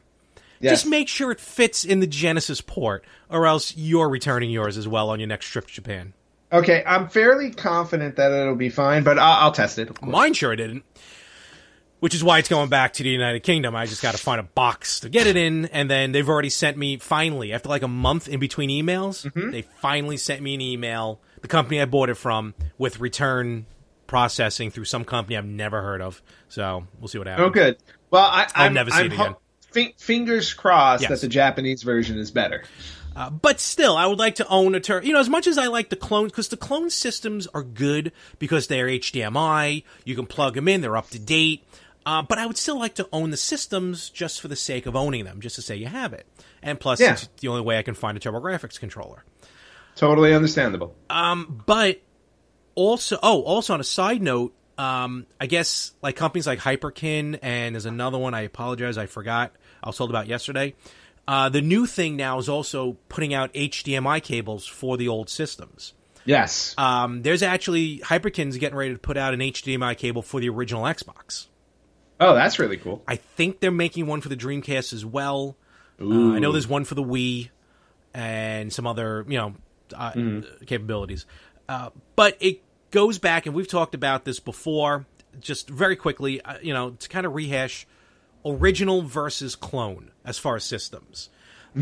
Just 0.61 0.87
make 0.87 1.09
sure 1.09 1.31
it 1.31 1.39
fits 1.39 1.85
in 1.85 2.01
the 2.01 2.07
Genesis 2.07 2.61
port, 2.61 3.05
or 3.31 3.47
else 3.47 3.77
you're 3.77 4.09
returning 4.09 4.51
yours 4.51 4.77
as 4.77 4.89
well 4.89 5.11
on 5.11 5.21
your 5.21 5.29
next 5.29 5.47
trip 5.47 5.69
to 5.69 5.73
Japan. 5.73 6.15
Okay, 6.51 6.83
I'm 6.85 7.09
fairly 7.09 7.51
confident 7.53 8.17
that 8.17 8.33
it'll 8.33 8.57
be 8.57 8.71
fine, 8.71 9.05
but 9.05 9.19
I'll, 9.19 9.45
I'll 9.45 9.53
test 9.53 9.79
it. 9.79 9.91
Of 9.91 10.01
course. 10.01 10.11
Mine 10.11 10.35
sure 10.35 10.53
I 10.53 10.57
didn't. 10.57 10.85
Which 12.01 12.15
is 12.15 12.25
why 12.25 12.39
it's 12.39 12.49
going 12.49 12.71
back 12.71 12.95
to 12.95 13.03
the 13.03 13.09
United 13.09 13.41
Kingdom. 13.41 13.75
I 13.77 13.87
just 13.87 14.03
got 14.03 14.13
to 14.13 14.19
find 14.19 14.41
a 14.41 14.45
box 14.45 15.01
to 15.01 15.09
get 15.09 15.27
it 15.27 15.37
in, 15.37 15.67
and 15.67 15.91
then 15.91 16.13
they've 16.13 16.29
already 16.29 16.51
sent 16.51 16.77
me 16.77 16.97
finally 16.97 17.53
after 17.53 17.69
like 17.69 17.83
a 17.83 17.89
month 17.89 18.29
in 18.29 18.41
between 18.41 18.71
emails. 18.71 19.27
Mm-hmm. 19.27 19.51
They 19.51 19.63
finally 19.63 20.17
sent 20.17 20.41
me 20.41 20.55
an 20.55 20.61
email. 20.61 21.21
The 21.43 21.49
company 21.49 21.81
I 21.81 21.85
bought 21.85 22.09
it 22.09 22.15
from 22.15 22.55
with 22.79 23.01
return 23.01 23.67
processing 24.09 24.73
through 24.73 24.87
some 24.87 25.05
company 25.05 25.37
I've 25.37 25.45
never 25.47 25.81
heard 25.81 26.03
of. 26.03 26.21
So 26.49 26.85
we'll 26.99 27.07
see 27.07 27.19
what 27.19 27.29
happens. 27.29 27.47
Oh, 27.47 27.51
good. 27.51 27.77
Well, 28.11 28.25
I, 28.25 28.49
I'll 28.57 28.67
I'm, 28.67 28.75
never 28.75 28.91
see 28.91 28.97
I'm 28.99 29.07
it 29.07 29.13
again. 29.13 29.37
fi- 29.71 29.95
fingers 29.99 30.53
crossed 30.53 31.03
Yes. 31.03 31.11
that 31.11 31.21
the 31.21 31.29
Japanese 31.29 31.85
version 31.85 32.19
is 32.19 32.33
better. 32.33 32.65
Uh, 33.15 33.31
but 33.31 33.59
still, 33.61 33.97
I 33.97 34.07
would 34.07 34.19
like 34.19 34.37
to 34.37 34.47
own 34.49 34.75
a 34.75 34.81
turn. 34.81 35.05
You 35.05 35.13
know, 35.13 35.19
as 35.21 35.29
much 35.29 35.47
as 35.47 35.59
I 35.59 35.67
like 35.67 35.89
the 35.91 35.97
clones, 35.97 36.31
because 36.33 36.49
the 36.49 36.57
clone 36.57 36.89
systems 36.91 37.47
are 37.49 37.63
good 37.63 38.13
because 38.39 38.67
they're 38.69 38.87
HDMI. 38.87 39.83
You 40.05 40.15
can 40.15 40.27
plug 40.27 40.55
them 40.55 40.69
in; 40.69 40.81
they're 40.83 40.97
up 40.97 41.11
to 41.11 41.19
date. 41.19 41.65
Uh, 42.07 42.23
but 42.23 42.39
I 42.39 42.47
would 42.47 42.57
still 42.57 42.79
like 42.79 42.95
to 42.95 43.09
own 43.13 43.31
the 43.31 43.37
systems 43.37 44.09
just 44.09 44.41
for 44.41 44.49
the 44.49 44.57
sake 44.57 44.87
of 44.87 44.95
owning 44.97 45.25
them, 45.25 45.41
just 45.41 45.57
to 45.57 45.63
say 45.63 45.77
you 45.77 45.87
have 45.89 46.13
it. 46.15 46.27
And 46.63 46.79
plus, 46.81 47.01
Yeah. 47.01 47.13
it's 47.15 47.29
the 47.41 47.49
only 47.49 47.61
way 47.63 47.77
I 47.79 47.83
can 47.83 47.95
find 47.95 48.17
a 48.17 48.21
TurboGrafx 48.21 48.79
controller. 48.81 49.25
Totally 49.97 50.33
understandable. 50.33 50.95
Um, 51.11 51.63
but 51.67 52.01
also, 52.79 53.19
oh, 53.25 53.43
also 53.43 53.75
on 53.75 53.81
a 53.81 53.85
side 53.85 54.23
note, 54.23 54.55
um, 54.79 55.27
I 55.41 55.47
guess 55.47 55.93
like 56.01 56.15
companies 56.15 56.47
like 56.47 56.61
Hyperkin 56.61 57.41
and 57.43 57.75
there's 57.75 57.87
another 57.87 58.19
one. 58.19 58.35
I 58.35 58.43
apologize, 58.43 58.97
I 58.97 59.07
forgot. 59.07 59.53
I 59.83 59.89
was 59.89 59.97
told 59.97 60.11
about 60.11 60.29
yesterday. 60.29 60.75
Uh, 61.27 61.49
the 61.49 61.61
new 61.61 61.87
thing 61.87 62.17
now 62.17 62.39
is 62.39 62.49
also 62.49 62.97
putting 63.09 63.35
out 63.35 63.53
HDMI 63.53 64.23
cables 64.23 64.65
for 64.65 64.97
the 64.97 65.09
old 65.09 65.29
systems. 65.29 65.93
Yes. 66.25 66.77
Um, 66.79 67.23
there's 67.23 67.43
actually 67.43 67.99
Hyperkin's 67.99 68.57
getting 68.59 68.79
ready 68.79 68.93
to 68.93 68.99
put 68.99 69.17
out 69.17 69.35
an 69.35 69.41
HDMI 69.41 69.99
cable 69.99 70.23
for 70.23 70.41
the 70.41 70.49
original 70.49 70.85
Xbox. 70.85 71.49
oh, 72.21 72.35
that's 72.35 72.61
really 72.61 72.77
cool. 72.77 73.03
I 73.09 73.17
think 73.17 73.59
they're 73.59 73.73
making 73.73 74.07
one 74.07 74.21
for 74.21 74.29
the 74.29 74.37
Dreamcast 74.37 74.93
as 74.93 75.05
well. 75.05 75.57
Uh, 76.01 76.05
I 76.05 76.39
know 76.39 76.53
there's 76.53 76.69
one 76.69 76.85
for 76.85 76.95
the 76.95 77.03
Wii 77.03 77.51
and 78.15 78.73
some 78.73 78.87
other, 78.87 79.25
you 79.29 79.37
know, 79.37 79.55
uh, 79.97 80.13
capabilities. 80.65 81.27
Uh, 81.69 81.91
but 82.15 82.37
it 82.41 82.63
goes 82.91 83.19
back, 83.19 83.47
and 83.47 83.55
we've 83.55 83.69
talked 83.69 83.95
about 83.95 84.25
this 84.25 84.41
before. 84.41 85.07
Just 85.41 85.69
very 85.69 85.95
quickly, 85.97 86.41
uh, 86.43 86.55
you 86.63 86.73
know, 86.73 86.91
to 86.91 87.09
kind 87.09 87.25
of 87.27 87.35
rehash 87.35 87.87
original 88.45 89.03
versus 89.03 89.55
clone 89.55 90.11
as 90.25 90.39
far 90.39 90.57
as 90.57 90.65
systems. 90.65 91.29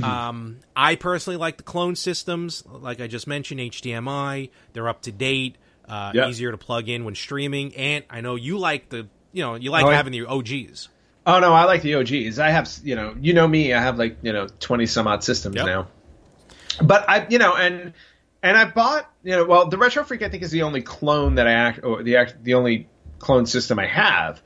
Um, 0.03 0.59
I 0.75 0.97
personally 0.97 1.39
like 1.39 1.57
the 1.57 1.63
clone 1.63 1.97
systems, 1.97 2.63
like 2.67 3.01
I 3.01 3.07
just 3.07 3.27
mentioned, 3.27 3.61
HDMI. 3.61 4.51
They're 4.75 4.89
up 4.91 5.01
to 5.03 5.13
date, 5.13 5.57
uh, 5.89 6.13
Yeah. 6.15 6.29
easier 6.29 6.51
to 6.51 6.59
plug 6.59 6.91
in 6.91 7.05
when 7.07 7.15
streaming. 7.15 7.75
And 7.77 8.05
I 8.11 8.21
know 8.21 8.35
you 8.35 8.59
like 8.59 8.91
the, 8.91 9.07
you 9.33 9.43
know, 9.43 9.55
you 9.55 9.71
like 9.71 9.87
Oh, 9.87 9.91
having 9.91 10.13
the 10.13 10.27
OGs. 10.27 10.89
Oh 11.25 11.41
no, 11.41 11.55
I 11.55 11.65
like 11.65 11.81
the 11.81 11.95
OGs. 11.95 12.39
I 12.39 12.51
have, 12.51 12.69
you 12.85 12.95
know, 12.95 13.17
you 13.19 13.33
know 13.33 13.49
me. 13.49 13.73
I 13.73 13.81
have 13.81 13.97
like 13.99 14.19
you 14.23 14.35
know 14.35 14.49
twenty 14.61 14.85
some 14.85 15.07
odd 15.07 15.25
systems 15.25 15.57
Yep. 15.57 15.65
now. 15.67 15.87
But 16.83 17.09
I, 17.09 17.27
you 17.31 17.39
know, 17.39 17.55
and 17.57 17.95
and 18.43 18.57
I 18.57 18.65
bought, 18.67 19.11
you 19.23 19.33
know, 19.33 19.45
well, 19.45 19.69
the 19.69 19.79
Retro 19.79 20.05
Freak 20.05 20.23
I 20.23 20.29
think 20.29 20.43
is 20.43 20.51
the 20.51 20.63
only 20.63 20.83
clone 20.83 21.37
that 21.37 21.47
I 21.47 21.53
act, 21.53 21.81
or 21.85 22.03
the 22.03 22.17
act, 22.17 22.43
the 22.43 22.55
only 22.55 22.89
clone 23.19 23.47
system 23.47 23.79
I 23.79 23.87
have. 23.87 24.41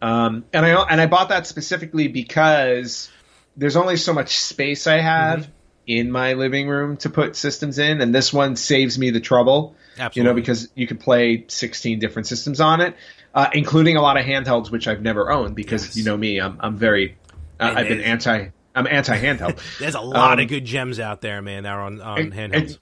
Um, 0.00 0.44
and 0.52 0.66
I 0.66 0.70
and 0.82 1.00
I 1.00 1.06
bought 1.06 1.28
that 1.30 1.46
specifically 1.46 2.08
because 2.08 3.10
there's 3.56 3.76
only 3.76 3.96
so 3.96 4.12
much 4.12 4.36
space 4.38 4.86
I 4.86 4.98
have 4.98 5.40
Mm-hmm. 5.40 5.50
in 5.86 6.10
my 6.12 6.32
living 6.34 6.68
room 6.68 6.96
to 6.98 7.10
put 7.10 7.34
systems 7.36 7.78
in, 7.78 8.00
and 8.00 8.14
this 8.14 8.32
one 8.32 8.56
saves 8.56 8.98
me 8.98 9.10
the 9.10 9.20
trouble. 9.20 9.74
You 10.14 10.22
know, 10.24 10.32
because 10.34 10.68
you 10.74 10.86
can 10.86 10.96
play 10.96 11.44
16 11.48 11.98
different 11.98 12.26
systems 12.26 12.60
on 12.62 12.80
it, 12.80 12.96
uh, 13.34 13.50
including 13.52 13.96
a 13.96 14.00
lot 14.02 14.16
of 14.16 14.24
handhelds 14.24 14.70
which 14.70 14.88
I've 14.88 15.02
never 15.02 15.30
owned 15.30 15.54
because 15.54 15.84
Yes. 15.84 15.96
you 15.98 16.04
know 16.04 16.16
me, 16.16 16.40
I'm 16.40 16.56
I'm 16.60 16.76
very 16.78 17.18
uh, 17.60 17.74
I've 17.76 17.88
been 17.88 18.00
anti 18.00 18.48
I'm 18.74 18.86
anti 18.86 19.16
handheld. 19.18 19.60
There's 19.78 19.94
a 19.94 20.00
lot 20.00 20.32
Um, 20.34 20.38
of 20.40 20.48
good 20.48 20.64
gems 20.64 20.98
out 20.98 21.20
there, 21.20 21.42
man. 21.42 21.64
That 21.64 21.74
are 21.74 21.82
on, 21.82 22.00
on 22.00 22.18
and- 22.18 22.32
handhelds. 22.32 22.54
and- 22.54 22.78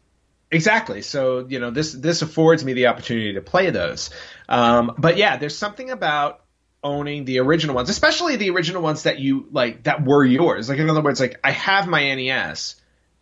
Exactly. 0.51 1.03
So 1.03 1.47
you 1.49 1.61
know 1.61 1.71
this 1.71 1.93
this 1.93 2.23
affords 2.23 2.65
me 2.65 2.73
the 2.73 2.89
opportunity 2.89 3.35
to 3.35 3.41
play 3.41 3.71
those. 3.71 4.11
Um, 4.49 4.95
but 4.99 5.17
yeah, 5.17 5.37
there's 5.37 5.57
something 5.57 5.91
about 5.91 6.43
owning 6.83 7.25
the 7.25 7.39
original 7.41 7.75
ones, 7.77 7.89
especially 7.91 8.37
the 8.37 8.51
original 8.51 8.83
ones 8.83 9.05
that 9.05 9.19
you 9.21 9.47
like 9.53 9.85
that 9.85 10.05
were 10.05 10.25
yours. 10.25 10.69
Like 10.69 10.79
in 10.79 10.91
other 10.91 11.03
words, 11.03 11.21
like 11.21 11.39
I 11.45 11.53
have 11.53 11.87
my 11.87 12.15
NES 12.15 12.77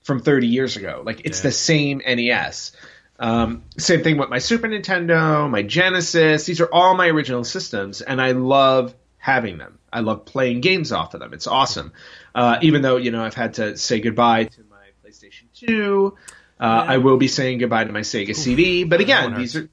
from 0.05 0.20
30 0.20 0.47
years 0.47 0.76
ago. 0.76 1.03
Like 1.05 1.22
it's 1.24 1.41
Yeah. 1.41 1.43
the 1.43 1.53
same 1.53 2.01
NES. 2.07 2.72
Um, 3.18 3.64
same 3.76 4.03
thing 4.05 4.16
with 4.16 4.31
my 4.31 4.39
Super 4.39 4.68
Nintendo, 4.68 5.51
my 5.51 5.62
Genesis. 5.62 6.45
These 6.47 6.61
are 6.61 6.68
all 6.72 6.95
my 6.95 7.09
original 7.09 7.43
systems, 7.45 8.01
and 8.01 8.20
I 8.22 8.31
love 8.31 8.95
having 9.18 9.59
them. 9.59 9.79
I 9.93 10.01
love 10.01 10.24
playing 10.24 10.61
games 10.61 10.93
off 10.93 11.14
of 11.14 11.20
them. 11.20 11.35
It's 11.35 11.49
awesome. 11.49 11.93
Uh, 12.35 12.59
even 12.62 12.81
though 12.81 12.97
you 12.97 13.11
know 13.11 13.22
I've 13.24 13.35
had 13.35 13.55
to 13.55 13.76
say 13.76 14.01
goodbye 14.01 14.45
to 14.45 14.61
my 14.70 14.76
PlayStation 15.05 15.45
2. 15.55 16.16
Uh, 16.61 16.85
I 16.89 16.99
will 16.99 17.17
be 17.17 17.29
saying 17.29 17.59
goodbye 17.59 17.85
to 17.85 17.93
my 17.93 18.01
Sega 18.01 18.35
CD. 18.35 18.85
But 18.85 19.01
again, 19.01 19.35
these 19.35 19.57
are. 19.57 19.69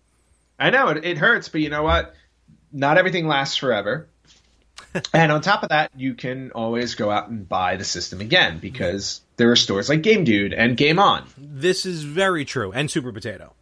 I 0.59 0.69
know 0.69 0.89
it, 0.89 1.03
it 1.03 1.17
hurts, 1.17 1.49
but 1.49 1.61
you 1.61 1.69
know 1.69 1.83
what? 1.83 2.13
Not 2.71 2.97
everything 2.97 3.27
lasts 3.27 3.57
forever. 3.57 4.07
and 5.13 5.31
on 5.31 5.41
top 5.41 5.63
of 5.63 5.69
that, 5.69 5.91
you 5.95 6.13
can 6.13 6.51
always 6.51 6.95
go 6.95 7.11
out 7.11 7.29
and 7.29 7.47
buy 7.47 7.75
the 7.75 7.83
system 7.83 8.21
again 8.21 8.59
because 8.59 9.21
there 9.37 9.51
are 9.51 9.55
stores 9.55 9.89
like 9.89 10.01
Game 10.01 10.23
Dude 10.23 10.53
and 10.53 10.77
Game 10.77 10.99
On. 10.99 11.25
This 11.37 11.85
is 11.85 12.03
very 12.03 12.45
true, 12.45 12.71
and 12.71 12.89
Super 12.89 13.11
Potato. 13.11 13.53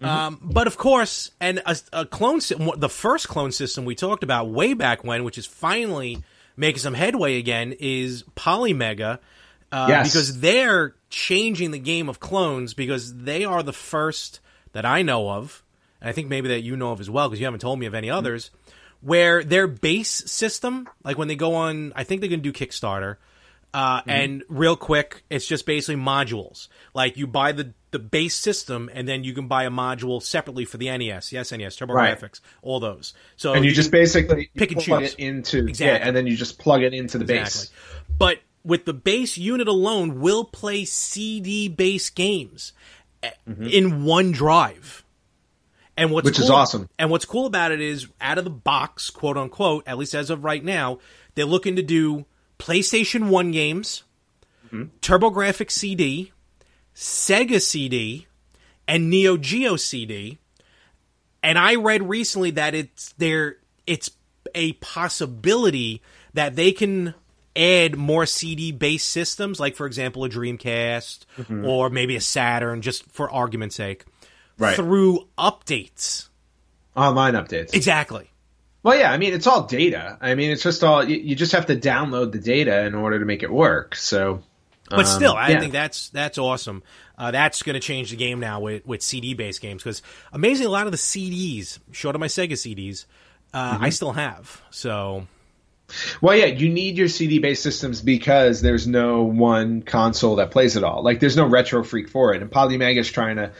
Um, 0.00 0.38
but 0.42 0.66
of 0.66 0.76
course, 0.76 1.30
and 1.40 1.62
a, 1.64 1.76
a 1.92 2.04
clone, 2.04 2.40
the 2.76 2.88
first 2.88 3.28
clone 3.28 3.50
system 3.50 3.86
we 3.86 3.94
talked 3.94 4.22
about 4.22 4.50
way 4.50 4.74
back 4.74 5.04
when, 5.04 5.24
which 5.24 5.38
is 5.38 5.46
finally 5.46 6.22
making 6.56 6.80
some 6.80 6.94
headway 6.94 7.38
again, 7.38 7.74
is 7.80 8.22
Polymega. 8.36 9.18
Uh, 9.72 9.86
Yes. 9.88 10.12
Because 10.12 10.40
they're 10.40 10.94
changing 11.10 11.70
the 11.72 11.78
game 11.78 12.08
of 12.08 12.20
clones 12.20 12.74
because 12.74 13.14
they 13.16 13.44
are 13.44 13.62
the 13.62 13.72
first 13.72 14.40
that 14.72 14.84
I 14.84 15.02
know 15.02 15.30
of, 15.30 15.62
and 16.00 16.08
I 16.08 16.12
think 16.12 16.28
maybe 16.28 16.48
that 16.48 16.60
you 16.62 16.76
know 16.76 16.92
of 16.92 17.00
as 17.00 17.08
well 17.10 17.28
because 17.28 17.40
you 17.40 17.46
haven't 17.46 17.60
told 17.60 17.78
me 17.78 17.86
of 17.86 17.94
any 17.94 18.10
others, 18.10 18.50
where 19.00 19.42
their 19.44 19.66
base 19.66 20.10
system, 20.30 20.88
like 21.04 21.18
when 21.18 21.28
they 21.28 21.36
go 21.36 21.54
on, 21.54 21.92
I 21.96 22.04
think 22.04 22.20
they're 22.20 22.30
going 22.30 22.42
to 22.42 22.52
do 22.52 22.66
Kickstarter, 22.66 23.16
uh, 23.74 24.00
and 24.06 24.42
real 24.48 24.76
quick, 24.76 25.22
it's 25.28 25.46
just 25.46 25.66
basically 25.66 26.00
modules. 26.00 26.68
Like 26.94 27.16
you 27.16 27.26
buy 27.26 27.52
the 27.52 27.72
the 27.90 27.98
base 27.98 28.34
system, 28.34 28.90
and 28.92 29.06
then 29.08 29.24
you 29.24 29.32
can 29.32 29.48
buy 29.48 29.64
a 29.64 29.70
module 29.70 30.22
separately 30.22 30.64
for 30.66 30.76
the 30.76 30.86
NES, 30.96 31.32
yes, 31.32 31.50
NES, 31.52 31.76
TurboGrafx, 31.76 32.22
Right. 32.22 32.40
all 32.62 32.78
those. 32.80 33.14
So 33.36 33.54
and 33.54 33.64
you 33.64 33.70
just 33.72 33.90
basically 33.90 34.50
pick 34.54 34.72
and 34.72 34.80
plug 34.82 35.00
choose. 35.00 35.12
it 35.14 35.18
into 35.20 35.66
Exactly. 35.66 35.86
yeah, 35.86 36.06
and 36.06 36.14
then 36.16 36.26
you 36.26 36.36
just 36.36 36.58
plug 36.58 36.82
it 36.82 36.92
into 36.94 37.16
the 37.18 37.24
base. 37.24 37.70
But 38.18 38.38
with 38.66 38.84
the 38.84 38.92
base 38.92 39.38
unit 39.38 39.68
alone, 39.68 40.20
will 40.20 40.44
play 40.44 40.84
CD 40.84 41.68
based 41.68 42.14
games 42.14 42.72
eh, 43.22 43.30
in 43.46 44.04
one 44.04 44.32
drive. 44.32 45.04
And 45.96 46.10
what's 46.10 46.28
Mm-hmm. 46.28 46.32
Which 46.32 46.44
is 46.44 46.50
awesome. 46.50 46.88
And 46.98 47.10
what's 47.10 47.24
cool 47.24 47.46
about 47.46 47.72
it 47.72 47.80
is, 47.80 48.08
out 48.20 48.36
of 48.36 48.44
the 48.44 48.50
box, 48.50 49.08
quote 49.08 49.38
unquote, 49.38 49.84
at 49.86 49.96
least 49.96 50.14
as 50.14 50.28
of 50.28 50.44
right 50.44 50.62
now, 50.62 50.98
they're 51.34 51.46
looking 51.46 51.76
to 51.76 51.82
do 51.82 52.26
PlayStation 52.58 53.28
One 53.30 53.52
games, 53.52 54.02
Mm-hmm. 54.66 54.96
TurboGrafx 55.00 55.70
CD, 55.70 56.32
Sega 56.92 57.62
CD, 57.62 58.26
and 58.88 59.08
Neo 59.08 59.36
Geo 59.36 59.76
CD. 59.76 60.38
And 61.40 61.56
I 61.56 61.76
read 61.76 62.08
recently 62.08 62.50
that 62.50 62.74
it's 62.74 63.12
there. 63.12 63.58
It's 63.86 64.10
a 64.56 64.72
possibility 64.74 66.02
that 66.34 66.56
they 66.56 66.72
can 66.72 67.14
add 67.56 67.96
more 67.96 68.26
CD 68.26 68.72
based 68.72 69.08
systems, 69.08 69.58
like 69.60 69.76
for 69.76 69.86
example 69.86 70.24
a 70.24 70.28
Dreamcast 70.28 71.20
or 71.64 71.90
maybe 71.90 72.16
a 72.16 72.20
Saturn, 72.20 72.82
just 72.82 73.04
for 73.10 73.30
argument's 73.30 73.76
sake, 73.76 74.04
Right. 74.58 74.76
through 74.76 75.28
updates. 75.38 76.28
Online 76.96 77.34
updates. 77.34 77.74
Exactly. 77.74 78.30
Well, 78.82 78.96
yeah, 78.98 79.10
I 79.12 79.18
mean, 79.18 79.34
it's 79.34 79.46
all 79.46 79.64
data. 79.64 80.16
I 80.20 80.34
mean, 80.34 80.50
it's 80.50 80.62
just 80.62 80.84
all 80.84 81.02
you, 81.04 81.16
you 81.16 81.34
just 81.34 81.52
have 81.52 81.66
to 81.66 81.76
download 81.76 82.32
the 82.32 82.38
data 82.38 82.84
in 82.86 82.94
order 82.94 83.18
to 83.18 83.24
make 83.24 83.42
it 83.42 83.50
work. 83.52 83.96
So, 83.96 84.42
But 84.88 85.00
um, 85.00 85.04
still, 85.06 85.34
I 85.34 85.48
yeah. 85.50 85.60
think 85.60 85.72
that's 85.72 86.08
that's 86.10 86.38
awesome. 86.38 86.82
Uh, 87.18 87.30
that's 87.32 87.62
going 87.62 87.74
to 87.74 87.80
change 87.80 88.10
the 88.10 88.16
game 88.16 88.38
now 88.40 88.60
with, 88.60 88.86
with 88.86 89.02
CD 89.02 89.34
based 89.34 89.60
games 89.60 89.82
because 89.82 90.02
amazing 90.32 90.66
a 90.66 90.70
lot 90.70 90.86
of 90.86 90.92
the 90.92 90.98
CDs, 90.98 91.80
short 91.92 92.14
of 92.14 92.20
my 92.20 92.28
Sega 92.28 92.52
CDs, 92.52 93.06
uh, 93.52 93.74
Mm-hmm. 93.74 93.84
I 93.84 93.88
still 93.90 94.12
have. 94.12 94.62
So 94.70 95.26
Well, 96.20 96.36
yeah, 96.36 96.46
you 96.46 96.68
need 96.68 96.98
your 96.98 97.08
CD 97.08 97.38
based 97.38 97.62
systems 97.62 98.02
because 98.02 98.60
there's 98.60 98.86
no 98.86 99.22
one 99.22 99.82
console 99.82 100.36
that 100.36 100.50
plays 100.50 100.76
it 100.76 100.82
all. 100.84 101.02
Like, 101.02 101.20
there's 101.20 101.36
no 101.36 101.46
retro 101.46 101.84
freak 101.84 102.08
for 102.08 102.34
it, 102.34 102.42
and 102.42 102.50
Polymega 102.50 102.98
is 102.98 103.10
trying 103.10 103.36
to 103.36 103.52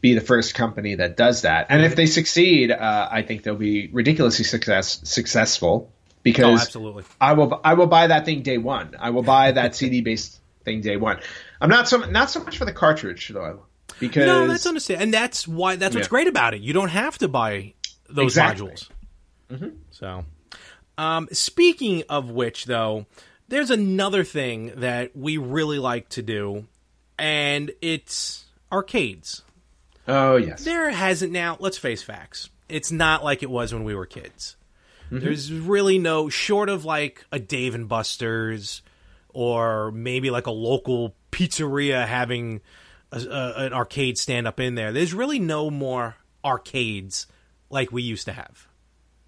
be 0.00 0.14
the 0.14 0.20
first 0.20 0.54
company 0.54 0.96
that 0.96 1.16
does 1.16 1.42
that. 1.42 1.66
And 1.70 1.82
if 1.82 1.96
they 1.96 2.06
succeed, 2.06 2.70
uh, 2.70 3.08
I 3.10 3.22
think 3.22 3.42
they'll 3.42 3.54
be 3.56 3.88
ridiculously 3.88 4.44
success 4.44 5.00
successful 5.04 5.92
because 6.22 6.60
oh, 6.60 6.62
absolutely. 6.62 7.04
I 7.20 7.32
will 7.34 7.60
I 7.64 7.74
will 7.74 7.86
buy 7.86 8.08
that 8.08 8.24
thing 8.26 8.42
day 8.42 8.58
one. 8.58 8.96
I 8.98 9.10
will 9.10 9.22
buy 9.22 9.52
that 9.52 9.74
CD 9.76 10.00
based 10.02 10.40
thing 10.64 10.80
day 10.82 10.96
one. 10.96 11.20
I'm 11.60 11.70
not 11.70 11.88
so 11.88 11.98
not 11.98 12.30
so 12.30 12.40
much 12.44 12.58
for 12.58 12.64
the 12.66 12.72
cartridge 12.72 13.28
though, 13.28 13.64
because 13.98 14.26
No, 14.26 14.46
that's 14.46 14.66
understand, 14.66 15.00
and 15.02 15.14
that's 15.14 15.48
why 15.48 15.76
that's 15.76 15.94
what's 15.94 16.06
Yeah. 16.06 16.10
great 16.10 16.28
about 16.28 16.52
it. 16.54 16.60
You 16.60 16.72
don't 16.74 16.90
have 16.90 17.16
to 17.18 17.28
buy 17.28 17.74
those 18.10 18.32
Exactly. 18.32 18.72
modules. 19.50 19.72
So, 19.90 20.24
um, 20.98 21.28
speaking 21.32 22.04
of 22.08 22.30
which, 22.30 22.66
though, 22.66 23.06
there's 23.48 23.70
another 23.70 24.24
thing 24.24 24.72
that 24.76 25.16
we 25.16 25.36
really 25.36 25.78
like 25.78 26.08
to 26.10 26.22
do, 26.22 26.66
and 27.18 27.70
it's 27.80 28.44
arcades. 28.72 29.42
oh 30.08 30.36
yes, 30.36 30.64
There 30.64 30.90
hasn't 30.90 31.32
now. 31.32 31.56
Let's 31.60 31.78
face 31.78 32.02
facts. 32.02 32.50
It's 32.68 32.90
not 32.90 33.22
like 33.22 33.42
it 33.42 33.50
was 33.50 33.72
when 33.72 33.84
we 33.84 33.94
were 33.94 34.06
kids. 34.06 34.56
There's 35.10 35.52
really 35.52 35.98
no 35.98 36.28
short 36.28 36.68
of 36.68 36.84
like 36.84 37.24
a 37.30 37.38
Dave 37.38 37.76
and 37.76 37.88
Buster's, 37.88 38.82
or 39.28 39.92
maybe 39.92 40.30
like 40.30 40.48
a 40.48 40.50
local 40.50 41.14
pizzeria 41.30 42.04
having 42.04 42.62
a, 43.12 43.20
a, 43.20 43.66
an 43.66 43.72
arcade 43.72 44.18
stand 44.18 44.48
up 44.48 44.58
in 44.58 44.74
there. 44.74 44.90
There's 44.92 45.14
really 45.14 45.38
no 45.38 45.70
more 45.70 46.16
arcades 46.44 47.28
like 47.70 47.92
we 47.92 48.02
used 48.02 48.24
to 48.26 48.32
have. 48.32 48.66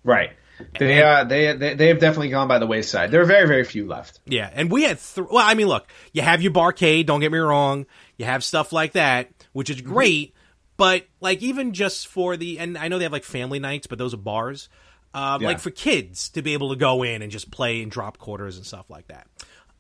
right. 0.02 0.32
They 0.78 1.02
uh 1.02 1.24
they, 1.24 1.52
they 1.54 1.74
they 1.74 1.88
have 1.88 2.00
definitely 2.00 2.30
gone 2.30 2.48
by 2.48 2.59
the 2.59 2.66
wayside. 2.66 3.11
There 3.11 3.20
are 3.20 3.26
very 3.26 3.46
very 3.46 3.64
few 3.64 3.86
left. 3.86 4.20
Yeah, 4.24 4.50
and 4.52 4.70
we 4.70 4.84
had 4.84 4.98
th- 4.98 5.26
well, 5.30 5.44
I 5.46 5.54
mean, 5.54 5.66
look, 5.66 5.86
you 6.12 6.22
have 6.22 6.40
your 6.42 6.52
barcade. 6.52 7.07
Don't 7.07 7.20
get 7.20 7.30
me 7.32 7.38
wrong. 7.38 7.86
You 8.16 8.24
have 8.24 8.42
stuff 8.42 8.72
like 8.72 8.92
that, 8.92 9.30
which 9.52 9.68
is 9.70 9.80
great. 9.80 10.34
But 10.76 11.07
like 11.20 11.42
even 11.42 11.72
just 11.72 12.09
for 12.09 12.36
the 12.36 12.59
and 12.59 12.76
I 12.76 12.88
know 12.88 12.98
they 12.98 13.04
have 13.04 13.12
like 13.12 13.24
family 13.24 13.59
nights, 13.59 13.86
but 13.86 13.98
those 13.98 14.14
are 14.14 14.18
bars. 14.18 14.68
Um, 15.14 15.40
Yeah. 15.40 15.48
Like 15.48 15.61
for 15.61 15.70
kids 15.70 16.28
to 16.30 16.42
be 16.42 16.52
able 16.52 16.70
to 16.70 16.76
go 16.76 17.02
in 17.02 17.22
and 17.22 17.32
just 17.32 17.50
play 17.50 17.82
and 17.82 17.90
drop 17.90 18.18
quarters 18.18 18.57
and 18.57 18.66
stuff 18.66 18.90
like 18.90 19.09
that. 19.09 19.26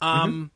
Um, 0.00 0.50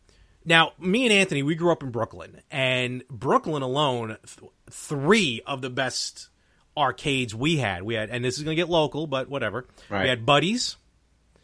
Now, 0.45 0.73
me 0.79 1.05
and 1.05 1.13
Anthony, 1.13 1.43
we 1.43 1.55
grew 1.55 1.71
up 1.71 1.83
in 1.83 1.91
Brooklyn, 1.91 2.41
and 2.51 3.07
Brooklyn 3.09 3.63
alone, 3.63 4.17
th- 4.27 4.51
three 4.71 5.43
of 5.47 5.61
the 5.61 5.69
best 5.69 6.31
arcades 6.77 7.35
we 7.35 7.57
had. 7.57 7.83
We 7.83 7.95
had, 7.95 8.11
and 8.11 8.25
this 8.25 8.39
is 8.39 8.45
going 8.45 8.57
to 8.57 8.61
get 8.63 8.69
local, 8.71 9.07
but 9.07 9.29
whatever. 9.29 9.67
Right. 9.89 10.05
We 10.05 10.09
had 10.09 10.25
Buddies, 10.27 10.77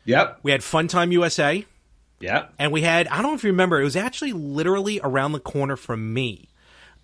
Yep. 0.05 0.41
we 0.43 0.53
had 0.53 0.61
Funtime 0.61 1.12
USA, 1.12 1.64
Yep. 2.20 2.55
and 2.59 2.72
we 2.72 2.83
had 2.83 3.09
I 3.09 3.16
don't 3.22 3.33
know 3.33 3.35
if 3.35 3.45
you 3.45 3.51
remember, 3.51 3.81
it 3.81 3.85
was 3.85 3.97
actually 3.97 4.33
literally 4.33 5.01
around 5.03 5.33
the 5.33 5.41
corner 5.41 5.77
from 5.77 6.12
me. 6.14 6.49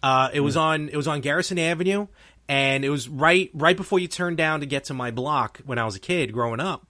Uh, 0.02 0.30
it 0.32 0.40
was 0.40 0.56
on 0.56 0.88
it 0.88 0.96
was 0.96 1.06
on 1.08 1.20
Garrison 1.20 1.58
Avenue, 1.58 2.06
and 2.48 2.84
it 2.84 2.90
was 2.90 3.08
right 3.08 3.50
right 3.54 3.76
before 3.76 3.98
you 3.98 4.08
turned 4.08 4.36
down 4.36 4.60
to 4.60 4.66
get 4.66 4.84
to 4.84 4.94
my 4.94 5.10
block 5.10 5.60
when 5.64 5.78
I 5.78 5.84
was 5.84 5.94
a 5.96 6.00
kid 6.00 6.32
growing 6.32 6.60
up. 6.60 6.86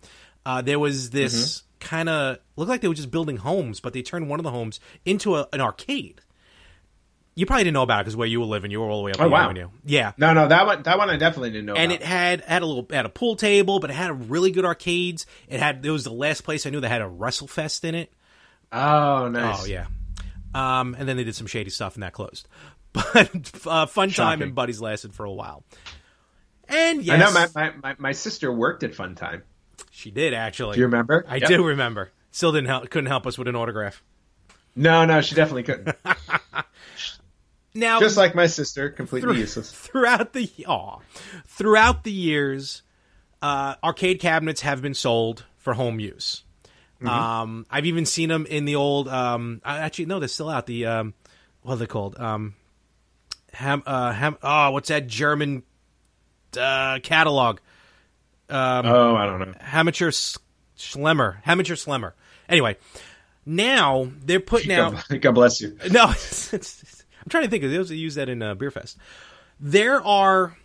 Uh, 0.47 0.61
there 0.63 0.79
was 0.79 1.11
this 1.11 1.63
kind 1.81 2.09
of 2.09 2.39
looked 2.57 2.69
like 2.69 2.81
they 2.81 2.89
were 2.89 2.95
just 2.95 3.11
building 3.11 3.39
homes, 3.39 3.81
but 3.81 3.93
they 3.93 4.03
turned 4.03 4.29
one 4.29 4.39
of 4.39 4.45
the 4.45 4.51
homes 4.51 4.81
into 5.05 5.35
a, 5.37 5.49
an 5.53 5.61
arcade. 5.61 6.21
You 7.35 7.47
probably 7.47 7.65
didn't 7.65 7.75
know 7.75 7.83
about 7.83 8.01
it 8.01 8.05
because 8.05 8.17
where 8.17 8.29
you 8.29 8.41
were 8.41 8.47
living, 8.47 8.71
you 8.71 8.81
were 8.81 8.89
all 8.91 8.99
the 8.99 9.05
way 9.05 9.13
up 9.13 9.21
Oh, 9.21 9.29
wow. 9.29 9.45
avenue. 9.45 9.71
Yeah, 9.85 10.13
No, 10.19 10.35
no, 10.35 10.49
that 10.49 10.67
one 10.67 10.83
that 10.83 10.99
one 10.99 11.09
I 11.09 11.17
definitely 11.17 11.51
didn't 11.51 11.67
know. 11.67 11.75
and 11.75 11.91
about. 11.91 12.03
it 12.03 12.07
had 12.07 12.41
had 12.43 12.63
a 12.63 12.67
little 12.67 12.87
had 12.91 13.07
a 13.07 13.09
pool 13.09 13.37
table, 13.37 13.81
but 13.81 13.89
it 13.91 13.95
had 13.95 14.31
really 14.31 14.51
good 14.51 14.65
arcades. 14.67 15.25
It 15.49 15.59
had 15.61 15.85
it 15.85 15.91
was 15.91 16.05
the 16.05 16.13
last 16.13 16.43
place 16.43 16.67
I 16.67 16.71
knew 16.71 16.81
that 16.81 16.89
had 16.91 17.01
a 17.03 17.07
WrestleFest 17.09 17.85
in 17.85 17.95
it. 17.95 18.13
oh 18.71 19.29
nice. 19.29 19.63
Oh 19.63 19.67
yeah. 19.67 19.87
Um, 20.55 20.95
and 20.99 21.09
then 21.09 21.17
they 21.17 21.25
did 21.25 21.35
some 21.35 21.47
shady 21.47 21.71
stuff 21.71 21.95
and 21.95 22.03
that 22.03 22.13
closed. 22.13 22.49
But 22.93 23.51
uh, 23.67 23.87
fun 23.87 24.11
time 24.11 24.43
and 24.43 24.55
buddies 24.55 24.79
lasted 24.83 25.15
for 25.15 25.25
a 25.25 25.33
while. 25.33 25.65
And 26.69 27.03
yes, 27.03 27.15
I 27.15 27.19
know 27.19 27.33
my, 27.33 27.49
my, 27.55 27.77
my, 27.83 27.97
my 27.99 28.13
sister 28.13 28.53
worked 28.53 28.83
at 28.83 28.95
Fun 28.95 29.15
Time. 29.15 29.43
she 29.91 30.11
did 30.11 30.35
actually. 30.35 30.75
Do 30.75 30.81
you 30.81 30.87
remember? 30.87 31.25
I 31.27 31.37
Yep. 31.37 31.49
do 31.49 31.65
remember. 31.65 32.13
Still 32.33 32.53
didn't 32.53 32.69
help, 32.69 32.91
couldn't 32.91 33.09
help 33.09 33.27
us 33.27 33.39
with 33.39 33.49
an 33.49 33.57
autograph. 33.57 34.03
No, 34.77 35.07
no, 35.07 35.23
she 35.23 35.35
definitely 35.35 35.63
couldn't. 35.63 35.97
Now, 37.75 38.01
Just 38.01 38.17
like 38.19 38.35
my 38.35 38.47
sister, 38.47 38.91
completely 38.91 39.33
through- 39.33 39.41
useless. 39.41 39.71
throughout 39.73 40.33
the 40.35 40.51
aw, 40.67 40.99
throughout 41.47 42.05
the 42.05 42.13
years, 42.13 42.83
uh, 43.41 43.77
arcade 43.83 44.21
cabinets 44.21 44.61
have 44.61 44.83
been 44.83 44.95
sold 44.95 45.45
for 45.57 45.73
home 45.75 45.99
use. 45.99 46.45
Mm-hmm. 46.97 47.09
Um, 47.09 47.67
I've 47.71 47.87
even 47.87 48.05
seen 48.07 48.29
them 48.29 48.47
in 48.47 48.65
the 48.67 48.77
old. 48.77 49.09
Um, 49.09 49.61
I- 49.65 49.79
actually, 49.79 50.07
no, 50.07 50.19
they're 50.19 50.29
still 50.29 50.51
out. 50.51 50.67
The 50.67 50.87
um, 50.87 51.15
what 51.63 51.75
are 51.75 51.77
they 51.79 51.87
called? 51.87 52.19
Um, 52.21 52.55
ham, 53.55 53.83
uh, 53.87 54.13
ham. 54.13 54.37
Oh, 54.43 54.71
what's 54.73 54.89
that 54.89 55.07
German 55.07 55.63
uh, 56.59 56.99
catalog? 57.03 57.59
oh, 58.51 59.17
I 59.17 59.25
don't 59.27 59.39
know. 59.41 59.55
Hammacher 59.61 60.11
Schlemmer. 60.77 61.43
Hammacher 61.43 61.75
Schlemmer. 61.75 62.13
Anyway, 62.49 62.77
now 63.47 64.11
they're 64.25 64.41
putting 64.41 64.73
out. 64.73 64.93
God, 65.09 65.21
God 65.23 65.33
bless 65.33 65.61
you. 65.63 65.77
No, 65.91 66.11
it's, 66.11 66.53
it's- 66.53 67.02
I'm 67.23 67.29
trying 67.31 67.45
to 67.45 67.51
think 67.51 67.65
of 67.65 67.71
those 67.71 67.89
that 67.89 67.97
use 67.97 68.17
that 68.17 68.29
in 68.29 68.43
uh, 68.43 68.55
Beer 68.55 68.71
Fest. 68.71 68.99
There 69.61 70.03
are, 70.05 70.57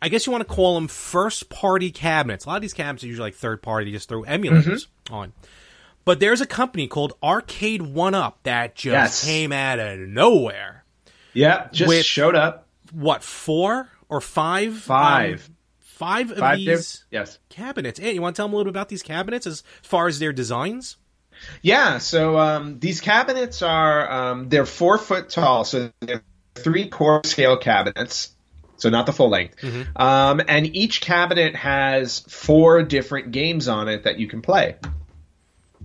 I 0.00 0.08
guess 0.08 0.26
you 0.26 0.32
want 0.32 0.46
to 0.46 0.52
call 0.54 0.74
them 0.76 0.88
first 0.88 1.48
party 1.50 1.90
cabinets. 1.90 2.44
A 2.46 2.48
lot 2.48 2.56
of 2.56 2.62
these 2.62 2.72
cabinets 2.72 3.04
are 3.04 3.06
usually 3.06 3.26
like 3.28 3.34
third 3.34 3.62
party, 3.62 3.92
just 3.92 4.08
throw 4.08 4.22
emulators 4.22 4.86
on. 5.10 5.32
But 6.06 6.20
there's 6.20 6.40
a 6.40 6.46
company 6.46 6.86
called 6.86 7.14
Arcade1Up 7.22 8.34
that 8.44 8.74
just 8.74 8.92
Yes. 8.92 9.24
came 9.24 9.52
out 9.52 9.78
of 9.78 9.98
nowhere. 10.00 10.84
Yeah, 11.32 11.68
just 11.72 11.88
With- 11.88 12.04
showed 12.04 12.34
up. 12.34 12.68
What 12.92 13.22
four 13.24 13.88
or 14.08 14.20
five? 14.20 14.76
Five. 14.78 15.46
um, 15.48 15.56
five 15.80 16.30
of 16.30 16.38
Five 16.38 16.58
these 16.58 16.66
diff- 16.66 17.04
yes. 17.10 17.38
cabinets. 17.48 17.98
And 17.98 18.14
you 18.14 18.20
want 18.22 18.36
to 18.36 18.40
tell 18.40 18.46
them 18.46 18.54
a 18.54 18.56
little 18.56 18.70
bit 18.72 18.76
about 18.78 18.88
these 18.88 19.02
cabinets 19.02 19.46
as 19.46 19.62
far 19.82 20.06
as 20.06 20.18
their 20.18 20.32
designs? 20.32 20.96
Yeah, 21.62 21.98
so 21.98 22.38
um, 22.38 22.78
these 22.78 23.00
cabinets 23.00 23.62
are 23.62 24.10
um, 24.10 24.48
they're 24.48 24.66
four 24.66 24.98
foot 24.98 25.30
tall, 25.30 25.64
so 25.64 25.90
they're 26.00 26.22
three 26.54 26.88
core 26.88 27.22
scale 27.24 27.56
cabinets. 27.56 28.34
so 28.76 28.90
not 28.90 29.06
the 29.06 29.12
full 29.12 29.28
length. 29.30 29.56
Mm-hmm. 29.60 30.00
Um, 30.00 30.40
and 30.46 30.74
each 30.76 31.00
cabinet 31.00 31.56
has 31.56 32.20
four 32.20 32.82
different 32.82 33.30
games 33.32 33.68
on 33.68 33.88
it 33.88 34.04
that 34.04 34.18
you 34.18 34.26
can 34.28 34.42
play. 34.42 34.76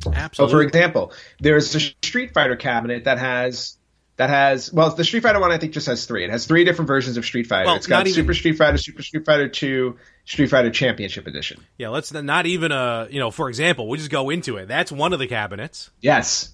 Absolutely. 0.05 0.31
So, 0.33 0.47
for 0.47 0.61
example, 0.61 1.13
there's 1.39 1.73
a 1.75 1.79
Street 1.79 2.33
Fighter 2.33 2.55
cabinet 2.55 3.03
that 3.05 3.19
has 3.19 3.77
that 4.17 4.29
has 4.29 4.71
well, 4.71 4.89
the 4.93 5.03
Street 5.03 5.23
Fighter 5.23 5.39
one 5.39 5.51
I 5.51 5.57
think 5.57 5.73
just 5.73 5.87
has 5.87 6.05
three. 6.05 6.23
It 6.23 6.29
has 6.29 6.45
three 6.45 6.63
different 6.63 6.87
versions 6.87 7.17
of 7.17 7.25
Street 7.25 7.47
Fighter. 7.47 7.67
Well, 7.67 7.75
it's 7.75 7.87
got 7.87 7.99
not 7.99 8.07
even- 8.07 8.15
Super 8.15 8.33
Street 8.33 8.57
Fighter, 8.57 8.77
Super 8.77 9.01
Street 9.01 9.25
Fighter 9.25 9.49
Two, 9.49 9.97
Street 10.29 10.47
Fighter 10.47 10.69
Championship 10.69 11.25
Edition. 11.27 11.59
yeah, 11.77 11.89
let's 11.89 12.13
not 12.13 12.45
even 12.45 12.71
a 12.71 13.07
you 13.09 13.19
know. 13.19 13.31
For 13.31 13.49
example, 13.49 13.87
we'll 13.87 13.97
just 13.97 14.11
go 14.11 14.29
into 14.29 14.57
it. 14.57 14.67
That's 14.67 14.91
one 14.91 15.11
of 15.11 15.19
the 15.19 15.27
cabinets. 15.27 15.89
Yes. 16.01 16.51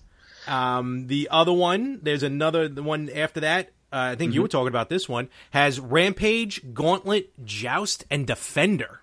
Um, 0.47 1.07
the 1.07 1.27
other 1.31 1.51
one, 1.53 1.99
there's 2.01 2.23
another 2.23 2.67
the 2.67 2.81
one 2.83 3.09
after 3.09 3.41
that. 3.41 3.69
Uh, 3.91 3.97
I 4.13 4.15
think 4.15 4.29
Mm-hmm. 4.29 4.35
you 4.35 4.41
were 4.43 4.47
talking 4.47 4.67
about 4.69 4.89
this 4.89 5.07
one. 5.09 5.29
Has 5.51 5.79
Rampage, 5.79 6.61
Gauntlet, 6.73 7.31
Joust, 7.45 8.05
and 8.09 8.25
Defender. 8.27 9.01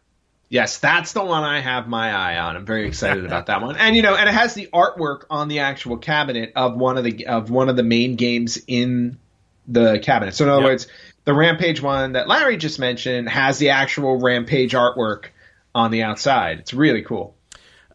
Yes, 0.49 0.79
that's 0.79 1.13
the 1.15 1.25
one 1.25 1.45
I 1.45 1.61
have 1.61 1.89
my 1.89 2.13
eye 2.13 2.39
on. 2.39 2.57
I'm 2.57 2.67
very 2.67 2.87
excited 2.87 3.25
about 3.25 3.47
that 3.47 3.63
one. 3.63 3.77
And 3.77 3.97
you 3.97 4.03
know, 4.03 4.15
and 4.15 4.29
it 4.29 4.33
has 4.33 4.55
the 4.55 4.69
artwork 4.73 5.25
on 5.31 5.49
the 5.49 5.61
actual 5.61 5.97
cabinet 5.99 6.53
of 6.57 6.77
one 6.77 6.97
of 6.99 7.05
the 7.05 7.27
of 7.27 7.51
one 7.51 7.69
of 7.69 7.77
the 7.77 7.83
main 7.83 8.17
games 8.17 8.59
in 8.67 9.19
the 9.67 9.99
cabinet. 10.01 10.35
So 10.35 10.45
in 10.45 10.51
other 10.51 10.63
Yep. 10.63 10.69
words, 10.71 10.87
the 11.25 11.35
Rampage 11.35 11.81
one 11.81 12.13
that 12.13 12.29
Larry 12.29 12.57
just 12.57 12.79
mentioned 12.79 13.29
has 13.29 13.59
the 13.59 13.71
actual 13.71 14.19
Rampage 14.19 14.73
artwork 14.73 15.27
on 15.75 15.91
the 15.91 16.03
outside. 16.03 16.59
It's 16.59 16.75
really 16.75 17.03
cool. 17.03 17.37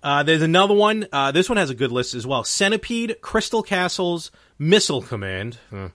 Uh, 0.02 0.24
there's 0.24 0.42
another 0.42 0.74
one. 0.74 1.08
Uh, 1.12 1.32
this 1.32 1.50
one 1.50 1.58
has 1.58 1.70
a 1.70 1.76
good 1.76 1.92
list 1.92 2.14
as 2.14 2.26
well. 2.26 2.44
Centipede, 2.44 3.18
Crystal 3.22 3.64
Castles, 3.64 4.32
Missile 4.58 5.02
Command, 5.02 5.58
and 5.72 5.92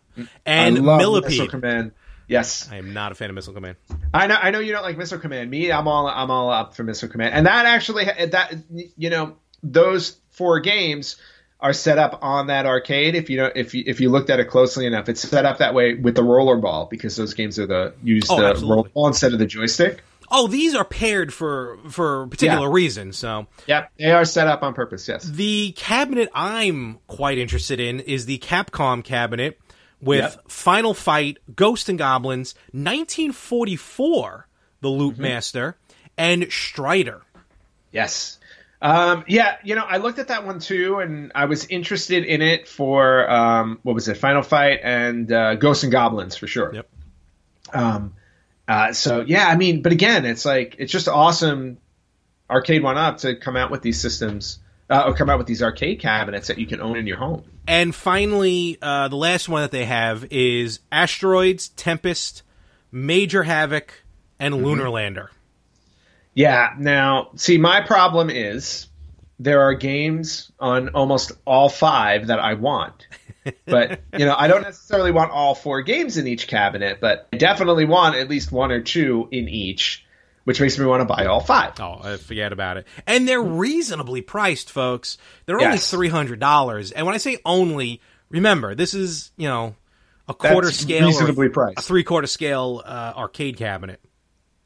I 0.47 0.69
love 0.69 1.01
Millipede. 1.01 1.31
Missile 1.31 1.49
Command. 1.49 1.93
Yes, 2.29 2.69
I 2.71 2.77
am 2.77 2.93
not 2.93 3.13
a 3.13 3.15
fan 3.15 3.31
of 3.31 3.35
Missile 3.35 3.55
Command. 3.55 3.77
I 4.13 4.27
know. 4.27 4.37
I 4.37 4.51
know 4.51 4.59
you 4.59 4.73
don't 4.73 4.83
like 4.83 4.99
Missile 4.99 5.19
Command. 5.19 5.51
Me, 5.51 5.71
I'm 5.71 5.89
all 5.89 6.09
I'm 6.09 6.31
all 6.31 6.51
up 6.51 6.75
for 6.75 6.83
Missile 6.83 7.09
Command. 7.09 7.35
And 7.35 7.47
that 7.47 7.67
actually 7.67 8.05
that 8.05 8.55
you 8.97 9.11
know 9.11 9.37
those 9.63 10.17
four 10.31 10.61
games 10.61 11.17
are 11.63 11.73
set 11.73 11.97
up 11.97 12.19
on 12.23 12.49
that 12.49 12.67
arcade. 12.67 13.15
If 13.15 13.31
you 13.31 13.37
don't, 13.39 13.57
if 13.57 13.73
you 13.73 13.85
if 13.87 14.01
you 14.01 14.11
looked 14.11 14.29
at 14.31 14.41
it 14.41 14.47
closely 14.47 14.85
enough, 14.85 15.09
it's 15.09 15.21
set 15.23 15.47
up 15.47 15.59
that 15.59 15.73
way 15.75 15.95
with 15.95 16.15
the 16.17 16.23
roller 16.25 16.57
ball 16.57 16.87
because 16.91 17.17
those 17.17 17.33
games 17.35 17.59
are 17.59 17.67
the 17.67 17.95
use 18.03 18.25
Oh, 18.29 18.41
the 18.41 18.47
absolutely. 18.49 18.77
roller 18.77 18.89
ball 18.91 19.07
instead 19.07 19.33
of 19.33 19.39
the 19.39 19.47
joystick. 19.47 20.03
Oh, 20.35 20.47
these 20.49 20.75
are 20.75 20.85
paired 20.85 21.33
for 21.33 21.79
for 21.89 22.27
particular 22.27 22.67
Yeah. 22.69 22.75
reasons. 22.75 23.17
So 23.17 23.47
Yep, 23.67 23.93
they 23.99 24.11
are 24.11 24.25
set 24.25 24.49
up 24.49 24.63
on 24.63 24.75
purpose. 24.75 25.07
Yes. 25.09 25.25
the 25.25 25.73
cabinet 25.77 26.29
I'm 26.35 26.99
quite 27.07 27.39
interested 27.39 27.79
in 27.81 28.01
is 28.01 28.27
the 28.27 28.39
Capcom 28.39 29.05
cabinet 29.05 29.59
with 30.01 30.21
Yep. 30.37 30.51
Final 30.51 30.95
Fight, 30.95 31.39
Ghost 31.55 31.89
and 31.89 31.97
Goblins, 31.99 32.55
1944, 32.73 34.47
The 34.81 34.89
Loop 34.89 35.15
Mm-hmm. 35.15 35.23
Master, 35.23 35.77
and 36.19 36.47
Strider. 36.51 37.23
Yes. 37.93 38.39
Um, 38.83 39.25
yeah, 39.29 39.57
you 39.63 39.77
know, 39.77 39.85
I 39.89 39.99
looked 39.99 40.19
at 40.19 40.29
that 40.29 40.45
one 40.45 40.59
too, 40.59 40.99
and 40.99 41.31
I 41.37 41.45
was 41.45 41.65
interested 41.67 42.25
in 42.25 42.43
it 42.43 42.67
for 42.67 43.31
um, 43.31 43.79
what 43.85 43.95
was 43.95 44.09
it, 44.09 44.17
Final 44.17 44.43
Fight 44.43 44.81
and 44.83 45.31
uh, 45.33 45.55
Ghosts 45.55 45.85
and 45.85 45.93
Goblins 45.93 46.37
for 46.37 46.49
sure. 46.49 46.75
Yep. 46.75 46.89
Um, 47.73 48.15
uh, 48.67 48.93
so 48.93 49.21
yeah, 49.21 49.47
I 49.47 49.57
mean, 49.57 49.83
but 49.83 49.93
again, 49.93 50.25
it's 50.27 50.45
like 50.45 50.75
it's 50.79 50.91
just 50.91 51.07
awesome, 51.07 51.79
Arcade1Up 52.51 53.19
to 53.21 53.37
come 53.37 53.57
out 53.57 53.71
with 53.71 53.83
these 53.83 54.01
systems, 54.01 54.59
uh, 54.91 55.05
or 55.07 55.15
come 55.15 55.31
out 55.31 55.39
with 55.39 55.47
these 55.47 55.63
arcade 55.63 56.01
cabinets 56.01 56.49
that 56.49 56.59
you 56.59 56.67
can 56.67 56.81
own 56.81 56.97
in 56.97 57.07
your 57.07 57.19
home. 57.19 57.45
And 57.69 57.95
finally, 57.95 58.79
uh, 58.83 59.07
the 59.07 59.17
last 59.17 59.49
one 59.49 59.63
that 59.63 59.71
they 59.71 59.85
have 59.85 60.27
is 60.33 60.81
Asteroids, 60.91 61.69
Tempest, 61.69 62.43
Major 62.91 63.45
Havoc, 63.45 64.03
and 64.41 64.55
Mm-hmm. 64.55 64.65
Lunar 64.65 64.91
Lander. 64.91 65.31
Yeah. 66.35 66.75
Now, 66.79 67.31
see, 67.37 67.59
my 67.59 67.81
problem 67.81 68.31
is 68.31 68.87
there 69.39 69.61
are 69.63 69.75
games 69.75 70.51
on 70.59 70.91
almost 70.91 71.33
all 71.45 71.69
five 71.69 72.29
that 72.29 72.39
I 72.39 72.55
want. 72.55 73.07
But, 73.67 74.01
you 74.19 74.25
know, 74.25 74.35
I 74.37 74.47
don't 74.49 74.63
necessarily 74.63 75.11
want 75.11 75.33
all 75.33 75.55
four 75.55 75.83
games 75.83 76.17
in 76.17 76.27
each 76.27 76.47
cabinet, 76.47 76.99
but 77.01 77.29
I 77.33 77.37
definitely 77.39 77.85
want 77.85 78.15
at 78.17 78.29
least 78.29 78.53
one 78.53 78.71
or 78.71 78.81
two 78.81 79.29
in 79.33 79.49
each, 79.49 80.07
which 80.45 80.61
makes 80.61 80.79
me 80.79 80.87
want 80.87 81.01
to 81.01 81.05
buy 81.13 81.27
all 81.27 81.41
five. 81.41 81.73
Oh, 81.81 81.99
I 82.03 82.17
forget 82.19 82.53
about 82.53 82.77
it. 82.77 82.87
And 83.07 83.27
they're 83.29 83.43
reasonably 83.43 84.23
priced, 84.23 84.71
folks. 84.71 85.19
They're 85.47 85.57
only 85.61 85.73
Yes. 85.73 85.91
three 85.91 86.09
hundred 86.09 86.39
dollars. 86.41 86.93
And 86.93 87.05
when 87.05 87.15
I 87.15 87.19
say 87.19 87.39
only, 87.45 88.01
remember 88.31 88.75
this 88.77 88.95
is 88.95 89.33
you 89.37 89.49
know 89.49 89.75
a 90.29 90.35
quarter 90.35 90.69
That's 90.69 90.79
scale, 90.79 91.07
reasonably 91.07 91.49
priced. 91.49 91.81
a 91.81 91.83
three 91.83 92.05
quarter 92.05 92.29
scale 92.29 92.81
uh, 92.85 93.13
arcade 93.17 93.57
cabinet. 93.57 94.01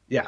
Yeah. 0.07 0.27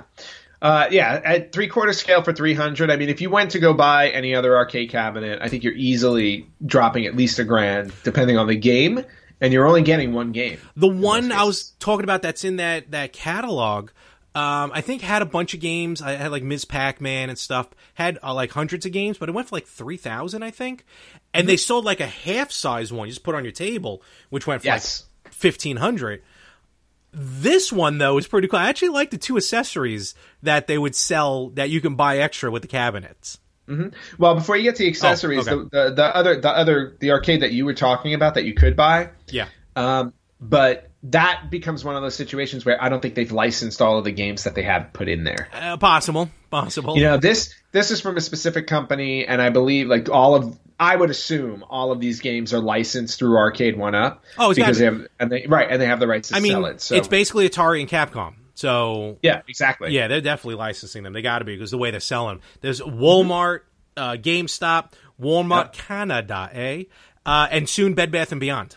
Uh, 0.61 0.87
yeah, 0.91 1.21
at 1.23 1.51
three 1.53 1.67
quarter 1.67 1.93
scale 1.93 2.21
for 2.21 2.33
300. 2.33 2.91
I 2.91 2.97
mean, 2.97 3.07
if 3.09 3.21
you 3.21 3.29
went 3.29 3.51
to 3.51 3.59
go 3.59 3.73
buy 3.73 4.09
any 4.09 4.35
other 4.35 4.57
arcade 4.57 4.89
cabinet, 4.89 5.39
I 5.41 5.47
think 5.47 5.63
you're 5.63 5.73
easily 5.73 6.47
dropping 6.65 7.05
at 7.05 7.15
least 7.15 7.39
a 7.39 7.45
grand, 7.45 7.93
depending 8.03 8.37
on 8.37 8.47
the 8.47 8.57
game, 8.57 9.03
and 9.39 9.53
you're 9.53 9.65
only 9.65 9.83
getting 9.83 10.11
one 10.11 10.33
game. 10.33 10.57
The 10.75 10.89
one 10.89 11.31
I 11.31 11.43
was 11.43 11.71
talking 11.79 12.03
about 12.03 12.21
that's 12.23 12.43
in 12.43 12.57
that 12.57 12.91
that 12.91 13.13
catalog, 13.13 13.91
um, 14.35 14.71
I 14.73 14.81
think 14.81 15.01
had 15.01 15.21
a 15.21 15.25
bunch 15.25 15.53
of 15.53 15.61
games. 15.61 16.01
I 16.01 16.11
had 16.17 16.29
like 16.31 16.43
Ms. 16.43 16.65
Pac 16.65 16.99
Man 16.99 17.29
and 17.29 17.39
stuff. 17.39 17.69
Had 17.93 18.19
uh, 18.21 18.33
like 18.33 18.51
hundreds 18.51 18.85
of 18.85 18.91
games, 18.91 19.17
but 19.17 19.29
it 19.29 19.31
went 19.31 19.47
for 19.47 19.55
like 19.55 19.65
three 19.67 19.97
thousand, 19.97 20.43
I 20.43 20.51
think. 20.51 20.83
And 21.33 21.43
Mm-hmm. 21.43 21.47
they 21.47 21.57
sold 21.57 21.85
like 21.85 22.01
a 22.01 22.07
half 22.07 22.51
size 22.51 22.91
one, 22.91 23.07
you 23.07 23.13
just 23.13 23.23
put 23.23 23.33
on 23.35 23.45
your 23.45 23.53
table, 23.53 24.01
which 24.29 24.45
went 24.45 24.61
for 24.61 24.67
Yes. 24.67 25.05
like 25.23 25.33
fifteen 25.33 25.77
hundred. 25.77 26.21
This 27.11 27.71
one 27.71 27.97
though 27.97 28.17
is 28.17 28.27
pretty 28.27 28.47
cool. 28.47 28.59
I 28.59 28.69
actually 28.69 28.89
like 28.89 29.09
the 29.11 29.17
two 29.17 29.37
accessories 29.37 30.13
that 30.43 30.67
they 30.67 30.77
would 30.77 30.95
sell 30.95 31.49
that 31.51 31.69
you 31.69 31.81
can 31.81 31.95
buy 31.95 32.19
extra 32.19 32.51
with 32.51 32.61
the 32.61 32.67
cabinets. 32.67 33.39
Well, 34.17 34.33
before 34.33 34.57
you 34.57 34.63
get 34.63 34.77
to 34.77 34.83
the 34.83 34.89
accessories, 34.89 35.47
Oh, 35.47 35.59
okay. 35.59 35.69
the, 35.71 35.89
the, 35.89 35.95
the 35.95 36.15
other 36.15 36.41
the 36.41 36.49
other 36.49 36.97
the 36.99 37.11
arcade 37.11 37.43
that 37.43 37.51
you 37.51 37.65
were 37.65 37.75
talking 37.75 38.15
about 38.15 38.33
that 38.33 38.43
you 38.45 38.55
could 38.55 38.75
buy, 38.75 39.09
Yeah. 39.27 39.47
um, 39.75 40.13
but 40.41 40.89
that 41.03 41.49
becomes 41.51 41.85
one 41.85 41.95
of 41.95 42.01
those 42.01 42.15
situations 42.15 42.65
where 42.65 42.81
I 42.83 42.89
don't 42.89 42.99
think 43.01 43.13
they've 43.15 43.31
licensed 43.31 43.79
all 43.81 43.97
of 43.99 44.05
the 44.05 44.11
games 44.11 44.43
that 44.45 44.55
they 44.55 44.63
have 44.63 44.91
put 44.91 45.07
in 45.07 45.23
there. 45.23 45.47
Uh, 45.53 45.77
possible. 45.77 46.29
Possible. 46.49 46.97
You 46.97 47.03
know, 47.03 47.17
this 47.17 47.53
this 47.71 47.91
is 47.91 48.01
from 48.01 48.17
a 48.17 48.21
specific 48.21 48.65
company, 48.65 49.25
and 49.27 49.39
I 49.41 49.49
believe 49.49 49.87
like 49.87 50.09
all 50.09 50.33
of 50.35 50.57
I 50.79 50.95
would 50.95 51.09
assume 51.09 51.65
all 51.69 51.91
of 51.91 51.99
these 51.99 52.21
games 52.21 52.53
are 52.53 52.59
licensed 52.59 53.19
through 53.19 53.37
Arcade 53.37 53.77
One 53.77 53.95
Up. 53.95 54.23
Oh, 54.37 54.53
because 54.53 54.77
be. 54.77 54.85
they 54.85 54.85
have 54.85 55.07
and 55.19 55.31
they 55.31 55.45
right 55.47 55.67
and 55.69 55.81
they 55.81 55.87
have 55.87 55.99
the 55.99 56.07
rights 56.07 56.29
to 56.29 56.37
I 56.37 56.39
mean, 56.39 56.53
sell 56.53 56.65
it. 56.65 56.81
So 56.81 56.95
it's 56.95 57.07
basically 57.07 57.49
Atari 57.49 57.81
and 57.81 57.89
Capcom. 57.89 58.35
So 58.55 59.17
yeah, 59.21 59.41
exactly. 59.47 59.91
Yeah, 59.91 60.07
they're 60.07 60.21
definitely 60.21 60.55
licensing 60.55 61.03
them. 61.03 61.13
They 61.13 61.21
got 61.21 61.39
to 61.39 61.45
be 61.45 61.55
because 61.55 61.71
the 61.71 61.77
way 61.77 61.91
they're 61.91 61.99
selling. 61.99 62.37
them. 62.37 62.43
There's 62.61 62.79
Walmart, 62.81 63.61
uh, 63.97 64.13
GameStop, 64.13 64.93
Walmart 65.21 65.73
Canada, 65.73 66.49
eh? 66.53 66.83
Uh, 67.25 67.47
and 67.51 67.67
soon 67.67 67.93
Bed 67.93 68.11
Bath 68.11 68.31
and 68.31 68.39
Beyond. 68.39 68.75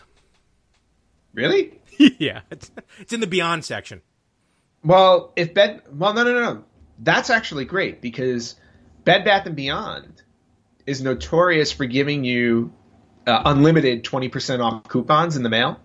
Really? 1.33 1.79
yeah, 1.97 2.41
it's, 2.51 2.71
it's 2.99 3.13
in 3.13 3.19
the 3.19 3.27
Beyond 3.27 3.65
section. 3.65 4.01
Well, 4.83 5.31
if 5.35 5.53
Bed 5.53 5.81
well 5.91 6.13
no 6.13 6.23
no 6.23 6.33
no 6.33 6.53
no. 6.53 6.63
That's 6.99 7.29
actually 7.29 7.65
great 7.65 8.01
because 8.01 8.55
Bed 9.03 9.25
Bath 9.25 9.45
and 9.45 9.55
Beyond 9.55 10.22
is 10.85 11.01
notorious 11.01 11.71
for 11.71 11.85
giving 11.85 12.23
you 12.23 12.73
uh, 13.25 13.41
unlimited 13.45 14.03
20% 14.03 14.59
off 14.63 14.83
coupons 14.87 15.37
in 15.37 15.43
the 15.43 15.49
mail. 15.49 15.79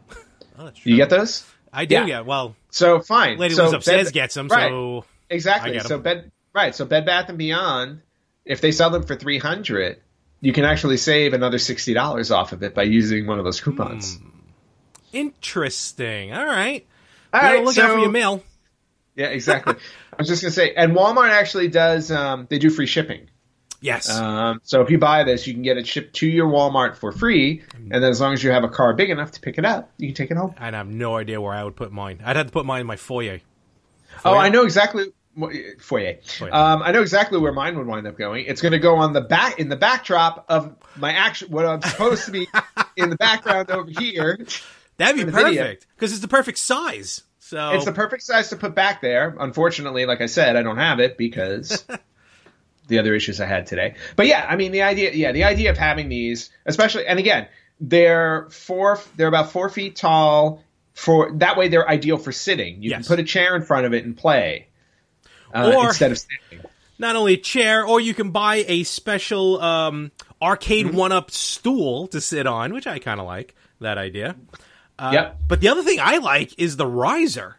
Oh. 0.59 0.71
You 0.83 0.97
get 0.97 1.11
those? 1.11 1.47
I 1.73 1.85
do. 1.85 1.95
Yeah. 1.95 2.07
Yeah. 2.07 2.21
Well, 2.23 2.57
So 2.71 3.01
fine. 3.01 3.39
Lady 3.39 3.55
so 3.55 3.65
Lives 3.65 3.75
Upstairs 3.75 4.07
Bed- 4.09 4.13
gets 4.15 4.35
them. 4.35 4.49
right. 4.49 4.71
So 4.71 5.05
Exactly. 5.31 5.73
Get 5.73 6.03
bed 6.03 6.33
right. 6.55 6.75
So 6.75 6.85
Bed 6.85 7.05
Bath 7.07 7.29
and 7.29 7.39
Beyond, 7.39 8.01
if 8.45 8.61
they 8.61 8.73
sell 8.73 8.91
them 8.91 9.03
for 9.03 9.15
three 9.15 9.39
hundred, 9.39 10.01
you 10.41 10.53
can 10.53 10.65
actually 10.65 10.97
save 10.97 11.35
another 11.35 11.59
sixty 11.59 11.93
dollars 11.93 12.31
off 12.31 12.53
of 12.53 12.63
it 12.63 12.75
by 12.75 12.85
using 12.85 13.27
one 13.27 13.39
of 13.39 13.45
those 13.45 13.61
coupons. 13.61 14.17
Hmm. 14.17 14.29
interesting. 15.13 16.33
All 16.33 16.45
right. 16.45 16.87
All 17.33 17.41
right, 17.41 17.63
look 17.63 17.77
out 17.77 17.93
for 17.93 17.99
your 17.99 18.11
mail. 18.11 18.43
Yeah, 19.15 19.27
exactly. 19.27 19.75
I 20.13 20.17
was 20.17 20.29
just 20.29 20.43
gonna 20.43 20.51
say, 20.53 20.73
and 20.75 20.97
Walmart 20.97 21.31
actually 21.31 21.69
does. 21.69 22.11
Um, 22.11 22.47
they 22.49 22.59
do 22.59 22.71
free 22.71 22.87
shipping. 22.87 23.29
Yes. 23.81 24.11
Um, 24.11 24.61
so 24.65 24.81
if 24.83 24.91
you 24.91 24.99
buy 24.99 25.23
this, 25.25 25.47
you 25.47 25.55
can 25.55 25.63
get 25.63 25.77
it 25.77 25.87
shipped 25.87 26.17
to 26.17 26.27
your 26.27 26.49
Walmart 26.49 26.97
for 26.97 27.13
free, 27.13 27.63
and 27.75 27.93
then 27.93 28.05
as 28.05 28.21
long 28.21 28.33
as 28.33 28.43
you 28.43 28.51
have 28.51 28.65
a 28.65 28.69
car 28.69 28.93
big 28.95 29.11
enough 29.11 29.31
to 29.33 29.41
pick 29.41 29.57
it 29.59 29.65
up, 29.65 29.91
you 29.99 30.09
can 30.09 30.15
take 30.17 30.31
it 30.31 30.37
home. 30.37 30.55
and 30.59 30.75
I 30.75 30.79
have 30.79 30.89
no 30.89 31.17
idea 31.17 31.41
where 31.41 31.55
I 31.55 31.63
would 31.65 31.77
put 31.77 31.93
mine. 31.93 32.21
I'd 32.25 32.37
have 32.37 32.47
to 32.47 32.53
put 32.53 32.67
mine 32.67 32.81
in 32.81 32.87
my 32.87 32.97
foyer. 32.97 33.41
Oh, 34.25 34.37
I 34.37 34.49
know 34.49 34.65
exactly. 34.65 35.05
Foyer. 35.79 36.15
Foyer. 36.27 36.53
Um, 36.53 36.83
I 36.83 36.91
know 36.91 37.01
exactly 37.03 37.39
where 37.39 37.53
mine 37.53 37.77
would 37.79 37.87
wind 37.87 38.07
up 38.09 38.19
going. 38.19 38.47
It's 38.47 38.61
going 38.61 38.73
to 38.73 38.81
go 38.81 38.97
on 38.97 39.13
the 39.13 39.21
back 39.21 39.61
in 39.61 39.69
the 39.69 39.77
backdrop 39.77 40.45
of 40.49 40.75
my 40.97 41.13
action. 41.13 41.51
What 41.53 41.65
I'm 41.65 41.81
supposed 41.83 42.25
to 42.25 42.33
be 42.33 42.49
in 42.97 43.11
the 43.11 43.17
background 43.17 43.71
over 43.71 43.89
here. 43.89 44.39
That'd 44.97 45.15
be 45.15 45.21
in 45.21 45.27
the 45.29 45.33
video. 45.33 45.63
perfect 45.63 45.87
because 45.95 46.11
it's 46.11 46.23
the 46.23 46.27
perfect 46.29 46.59
size. 46.59 47.23
So 47.39 47.71
It's 47.71 47.85
the 47.85 47.93
perfect 47.93 48.25
size 48.25 48.49
to 48.51 48.57
put 48.57 48.75
back 48.75 49.01
there. 49.01 49.37
Unfortunately, 49.39 50.05
like 50.07 50.21
I 50.21 50.27
said, 50.27 50.57
I 50.57 50.63
don't 50.63 50.77
have 50.79 50.99
it 50.99 51.17
because 51.17 51.85
the 52.89 52.99
other 52.99 53.15
issues 53.15 53.41
I 53.41 53.47
had 53.47 53.67
today. 53.67 53.95
But 54.17 54.27
yeah, 54.27 54.45
I 54.49 54.57
mean 54.57 54.73
the 54.73 54.83
idea. 54.83 55.13
Yeah, 55.13 55.33
the 55.33 55.45
idea 55.45 55.71
of 55.71 55.79
having 55.79 56.09
these, 56.09 56.51
especially, 56.67 57.07
and 57.07 57.19
again, 57.19 57.47
they're 57.81 58.49
four. 58.51 58.99
They're 59.17 59.29
about 59.29 59.53
four 59.53 59.69
feet 59.69 59.95
tall, 59.97 60.63
for 60.95 61.31
that 61.39 61.57
way 61.57 61.69
they're 61.69 61.89
ideal 61.89 62.19
for 62.19 62.33
sitting. 62.33 62.83
You 62.83 62.91
Yes. 62.91 63.07
can 63.07 63.17
put 63.17 63.21
a 63.21 63.25
chair 63.25 63.55
in 63.57 63.63
front 63.63 63.87
of 63.87 63.95
it 63.95 64.05
and 64.05 64.17
play 64.17 64.67
uh, 65.55 65.73
Or- 65.77 65.87
instead 65.87 66.11
of 66.13 66.19
standing. 66.19 66.67
Not 66.99 67.15
only 67.15 67.35
a 67.35 67.39
chair, 67.39 67.85
or 67.87 68.01
you 68.01 68.13
can 68.13 68.33
buy 68.33 68.65
a 68.67 68.83
special 68.83 69.61
um, 69.63 70.11
arcade 70.43 70.87
Mm-hmm. 70.87 70.97
one 70.97 71.13
up 71.13 71.31
stool 71.31 72.09
to 72.09 72.21
sit 72.21 72.45
on, 72.49 72.75
which 72.75 72.89
I 72.89 72.99
kind 72.99 73.21
of 73.21 73.27
like 73.27 73.55
that 73.81 73.99
idea. 73.99 74.35
Uh, 74.99 75.11
Yep. 75.15 75.37
But 75.47 75.61
the 75.61 75.69
other 75.69 75.85
thing 75.85 76.01
I 76.03 76.17
like 76.19 76.59
is 76.59 76.77
the 76.77 76.87
riser. 76.89 77.58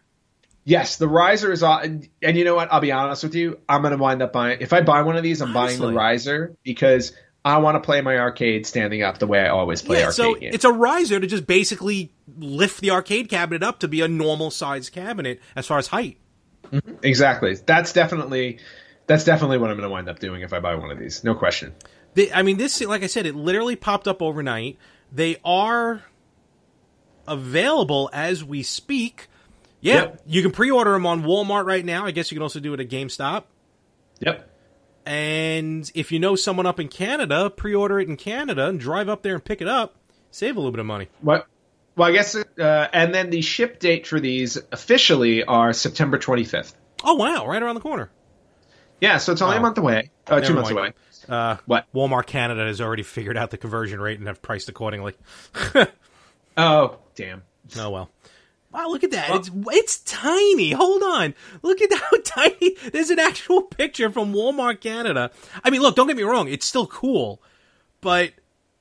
Yes, 0.70 0.98
the 0.98 1.08
riser 1.08 1.52
is 1.52 1.64
aw- 1.64 1.80
and 1.80 2.08
you 2.22 2.44
know 2.44 2.54
what? 2.54 2.72
I'll 2.72 2.80
be 2.80 2.92
honest 2.92 3.24
with 3.24 3.34
you. 3.34 3.60
I'm 3.68 3.82
going 3.82 3.92
to 3.92 3.98
wind 3.98 4.22
up 4.22 4.32
buying. 4.32 4.62
If 4.62 4.72
I 4.72 4.82
buy 4.82 5.02
one 5.02 5.18
of 5.18 5.24
these, 5.24 5.42
I'm 5.42 5.52
buying 5.52 5.80
the 5.80 5.92
riser 5.92 6.56
because 6.62 7.12
I 7.44 7.58
want 7.58 7.76
to 7.76 7.80
play 7.80 8.02
my 8.02 8.18
arcade 8.18 8.68
standing 8.68 9.02
up 9.02 9.18
the 9.18 9.26
way 9.26 9.40
I 9.40 9.50
always 9.50 9.82
play 9.82 9.98
yeah, 9.98 10.06
arcade 10.06 10.16
so 10.16 10.36
games. 10.36 10.54
it's 10.54 10.66
a 10.66 10.72
riser 10.72 11.20
to 11.20 11.26
just 11.26 11.48
basically 11.48 12.14
lift 12.38 12.82
the 12.82 12.92
arcade 12.92 13.30
cabinet 13.30 13.64
up 13.64 13.80
to 13.80 13.88
be 13.88 14.02
a 14.02 14.08
normal 14.08 14.52
size 14.52 14.92
cabinet 14.92 15.40
as 15.56 15.66
far 15.66 15.80
as 15.80 15.88
height. 15.88 16.18
Mm-hmm. 16.66 16.98
exactly. 17.02 17.56
That's 17.56 17.92
definitely 17.92 18.60
that's 19.08 19.24
definitely 19.24 19.58
what 19.58 19.72
I'm 19.72 19.78
going 19.78 19.90
to 19.90 19.92
wind 19.92 20.08
up 20.08 20.20
doing 20.20 20.44
if 20.44 20.54
I 20.54 20.60
buy 20.60 20.76
one 20.76 20.92
of 20.92 21.00
these. 21.00 21.24
No 21.24 21.34
question. 21.34 21.74
They, 22.14 22.32
I 22.32 22.44
mean, 22.44 22.58
this, 22.58 22.80
like 22.82 23.02
I 23.02 23.08
said, 23.08 23.26
it 23.26 23.36
literally 23.36 23.76
popped 23.76 24.08
up 24.08 24.22
overnight. 24.22 24.78
They 25.12 25.38
are 25.44 26.04
available 27.28 28.12
as 28.14 28.44
we 28.44 28.62
speak. 28.62 29.28
Yeah, 29.82 29.94
Yep. 29.96 30.22
you 30.28 30.42
can 30.42 30.52
pre-order 30.52 30.92
them 30.92 31.06
on 31.06 31.24
Walmart 31.24 31.66
right 31.66 31.86
now. 31.86 32.06
I 32.06 32.12
guess 32.12 32.32
you 32.32 32.36
can 32.36 32.44
also 32.44 32.60
do 32.60 32.74
it 32.74 32.80
at 32.80 32.90
GameStop. 32.90 33.44
Yep. 34.20 34.50
And 35.06 35.90
if 35.96 36.12
you 36.12 36.20
know 36.20 36.36
someone 36.36 36.66
up 36.66 36.80
in 36.80 36.88
Canada, 36.90 37.50
pre-order 37.50 38.00
it 38.00 38.08
in 38.10 38.18
Canada 38.18 38.68
and 38.68 38.80
drive 38.80 39.08
up 39.10 39.22
there 39.24 39.34
and 39.36 39.44
pick 39.44 39.62
it 39.62 39.68
up. 39.68 39.96
Save 40.32 40.56
a 40.58 40.60
little 40.60 40.72
bit 40.72 40.80
of 40.82 40.86
money. 40.86 41.08
What? 41.22 41.48
Well, 41.96 42.08
I 42.10 42.12
guess. 42.12 42.36
Uh, 42.36 42.88
and 42.94 43.14
then 43.16 43.30
the 43.30 43.42
ship 43.42 43.80
date 43.80 44.06
for 44.06 44.20
these 44.20 44.58
officially 44.72 45.44
are 45.44 45.74
September 45.74 46.18
25th. 46.20 46.74
Oh 47.04 47.16
wow, 47.16 47.48
right 47.48 47.62
around 47.64 47.76
the 47.76 47.82
corner. 47.82 48.10
Yeah, 49.02 49.18
so 49.18 49.32
it's 49.32 49.42
only 49.42 49.56
Oh. 49.56 49.60
a 49.60 49.62
month 49.62 49.78
away. 49.78 50.12
Uh, 50.28 50.42
two 50.42 50.54
months 50.54 50.70
mind. 50.72 50.78
away. 50.78 50.94
Uh, 51.30 51.58
What? 51.66 51.86
Walmart 51.96 52.26
Canada 52.28 52.66
has 52.66 52.82
already 52.82 53.04
figured 53.04 53.38
out 53.38 53.50
the 53.50 53.58
conversion 53.58 54.00
rate 54.02 54.20
and 54.20 54.28
have 54.28 54.42
priced 54.42 54.68
accordingly. 54.70 55.16
Oh, 56.58 56.98
damn. 57.16 57.44
Oh 57.78 57.90
well. 57.90 58.10
Wow, 58.72 58.90
look 58.90 59.04
at 59.04 59.12
that. 59.12 59.32
it's 59.36 59.50
it's 59.72 60.00
tiny. 60.02 60.72
Hold 60.72 61.02
on. 61.04 61.34
Look 61.64 61.82
at 61.82 61.92
how 61.98 62.18
tiny. 62.24 62.76
There's 62.92 63.10
an 63.10 63.20
actual 63.20 63.64
picture 63.64 64.12
from 64.12 64.34
Walmart 64.34 64.80
Canada. 64.82 65.32
I 65.64 65.70
mean, 65.72 65.82
look, 65.82 65.96
don't 65.96 66.08
get 66.08 66.16
me 66.18 66.24
wrong, 66.24 66.48
it's 66.48 66.66
still 66.68 66.86
cool. 66.88 67.42
But 68.02 68.32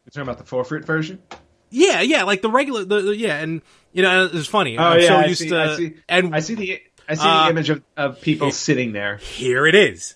You're 0.04 0.10
talking 0.12 0.22
about 0.22 0.38
the 0.38 0.44
four 0.44 0.64
fruit 0.64 0.84
version? 0.84 1.22
yeah, 1.70 2.00
yeah, 2.02 2.22
like 2.24 2.42
the 2.42 2.50
regular 2.50 2.84
the, 2.84 3.00
the- 3.00 3.16
yeah, 3.16 3.38
and 3.38 3.62
you 3.92 4.02
know, 4.02 4.28
it's 4.32 4.46
funny. 4.46 4.76
Oh 4.78 4.82
I'm 4.82 5.00
yeah, 5.00 5.06
so 5.08 5.14
I 5.16 5.24
used 5.26 5.40
see, 5.40 5.48
to 5.48 5.58
I 5.62 5.76
see. 5.76 5.94
and 6.08 6.34
I 6.34 6.40
see 6.40 6.54
the 6.54 6.82
I 7.08 7.14
see 7.14 7.20
Uh, 7.24 7.44
the 7.44 7.50
image 7.50 7.70
of, 7.70 7.82
of 7.96 8.20
people 8.20 8.50
sitting 8.50 8.92
there. 8.92 9.16
here 9.16 9.66
it 9.66 9.74
is. 9.74 10.14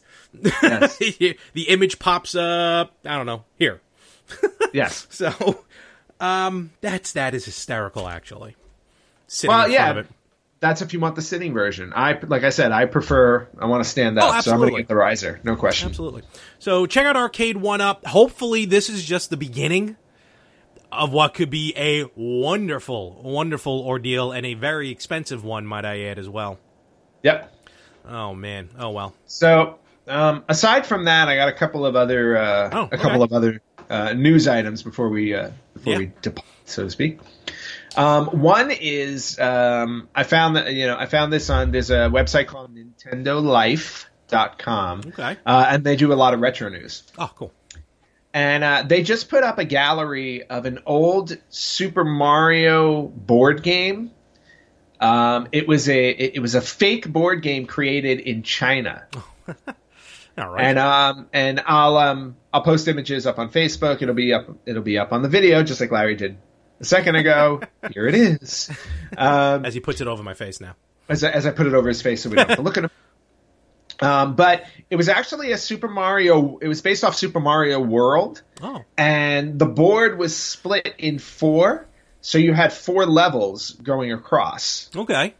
Yes. 0.63 0.97
the 0.99 1.37
image 1.69 1.99
pops 1.99 2.35
up, 2.35 2.95
I 3.07 3.17
don't 3.17 3.27
know, 3.27 3.45
here. 3.59 3.81
yes. 4.75 5.07
So 5.11 5.65
um 6.21 6.71
that's 6.83 7.13
that 7.15 7.35
is 7.35 7.45
hysterical 7.47 8.07
actually. 8.09 8.55
Sitting 9.35 9.49
Well, 9.57 9.67
yeah. 9.71 9.85
front 9.87 9.99
of 10.01 10.05
it. 10.07 10.13
That's 10.61 10.83
if 10.83 10.93
you 10.93 11.01
want 11.01 11.17
the 11.17 11.23
sitting 11.23 11.55
version. 11.55 11.93
I 11.97 12.19
like 12.29 12.45
I 12.45 12.51
said, 12.51 12.71
I 12.71 12.85
prefer. 12.85 13.49
I 13.59 13.65
want 13.65 13.83
to 13.83 13.89
stand 13.89 14.19
up, 14.19 14.33
Oh, 14.37 14.41
so 14.43 14.53
I'm 14.53 14.59
going 14.59 14.73
to 14.75 14.77
get 14.77 14.89
the 14.89 14.95
riser. 14.95 15.41
No 15.43 15.57
question. 15.57 15.89
Absolutely. 15.89 16.23
So 16.59 16.85
check 16.87 17.07
out 17.07 17.17
Arcade1Up. 17.17 18.05
Hopefully, 18.05 18.67
this 18.67 18.91
is 18.91 19.03
just 19.05 19.31
the 19.31 19.37
beginning 19.39 19.97
of 20.93 21.11
what 21.13 21.33
could 21.33 21.49
be 21.51 21.73
a 21.77 22.05
wonderful, 22.15 23.23
wonderful 23.25 23.81
ordeal 23.81 24.31
and 24.33 24.45
a 24.45 24.53
very 24.55 24.91
expensive 24.91 25.43
one, 25.43 25.67
might 25.67 25.87
I 25.87 26.03
add, 26.03 26.19
as 26.19 26.29
well. 26.29 26.59
Yep. 27.23 27.53
Oh 28.07 28.35
man. 28.35 28.69
Oh 28.79 28.91
well. 28.91 29.15
So 29.27 29.79
um, 30.07 30.45
aside 30.49 30.87
from 30.87 31.07
that, 31.07 31.29
I 31.29 31.37
got 31.37 31.49
a 31.49 31.53
couple 31.55 31.87
of 31.87 31.97
other 31.97 32.37
uh, 32.37 32.71
Oh, 32.73 32.89
a 32.93 32.99
couple 32.99 33.23
okay. 33.23 33.25
of 33.25 33.33
other 33.33 33.63
uh, 33.89 34.13
news 34.13 34.47
items 34.47 34.83
before 34.83 35.09
we 35.09 35.35
uh, 35.35 35.51
before 35.75 35.93
Yeah. 35.95 35.99
we 36.01 36.13
depart, 36.21 36.47
so 36.67 36.85
to 36.85 36.91
speak. 36.91 37.19
Um, 37.97 38.27
one 38.41 38.71
is 38.71 39.39
um, 39.39 40.09
I 40.15 40.23
found 40.23 40.57
that 40.57 40.73
you 40.73 40.87
know 40.87 40.97
I 40.97 41.05
found 41.07 41.31
this 41.33 41.51
on 41.51 41.73
there's 41.73 41.91
a 41.91 42.09
website 42.09 42.47
called 42.47 42.75
NintendoLife.com, 42.75 45.01
Okay. 45.09 45.37
uh, 45.45 45.67
and 45.69 45.85
they 45.85 45.97
do 45.97 46.13
a 46.13 46.15
lot 46.15 46.33
of 46.35 46.41
retro 46.41 46.69
news. 46.71 47.03
Oh, 47.19 47.31
cool. 47.37 47.53
and 48.33 48.65
uh, 48.65 48.83
they 48.87 49.03
just 49.03 49.29
put 49.29 49.43
up 49.45 49.59
a 49.59 49.65
gallery 49.65 50.45
of 50.45 50.65
an 50.67 50.79
old 50.87 51.37
Super 51.51 52.05
Mario 52.05 53.03
board 53.03 53.63
game. 53.63 54.11
Um, 55.01 55.49
it 55.53 55.67
was 55.69 55.89
a 55.89 56.09
it, 56.11 56.37
it 56.37 56.41
was 56.41 56.55
a 56.55 56.61
fake 56.61 57.09
board 57.13 57.43
game 57.43 57.67
created 57.67 58.21
in 58.21 58.43
China, 58.45 59.07
All 60.39 60.49
right. 60.49 60.65
and 60.65 60.79
um 60.79 61.29
and 61.33 61.61
I'll 61.67 61.97
um 61.99 62.37
I'll 62.53 62.63
post 62.63 62.87
images 62.89 63.27
up 63.27 63.39
on 63.39 63.51
Facebook. 63.51 64.01
It'll 64.01 64.15
be 64.15 64.33
up 64.33 64.49
it'll 64.65 64.83
be 64.83 64.99
up 64.99 65.13
on 65.13 65.23
the 65.23 65.29
video 65.29 65.63
just 65.65 65.81
like 65.81 65.91
Larry 65.91 66.15
did 66.15 66.39
a 66.83 66.85
second 66.85 67.15
ago. 67.17 67.61
Here 67.93 68.07
it 68.07 68.15
is. 68.15 68.71
Um, 69.17 69.65
As 69.65 69.73
he 69.75 69.81
puts 69.81 70.01
it 70.01 70.07
over 70.09 70.23
my 70.23 70.35
face 70.35 70.61
now. 70.61 70.75
as 71.09 71.25
I, 71.25 71.31
as 71.31 71.47
I 71.47 71.51
put 71.53 71.67
it 71.67 71.75
over 71.75 71.89
his 71.89 72.03
face 72.03 72.23
so 72.23 72.29
we 72.31 72.37
don't 72.37 72.49
have 72.49 72.57
to 72.59 72.63
look 72.63 72.77
at 72.77 72.85
him. 72.85 72.91
Um, 74.01 74.35
but 74.35 74.65
it 74.91 74.97
was 74.97 75.09
actually 75.09 75.53
a 75.53 75.59
Super 75.59 75.87
Mario. 75.89 76.59
It 76.59 76.67
was 76.69 76.83
based 76.83 77.05
off 77.05 77.15
Super 77.15 77.39
Mario 77.41 77.79
World 77.81 78.43
Oh. 78.61 78.83
and 78.97 79.59
the 79.59 79.67
board 79.67 80.19
was 80.19 80.37
split 80.37 80.95
in 80.99 81.19
four, 81.19 81.87
so 82.21 82.39
you 82.39 82.53
had 82.53 82.73
four 82.73 83.07
levels 83.07 83.71
going 83.73 84.13
across, 84.13 84.91
Okay. 84.97 85.35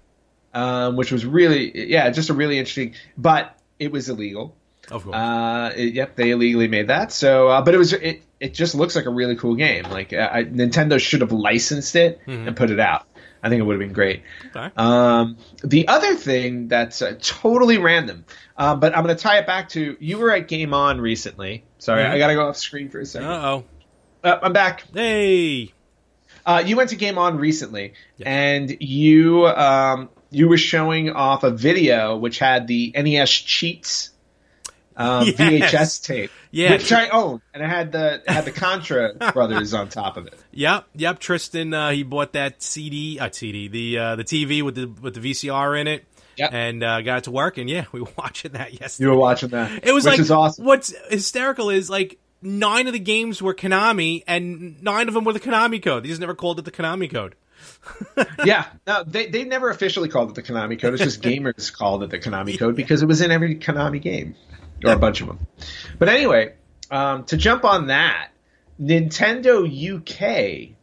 um, 0.55 0.97
which 0.97 1.11
was 1.11 1.25
really, 1.27 1.89
yeah, 1.91 2.11
just 2.11 2.31
a 2.31 2.35
really 2.35 2.59
interesting. 2.59 2.95
But 3.17 3.59
it 3.81 3.91
was 3.91 4.09
illegal. 4.09 4.55
Of 4.91 5.05
course. 5.05 5.17
Uh, 5.17 5.73
it- 5.77 5.95
yep, 5.95 6.15
they 6.17 6.31
illegally 6.31 6.69
made 6.69 6.89
that. 6.89 7.11
So, 7.13 7.49
uh, 7.49 7.63
but 7.63 7.75
it 7.75 7.79
was 7.79 7.93
it. 7.95 8.23
It 8.43 8.55
just 8.55 8.75
looks 8.75 8.97
like 8.97 9.07
a 9.07 9.11
really 9.11 9.37
cool 9.37 9.55
game. 9.55 9.85
Like 9.85 10.13
I, 10.13 10.45
Nintendo 10.45 10.99
should 11.01 11.21
have 11.21 11.31
licensed 11.33 11.95
it 11.97 12.21
and 12.27 12.57
put 12.57 12.71
it 12.71 12.81
out. 12.81 13.07
I 13.45 13.49
think 13.49 13.61
it 13.61 13.63
would 13.65 13.73
have 13.75 13.81
been 13.89 13.93
great. 13.95 14.23
okay. 14.55 14.71
Um, 14.77 15.37
the 15.65 15.89
other 15.89 16.15
thing 16.15 16.69
that's 16.69 17.03
uh, 17.03 17.17
totally 17.21 17.79
random, 17.79 18.25
uh, 18.57 18.77
but 18.77 18.97
I'm 18.97 19.03
going 19.05 19.17
to 19.17 19.21
tie 19.23 19.39
it 19.39 19.47
back 19.47 19.69
to 19.71 19.97
you 19.99 20.19
were 20.19 20.31
at 20.31 20.47
Game 20.47 20.75
On 20.75 21.01
recently. 21.01 21.65
Sorry, 21.79 22.03
Mhm. 22.05 22.11
I 22.11 22.19
got 22.19 22.29
to 22.29 22.35
go 22.35 22.49
off 22.49 22.57
screen 22.57 22.89
for 22.89 23.01
a 23.01 23.07
second. 23.07 23.29
Uh 23.29 23.41
oh. 23.43 23.65
Uh, 24.23 24.39
I'm 24.43 24.53
back. 24.53 24.85
Hey. 24.95 25.73
Uh, 26.47 26.63
you 26.65 26.77
went 26.77 26.91
to 26.91 26.97
Game 26.97 27.19
On 27.19 27.37
recently, 27.37 27.95
Yes. 28.17 28.27
and 28.27 28.77
you 28.81 29.47
um, 29.47 30.09
you 30.31 30.49
were 30.49 30.57
showing 30.59 31.11
off 31.11 31.43
a 31.45 31.51
video 31.51 32.17
which 32.17 32.39
had 32.39 32.67
the 32.69 32.93
NES 32.97 33.31
cheats 33.31 34.11
um, 34.97 35.27
Yes. 35.37 35.37
VHS 35.37 36.05
tape, 36.05 36.31
Yeah. 36.51 36.73
which 36.73 36.93
I 36.93 37.09
own, 37.09 37.41
and 37.55 37.63
it 37.63 37.69
had 37.69 37.93
the 37.93 38.23
had 38.27 38.45
the 38.45 38.53
Contra 38.53 39.15
brothers 39.33 39.75
on 39.75 39.89
top 39.89 40.17
of 40.17 40.27
it. 40.27 40.35
Yep. 40.53 40.87
Yep. 40.97 41.19
Tristan. 41.19 41.73
Uh, 41.75 41.91
he 41.91 42.03
bought 42.03 42.33
that 42.35 42.63
CD. 42.63 43.19
Uh, 43.19 43.31
CD. 43.31 43.69
The 43.69 43.99
uh, 43.99 44.17
the 44.17 44.25
TV 44.25 44.63
with 44.63 44.75
the 44.75 44.87
with 44.87 45.15
the 45.15 45.21
VCR 45.33 45.81
in 45.81 45.87
it. 45.89 46.05
Yep. 46.39 46.51
And 46.53 46.83
uh, 46.83 47.03
got 47.03 47.19
it 47.19 47.25
to 47.25 47.31
work, 47.31 47.59
and 47.59 47.69
yeah, 47.69 47.85
we 47.93 48.01
were 48.01 48.09
watching 48.17 48.53
that 48.53 48.81
yesterday. 48.81 49.05
You 49.07 49.11
were 49.11 49.19
watching 49.21 49.51
that. 49.51 49.87
It 49.87 49.93
was 49.93 50.05
which 50.05 50.13
like 50.13 50.21
is 50.21 50.31
awesome. 50.31 50.65
what's 50.65 50.95
hysterical 51.11 51.69
is 51.71 51.91
like 51.91 52.19
nine 52.41 52.87
of 52.87 52.93
the 52.95 52.99
games 52.99 53.43
were 53.43 53.55
Konami, 53.55 54.25
and 54.27 54.83
nine 54.83 55.09
of 55.09 55.15
them 55.15 55.25
were 55.25 55.33
the 55.35 55.41
Konami 55.41 55.83
code. 55.83 56.05
They 56.05 56.09
just 56.09 56.21
never 56.21 56.35
called 56.35 56.59
it 56.59 56.65
the 56.65 56.71
Konami 56.71 57.11
code. 57.13 57.35
yeah, 58.45 58.67
no, 58.87 59.05
they 59.05 59.27
they 59.29 59.45
never 59.45 59.71
officially 59.71 60.09
called 60.09 60.31
it 60.31 60.35
the 60.35 60.43
Konami 60.43 60.81
code. 60.81 60.95
It's 60.95 61.03
just 61.03 61.23
gamers 61.23 61.73
called 61.73 62.03
it 62.03 62.11
the 62.11 62.19
Konami 62.19 62.59
code 62.59 62.77
because 62.77 63.03
it 63.03 63.07
was 63.07 63.21
in 63.21 63.31
every 63.31 63.57
Konami 63.57 64.01
game 64.01 64.35
or 64.85 64.93
a 64.93 64.99
bunch 64.99 65.21
of 65.21 65.27
them. 65.29 65.47
But 65.99 66.09
anyway, 66.09 66.55
um, 66.91 67.25
to 67.25 67.37
jump 67.37 67.65
on 67.65 67.87
that, 67.89 68.29
Nintendo 68.81 69.65
UK 69.67 70.77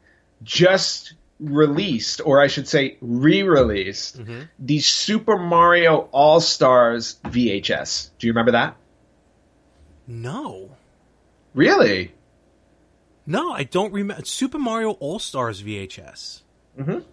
just 0.43 1.13
released, 1.39 2.21
or 2.23 2.41
I 2.41 2.47
should 2.47 2.67
say, 2.67 2.97
re-released 3.01 4.19
the 4.59 4.79
Super 4.79 5.37
Mario 5.37 6.09
All 6.11 6.39
Stars 6.41 7.17
VHS. 7.25 8.09
Do 8.19 8.27
you 8.27 8.33
remember 8.33 8.51
that? 8.51 8.75
No, 10.07 10.71
Really? 11.53 12.13
no, 13.25 13.51
I 13.51 13.63
don't 13.63 13.93
remember. 13.93 14.23
Super 14.25 14.57
Mario 14.59 14.91
All 14.93 15.19
Stars 15.19 15.61
VHS. 15.61 16.41
Mhm. 16.79 17.03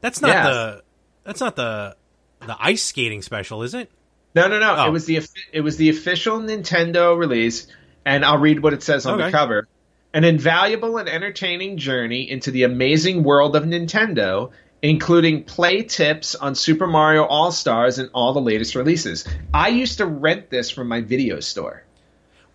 That's 0.00 0.20
not 0.22 0.28
Yeah. 0.30 0.42
the. 0.50 0.82
That's 1.24 1.40
not 1.40 1.56
the 1.56 1.96
the 2.40 2.56
ice 2.60 2.82
skating 2.84 3.20
special, 3.22 3.62
is 3.62 3.74
it? 3.74 3.90
No, 4.34 4.46
no, 4.48 4.58
no. 4.58 4.74
Oh. 4.78 4.86
It 4.86 4.90
was 4.90 5.06
the 5.06 5.20
it 5.52 5.60
was 5.62 5.76
the 5.76 5.88
official 5.88 6.38
Nintendo 6.40 7.16
release, 7.18 7.66
and 8.04 8.24
I'll 8.24 8.38
read 8.38 8.60
what 8.60 8.72
it 8.72 8.82
says 8.82 9.06
on 9.06 9.14
Okay. 9.20 9.26
the 9.30 9.36
cover. 9.36 9.68
An 10.14 10.24
invaluable 10.24 10.96
and 10.98 11.08
entertaining 11.08 11.76
journey 11.76 12.30
into 12.30 12.50
the 12.50 12.62
amazing 12.62 13.24
world 13.24 13.54
of 13.56 13.64
Nintendo, 13.64 14.50
including 14.82 15.44
play 15.44 15.82
tips 15.82 16.34
on 16.34 16.54
Super 16.54 16.86
Mario 16.86 17.24
All 17.24 17.52
Stars 17.52 17.98
and 17.98 18.08
all 18.14 18.32
the 18.32 18.40
latest 18.40 18.74
releases. 18.74 19.26
I 19.52 19.68
used 19.68 19.98
to 19.98 20.06
rent 20.06 20.50
this 20.50 20.70
from 20.70 20.88
my 20.88 21.00
video 21.02 21.40
store. 21.40 21.82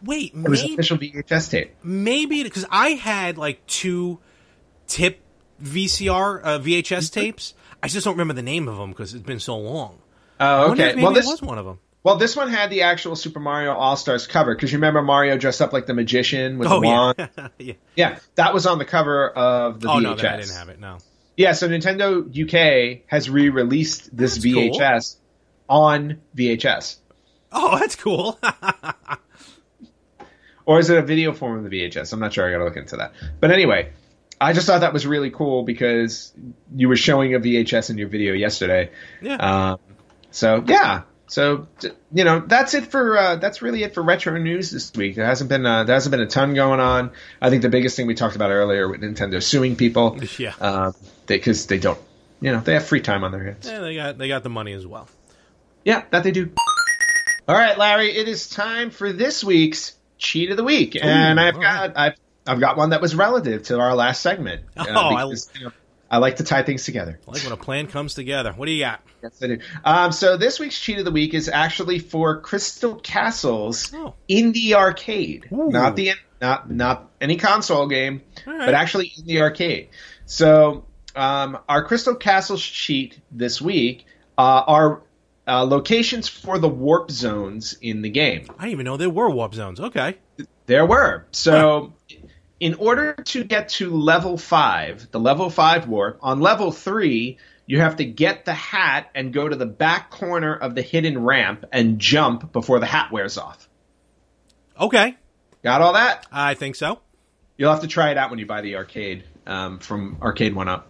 Wait, 0.02 0.34
It 0.36 0.50
was 0.50 0.62
maybe 0.62 0.74
official 0.74 0.98
VHS 0.98 1.50
tape. 1.52 1.76
maybe 1.84 2.44
because 2.44 2.66
I 2.70 2.90
had 2.90 3.38
like 3.38 3.66
two 3.68 4.20
tip 4.88 5.20
VCR 5.64 6.42
uh, 6.44 6.60
VHS 6.60 7.12
tapes. 7.12 7.54
I 7.82 7.88
just 7.88 8.04
don't 8.04 8.14
remember 8.16 8.34
the 8.34 8.42
name 8.42 8.68
of 8.68 8.78
them 8.78 8.90
because 8.90 9.14
it's 9.14 9.24
been 9.24 9.40
so 9.40 9.58
long. 9.58 10.00
Oh, 10.40 10.46
I 10.46 10.68
wonder 10.68 10.84
if 10.84 10.94
okay. 10.94 11.04
Well, 11.04 11.14
this 11.14 11.26
was 11.28 11.42
one 11.42 11.58
of 11.58 11.66
them. 11.66 11.80
well 12.04 12.16
this 12.18 12.36
one 12.36 12.50
had 12.50 12.70
the 12.70 12.82
actual 12.84 13.16
Super 13.16 13.40
Mario 13.40 13.74
All 13.74 13.96
Stars 13.96 14.28
cover 14.28 14.54
because 14.56 14.72
you 14.72 14.78
remember 14.78 15.02
Mario 15.02 15.38
dressed 15.38 15.62
up 15.62 15.74
like 15.74 15.86
the 15.86 15.94
magician 15.94 16.58
with 16.58 16.68
Oh 16.70 16.80
the 16.82 16.88
wand. 16.88 17.16
yeah, 17.18 17.48
yeah. 17.60 17.74
Yeah, 17.96 18.20
that 18.36 18.54
was 18.54 18.66
on 18.66 18.78
the 18.80 18.86
cover 18.86 19.30
of 19.30 19.80
the 19.80 19.90
Oh 19.90 19.94
VHS. 19.96 20.02
no, 20.02 20.12
I 20.12 20.38
didn't 20.38 20.56
have 20.56 20.70
it. 20.70 20.80
No. 20.80 20.98
Yeah, 21.38 21.54
so 21.54 21.68
Nintendo 21.68 22.28
UK 22.30 23.02
has 23.08 23.30
re-released 23.30 24.16
this 24.16 24.36
That's 24.36 24.46
cool. 24.46 24.70
VHS 24.80 25.16
on 25.70 26.20
VHS. 26.38 26.98
Oh, 27.52 27.78
that's 27.80 27.96
cool. 27.96 28.38
Or 30.66 30.80
is 30.80 30.90
it 30.90 30.98
a 30.98 31.02
video 31.02 31.34
form 31.34 31.58
of 31.64 31.70
the 31.70 31.78
VHS? 31.82 32.14
I'm 32.14 32.22
not 32.22 32.32
sure. 32.34 32.48
I 32.48 32.52
got 32.52 32.60
to 32.60 32.64
look 32.64 32.78
into 32.78 32.96
that. 32.96 33.12
But 33.42 33.52
anyway, 33.52 33.92
I 34.40 34.54
just 34.54 34.66
thought 34.66 34.80
that 34.80 34.94
was 34.94 35.06
really 35.06 35.30
cool 35.30 35.64
because 35.64 36.32
you 36.74 36.88
were 36.88 36.96
showing 36.96 37.36
a 37.36 37.40
VHS 37.40 37.90
in 37.90 37.98
your 37.98 38.08
video 38.08 38.34
yesterday. 38.34 38.90
yeah. 39.22 39.36
Um, 39.74 39.80
so 40.34 40.62
yeah, 40.68 41.04
so 41.28 41.68
you 42.14 42.24
know 42.26 42.42
that's 42.42 42.74
it 42.74 42.88
for 42.88 43.18
uh, 43.18 43.36
that's 43.38 43.62
really 43.62 43.84
it 43.84 43.94
for 43.94 44.04
retro 44.04 44.38
news 44.38 44.70
this 44.72 44.92
week. 44.94 45.16
There 45.16 45.26
hasn't 45.26 45.50
been 45.50 45.66
uh, 45.66 45.86
there 45.86 45.96
hasn't 45.96 46.12
been 46.12 46.20
a 46.20 46.28
ton 46.28 46.54
going 46.54 46.80
on. 46.82 47.12
I 47.42 47.50
think 47.50 47.62
the 47.62 47.70
biggest 47.70 47.96
thing 47.96 48.08
we 48.08 48.16
talked 48.16 48.36
about 48.36 48.50
earlier 48.52 48.88
with 48.90 49.02
Nintendo 49.02 49.42
suing 49.42 49.76
people, 49.78 50.20
Yeah. 50.38 50.54
um, 50.60 50.94
because 51.26 51.68
they, 51.68 51.78
don't, 51.80 52.00
you 52.42 52.52
know, 52.52 52.60
they 52.60 52.74
have 52.74 52.86
free 52.86 53.00
time 53.02 53.24
on 53.24 53.32
their 53.32 53.44
hands. 53.46 53.66
yeah, 53.66 53.80
they 53.80 53.96
got 53.96 54.18
they 54.18 54.28
got 54.28 54.44
the 54.44 54.50
money 54.50 54.74
as 54.74 54.86
well. 54.86 55.08
Yeah, 55.86 56.04
that 56.12 56.24
they 56.24 56.32
do. 56.32 56.52
All 57.48 57.56
right, 57.56 57.78
Larry, 57.78 58.12
it 58.16 58.28
is 58.28 58.50
time 58.50 58.90
for 58.90 59.12
this 59.12 59.44
week's 59.44 59.96
cheat 60.18 60.50
of 60.50 60.58
the 60.58 60.64
week, 60.64 60.96
and 61.02 61.40
I've 61.40 61.60
got 61.60 61.98
I've 61.98 62.16
I've 62.48 62.60
got 62.60 62.78
one 62.78 62.90
that 62.92 63.02
was 63.02 63.16
relative 63.16 63.64
to 63.64 63.80
our 63.80 63.96
last 63.96 64.22
segment. 64.22 64.64
uh, 64.78 64.86
Oh, 64.90 64.94
I- 65.16 65.24
because, 65.26 65.50
you 65.58 65.66
know, 65.66 65.72
I 66.14 66.18
like 66.18 66.36
to 66.36 66.44
tie 66.44 66.62
things 66.62 66.86
together. 66.86 67.20
I 67.28 67.32
like 67.32 67.42
when 67.44 67.54
a 67.54 67.58
plan 67.58 67.88
comes 67.88 68.14
together. 68.14 68.54
What 68.54 68.68
do 68.68 68.72
you 68.72 68.84
got? 68.84 69.02
Yes, 69.24 69.42
I 69.42 69.48
do. 69.48 69.58
Um, 69.84 70.12
so 70.12 70.38
this 70.38 70.60
week's 70.60 70.80
cheat 70.80 71.00
of 71.00 71.06
the 71.06 71.12
week 71.12 71.34
is 71.34 71.50
actually 71.50 71.98
for 71.98 72.40
Crystal 72.40 72.94
Castles 72.98 73.92
Oh. 73.96 74.14
in 74.28 74.52
the 74.52 74.76
arcade, 74.76 75.48
Ooh. 75.52 75.70
not 75.72 75.96
the 75.96 76.12
not 76.40 76.70
not 76.70 77.10
any 77.20 77.38
console 77.38 77.88
game, 77.88 78.22
right. 78.46 78.60
but 78.60 78.76
actually 78.76 79.12
in 79.18 79.26
the 79.26 79.42
arcade. 79.42 79.90
So 80.28 80.86
um, 81.16 81.58
our 81.68 81.84
Crystal 81.84 82.14
Castles 82.14 82.62
cheat 82.64 83.20
this 83.32 83.60
week 83.60 84.06
uh, 84.38 84.42
are 84.68 85.02
uh, 85.48 85.64
locations 85.64 86.28
for 86.28 86.60
the 86.60 86.70
warp 86.70 87.10
zones 87.10 87.76
in 87.82 88.04
the 88.04 88.10
game. 88.12 88.46
I 88.60 88.66
didn't 88.66 88.72
even 88.74 88.86
know 88.86 88.98
there 88.98 89.10
were 89.10 89.32
warp 89.32 89.56
zones. 89.56 89.80
Okay. 89.80 90.18
There 90.68 90.86
were. 90.86 91.26
So, 91.32 91.92
in 92.64 92.76
order 92.76 93.14
to 93.14 93.44
get 93.44 93.68
to 93.68 93.90
level 93.90 94.38
five, 94.38 95.12
the 95.12 95.20
level 95.20 95.50
five 95.50 95.86
warp, 95.86 96.18
on 96.22 96.40
level 96.40 96.72
three, 96.72 97.38
you 97.66 97.82
have 97.82 97.98
to 97.98 98.06
get 98.06 98.46
the 98.46 98.54
hat 98.54 99.12
and 99.14 99.34
go 99.34 99.50
to 99.50 99.58
the 99.58 99.66
back 99.66 100.10
corner 100.10 100.56
of 100.56 100.74
the 100.74 100.82
hidden 100.82 101.22
ramp 101.26 101.66
and 101.74 102.00
jump 102.00 102.54
before 102.54 102.80
the 102.80 102.86
hat 102.86 103.12
wears 103.12 103.38
off. 103.38 103.68
Okay. 104.80 105.18
Got 105.62 105.82
all 105.82 105.92
that? 105.92 106.26
I 106.32 106.54
think 106.54 106.78
so. 106.78 107.02
You'll 107.58 107.72
have 107.72 107.82
to 107.82 107.88
try 107.88 108.12
it 108.12 108.18
out 108.18 108.30
when 108.30 108.40
you 108.40 108.46
buy 108.46 108.62
the 108.62 108.78
arcade 108.78 109.26
um, 109.46 109.80
from 109.80 110.16
Arcade1Up. 110.22 110.84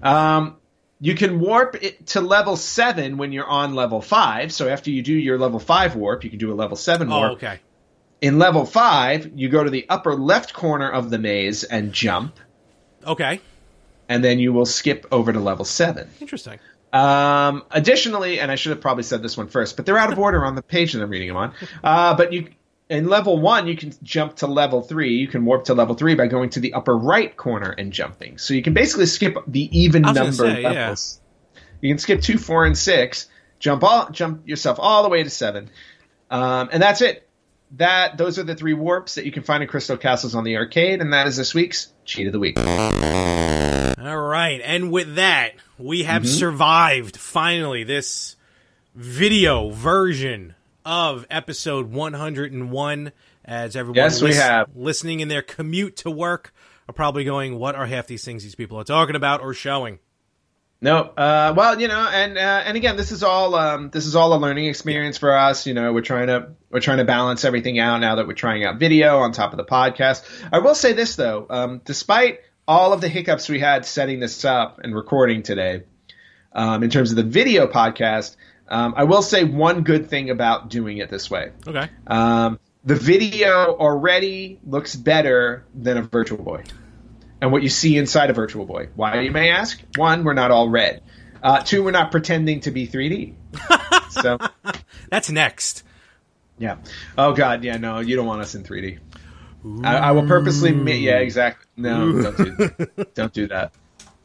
Um, 0.00 0.56
you 1.00 1.16
can 1.16 1.40
warp 1.40 1.82
it 1.82 2.06
to 2.08 2.20
level 2.20 2.54
seven 2.54 3.16
when 3.16 3.32
you're 3.32 3.44
on 3.44 3.74
level 3.74 4.00
five. 4.00 4.52
So 4.52 4.68
after 4.68 4.92
you 4.92 5.02
do 5.02 5.14
your 5.14 5.36
level 5.36 5.58
five 5.58 5.96
warp, 5.96 6.22
you 6.22 6.30
can 6.30 6.38
do 6.38 6.52
a 6.52 6.54
level 6.54 6.76
seven 6.76 7.10
warp. 7.10 7.32
Oh, 7.32 7.34
okay. 7.34 7.58
In 8.20 8.38
level 8.38 8.64
five, 8.64 9.32
you 9.36 9.48
go 9.48 9.62
to 9.62 9.70
the 9.70 9.86
upper 9.88 10.14
left 10.14 10.52
corner 10.52 10.90
of 10.90 11.10
the 11.10 11.18
maze 11.18 11.64
and 11.64 11.92
jump. 11.92 12.36
Okay. 13.06 13.40
and 14.08 14.24
then 14.24 14.38
you 14.38 14.52
will 14.52 14.66
skip 14.66 15.06
over 15.12 15.32
to 15.32 15.40
level 15.40 15.64
seven. 15.64 16.08
Interesting. 16.20 16.58
Um, 16.92 17.64
additionally, 17.70 18.40
and 18.40 18.50
I 18.50 18.54
should 18.54 18.70
have 18.70 18.80
probably 18.80 19.02
said 19.02 19.22
this 19.22 19.36
one 19.36 19.48
first, 19.48 19.76
but 19.76 19.84
they're 19.84 19.98
out 19.98 20.12
of 20.12 20.18
order 20.18 20.44
on 20.44 20.54
the 20.54 20.62
page 20.62 20.94
that 20.94 21.02
I'm 21.02 21.10
reading 21.10 21.28
them 21.28 21.36
on. 21.36 21.54
Uh, 21.84 22.16
but 22.16 22.32
you, 22.32 22.48
in 22.88 23.08
level 23.08 23.38
one, 23.38 23.66
you 23.66 23.76
can 23.76 23.92
jump 24.02 24.36
to 24.36 24.46
level 24.46 24.80
three. 24.80 25.16
You 25.16 25.28
can 25.28 25.44
warp 25.44 25.64
to 25.64 25.74
level 25.74 25.94
three 25.94 26.14
by 26.14 26.26
going 26.26 26.50
to 26.50 26.60
the 26.60 26.72
upper 26.72 26.96
right 26.96 27.36
corner 27.36 27.70
and 27.70 27.92
jumping. 27.92 28.38
So 28.38 28.54
you 28.54 28.62
can 28.62 28.72
basically 28.72 29.06
skip 29.06 29.36
the 29.46 29.68
even 29.78 30.02
number 30.02 30.32
say, 30.32 30.62
yeah. 30.62 30.70
levels. 30.70 31.20
You 31.82 31.90
can 31.90 31.98
skip 31.98 32.22
two, 32.22 32.38
four, 32.38 32.64
and 32.64 32.76
six. 32.76 33.28
Jump 33.58 33.84
all, 33.84 34.08
jump 34.10 34.48
yourself 34.48 34.78
all 34.80 35.02
the 35.02 35.08
way 35.08 35.22
to 35.22 35.30
seven, 35.30 35.68
um, 36.30 36.70
and 36.72 36.80
that's 36.80 37.02
it. 37.02 37.27
That 37.72 38.16
those 38.16 38.38
are 38.38 38.44
the 38.44 38.54
three 38.54 38.72
warps 38.74 39.16
that 39.16 39.26
you 39.26 39.32
can 39.32 39.42
find 39.42 39.62
in 39.62 39.68
Crystal 39.68 39.96
Castles 39.98 40.34
on 40.34 40.42
the 40.44 40.56
arcade, 40.56 41.00
and 41.02 41.12
that 41.12 41.26
is 41.26 41.36
this 41.36 41.54
week's 41.54 41.92
cheat 42.06 42.26
of 42.26 42.32
the 42.32 42.38
week. 42.38 42.58
All 42.58 44.16
right. 44.18 44.60
And 44.64 44.90
with 44.90 45.16
that, 45.16 45.52
we 45.78 46.04
have 46.04 46.22
Mm-hmm. 46.22 46.30
survived 46.32 47.16
finally 47.18 47.84
this 47.84 48.36
video 48.94 49.70
version 49.70 50.54
of 50.84 51.26
episode 51.30 51.90
101 51.92 53.12
as 53.44 53.76
everyone 53.76 53.96
Yes, 53.96 54.22
we 54.22 54.34
have. 54.34 54.68
listening 54.74 55.20
in 55.20 55.28
their 55.28 55.42
commute 55.42 55.96
to 55.98 56.10
work 56.10 56.54
are 56.88 56.92
probably 56.94 57.24
going 57.24 57.58
what 57.58 57.74
are 57.74 57.86
half 57.86 58.06
these 58.06 58.24
things 58.24 58.42
these 58.42 58.54
people 58.54 58.78
are 58.80 58.84
talking 58.84 59.14
about 59.14 59.40
or 59.42 59.52
showing 59.52 59.98
No, 60.80 60.98
uh, 61.00 61.54
well, 61.56 61.80
you 61.80 61.88
know, 61.88 62.08
and 62.08 62.38
uh, 62.38 62.62
and 62.64 62.76
again, 62.76 62.96
this 62.96 63.10
is 63.10 63.24
all 63.24 63.56
um, 63.56 63.90
this 63.90 64.06
is 64.06 64.14
all 64.14 64.32
a 64.32 64.38
learning 64.38 64.66
experience 64.66 65.18
for 65.18 65.36
us. 65.36 65.66
You 65.66 65.74
know, 65.74 65.92
we're 65.92 66.02
trying 66.02 66.28
to 66.28 66.50
we're 66.70 66.80
trying 66.80 66.98
to 66.98 67.04
balance 67.04 67.44
everything 67.44 67.80
out 67.80 67.98
now 67.98 68.14
that 68.14 68.28
we're 68.28 68.34
trying 68.34 68.64
out 68.64 68.78
video 68.78 69.18
on 69.18 69.32
top 69.32 69.52
of 69.52 69.56
the 69.56 69.64
podcast. 69.64 70.24
I 70.52 70.60
will 70.60 70.76
say 70.76 70.92
this 70.92 71.16
though, 71.16 71.46
um, 71.50 71.80
despite 71.84 72.40
all 72.68 72.92
of 72.92 73.00
the 73.00 73.08
hiccups 73.08 73.48
we 73.48 73.58
had 73.58 73.86
setting 73.86 74.20
this 74.20 74.44
up 74.44 74.78
and 74.84 74.94
recording 74.94 75.42
today, 75.42 75.82
um, 76.52 76.84
in 76.84 76.90
terms 76.90 77.10
of 77.10 77.16
the 77.16 77.24
video 77.24 77.66
podcast, 77.66 78.36
um, 78.68 78.94
I 78.96 79.02
will 79.02 79.22
say 79.22 79.42
one 79.42 79.82
good 79.82 80.08
thing 80.08 80.30
about 80.30 80.68
doing 80.68 80.98
it 80.98 81.10
this 81.10 81.28
way. 81.28 81.50
okay 81.66 81.88
Um, 82.06 82.60
the 82.84 82.94
video 82.94 83.74
already 83.74 84.60
looks 84.64 84.94
better 84.94 85.64
than 85.74 85.96
a 85.96 86.02
Virtual 86.02 86.42
Boy. 86.42 86.62
And 87.40 87.52
what 87.52 87.62
you 87.62 87.68
see 87.68 87.96
inside 87.96 88.30
a 88.30 88.32
Virtual 88.32 88.64
Boy. 88.66 88.88
Why, 88.96 89.20
you 89.20 89.30
may 89.30 89.50
ask? 89.50 89.80
One, 89.96 90.24
we're 90.24 90.34
not 90.34 90.50
all 90.50 90.68
red. 90.68 91.02
Uh, 91.42 91.60
two, 91.62 91.84
we're 91.84 91.92
not 91.92 92.10
pretending 92.10 92.60
to 92.60 92.70
be 92.72 92.88
3D. 92.88 93.34
so, 94.10 94.38
that's 95.10 95.30
next 95.30 95.84
yeah. 96.60 96.78
Oh, 97.16 97.32
God, 97.34 97.62
yeah, 97.62 97.76
no, 97.76 98.00
you 98.00 98.16
don't 98.16 98.26
want 98.26 98.40
us 98.40 98.56
in 98.56 98.64
3D. 98.64 98.98
I, 99.84 99.96
I 99.96 100.10
will 100.10 100.26
purposely. 100.26 100.72
Ma- 100.72 100.90
yeah, 100.90 101.18
exactly. 101.18 101.66
No, 101.76 102.20
don't 102.20 102.36
do, 102.36 103.04
don't 103.14 103.32
do 103.32 103.46
that. 103.46 103.72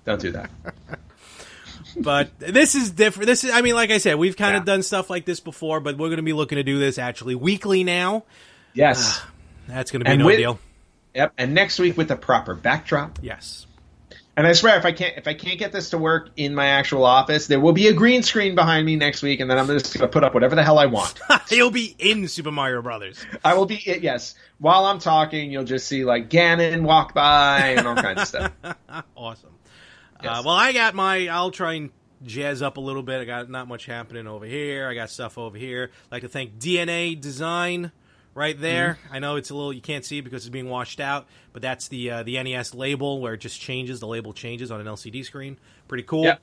Don't 0.03 0.20
do 0.20 0.32
that. 0.32 0.49
but 1.95 2.32
this 2.39 2.74
is 2.74 2.89
different 2.89 3.28
this 3.28 3.43
is 3.43 3.51
i 3.51 3.61
mean 3.61 3.76
like 3.76 3.91
i 3.91 3.99
said 3.99 4.16
we've 4.16 4.36
kind 4.36 4.55
of 4.55 4.61
Yeah. 4.61 4.74
done 4.74 4.82
stuff 4.82 5.11
like 5.11 5.26
this 5.26 5.39
before 5.39 5.80
but 5.80 5.95
we're 5.95 6.07
going 6.07 6.18
to 6.18 6.24
be 6.24 6.34
looking 6.34 6.55
to 6.55 6.64
do 6.64 6.80
this 6.80 6.97
actually 6.97 7.36
weekly 7.36 7.84
now 7.84 8.24
Yes. 8.74 9.22
that's 9.68 9.91
going 9.91 9.99
to 9.99 10.05
be 10.05 10.09
And 10.11 10.20
no 10.20 10.26
with- 10.26 10.38
deal 10.38 10.59
Yep. 11.16 11.34
And 11.38 11.53
next 11.53 11.80
week 11.80 11.97
with 11.97 12.11
a 12.11 12.16
proper 12.16 12.55
backdrop. 12.55 13.20
yes 13.22 13.68
And 14.36 14.47
I 14.47 14.53
swear, 14.53 14.78
if 14.78 14.86
I 14.86 14.91
can't 14.91 15.18
if 15.18 15.28
I 15.28 15.34
can't 15.34 15.59
get 15.59 15.72
this 15.72 15.91
to 15.91 15.97
work 15.97 16.30
in 16.36 16.55
my 16.55 16.68
actual 16.68 17.05
office, 17.05 17.47
there 17.47 17.59
will 17.59 17.74
be 17.74 17.88
a 17.88 17.93
green 17.93 18.24
screen 18.24 18.55
behind 18.55 18.86
me 18.86 18.95
next 18.95 19.22
week, 19.22 19.39
and 19.39 19.49
then 19.49 19.59
I'm 19.59 19.68
just 19.68 19.93
going 19.93 20.09
to 20.09 20.11
put 20.11 20.24
up 20.24 20.34
whatever 20.34 20.55
the 20.55 20.64
hell 20.64 20.80
I 20.80 20.88
want. 20.88 21.20
he'll 21.49 21.70
be 21.72 21.95
in 21.99 22.28
super 22.28 22.51
mario 22.51 22.82
brothers 22.82 23.24
I 23.43 23.53
will 23.53 23.68
be 23.68 23.76
it. 23.76 24.01
Yes, 24.01 24.36
while 24.57 24.86
I'm 24.86 24.99
talking, 24.99 25.51
you'll 25.51 25.66
just 25.66 25.88
see 25.88 26.03
like 26.03 26.30
Ganon 26.30 26.82
walk 26.82 27.14
by 27.14 27.76
and 27.78 27.88
all 27.88 27.95
kinds 27.95 28.22
of 28.22 28.28
stuff. 28.28 28.51
awesome 29.16 29.53
Yes. 30.24 30.39
Uh, 30.39 30.41
well, 30.45 30.55
I 30.55 30.72
got 30.72 30.95
my. 30.95 31.28
I'll 31.28 31.51
try 31.51 31.74
and 31.74 31.89
jazz 32.24 32.61
up 32.61 32.78
a 32.78 32.80
little 32.80 33.03
bit. 33.03 33.20
I 33.20 33.26
got 33.26 33.49
not 33.49 33.68
much 33.68 33.86
happening 33.86 34.26
over 34.26 34.45
here. 34.45 34.88
I 34.88 34.95
got 34.95 35.09
stuff 35.09 35.38
over 35.38 35.57
here. 35.57 35.91
I'd 36.05 36.11
like 36.11 36.22
to 36.22 36.30
thank 36.30 36.57
DNA 36.59 37.20
Design 37.20 37.91
right 38.36 38.59
there. 38.59 38.97
Mm-hmm. 39.05 39.15
I 39.15 39.19
know 39.19 39.36
it's 39.36 39.49
a 39.49 39.55
little 39.55 39.73
you 39.73 39.81
can't 39.81 40.03
see 40.05 40.19
it 40.19 40.21
because 40.23 40.45
it's 40.45 40.51
being 40.51 40.69
washed 40.69 40.99
out, 40.99 41.27
but 41.51 41.61
that's 41.61 41.88
the 41.88 42.11
uh, 42.11 42.23
the 42.23 42.41
NES 42.41 42.73
label 42.73 43.19
where 43.21 43.34
it 43.36 43.39
just 43.39 43.59
changes. 43.59 43.99
The 43.99 44.07
label 44.07 44.34
changes 44.34 44.71
on 44.71 44.79
an 44.81 44.88
LCD 44.88 45.23
screen. 45.25 45.57
Pretty 45.88 46.03
cool. 46.03 46.23
Yep. 46.25 46.41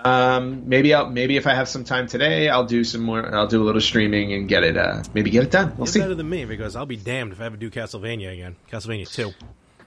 Um, 0.05 0.67
maybe 0.69 0.93
I'll 0.93 1.09
maybe 1.09 1.37
if 1.37 1.47
I 1.47 1.53
have 1.53 1.67
some 1.69 1.83
time 1.83 2.07
today, 2.07 2.49
I'll 2.49 2.65
do 2.65 2.83
some 2.83 3.01
more. 3.01 3.33
I'll 3.35 3.47
do 3.47 3.61
a 3.61 3.65
little 3.65 3.81
streaming 3.81 4.33
and 4.33 4.47
get 4.47 4.63
it. 4.63 4.77
Uh, 4.77 5.03
maybe 5.13 5.29
get 5.29 5.43
it 5.43 5.51
done. 5.51 5.69
We'll 5.77 5.79
You're 5.79 5.87
see. 5.87 5.99
better 5.99 6.15
than 6.15 6.29
me 6.29 6.45
because 6.45 6.75
I'll 6.75 6.85
be 6.85 6.95
damned 6.97 7.31
if 7.33 7.41
I 7.41 7.45
ever 7.45 7.57
do 7.57 7.69
Castlevania 7.69 8.33
again. 8.33 8.55
Castlevania 8.71 9.11
two. 9.11 9.33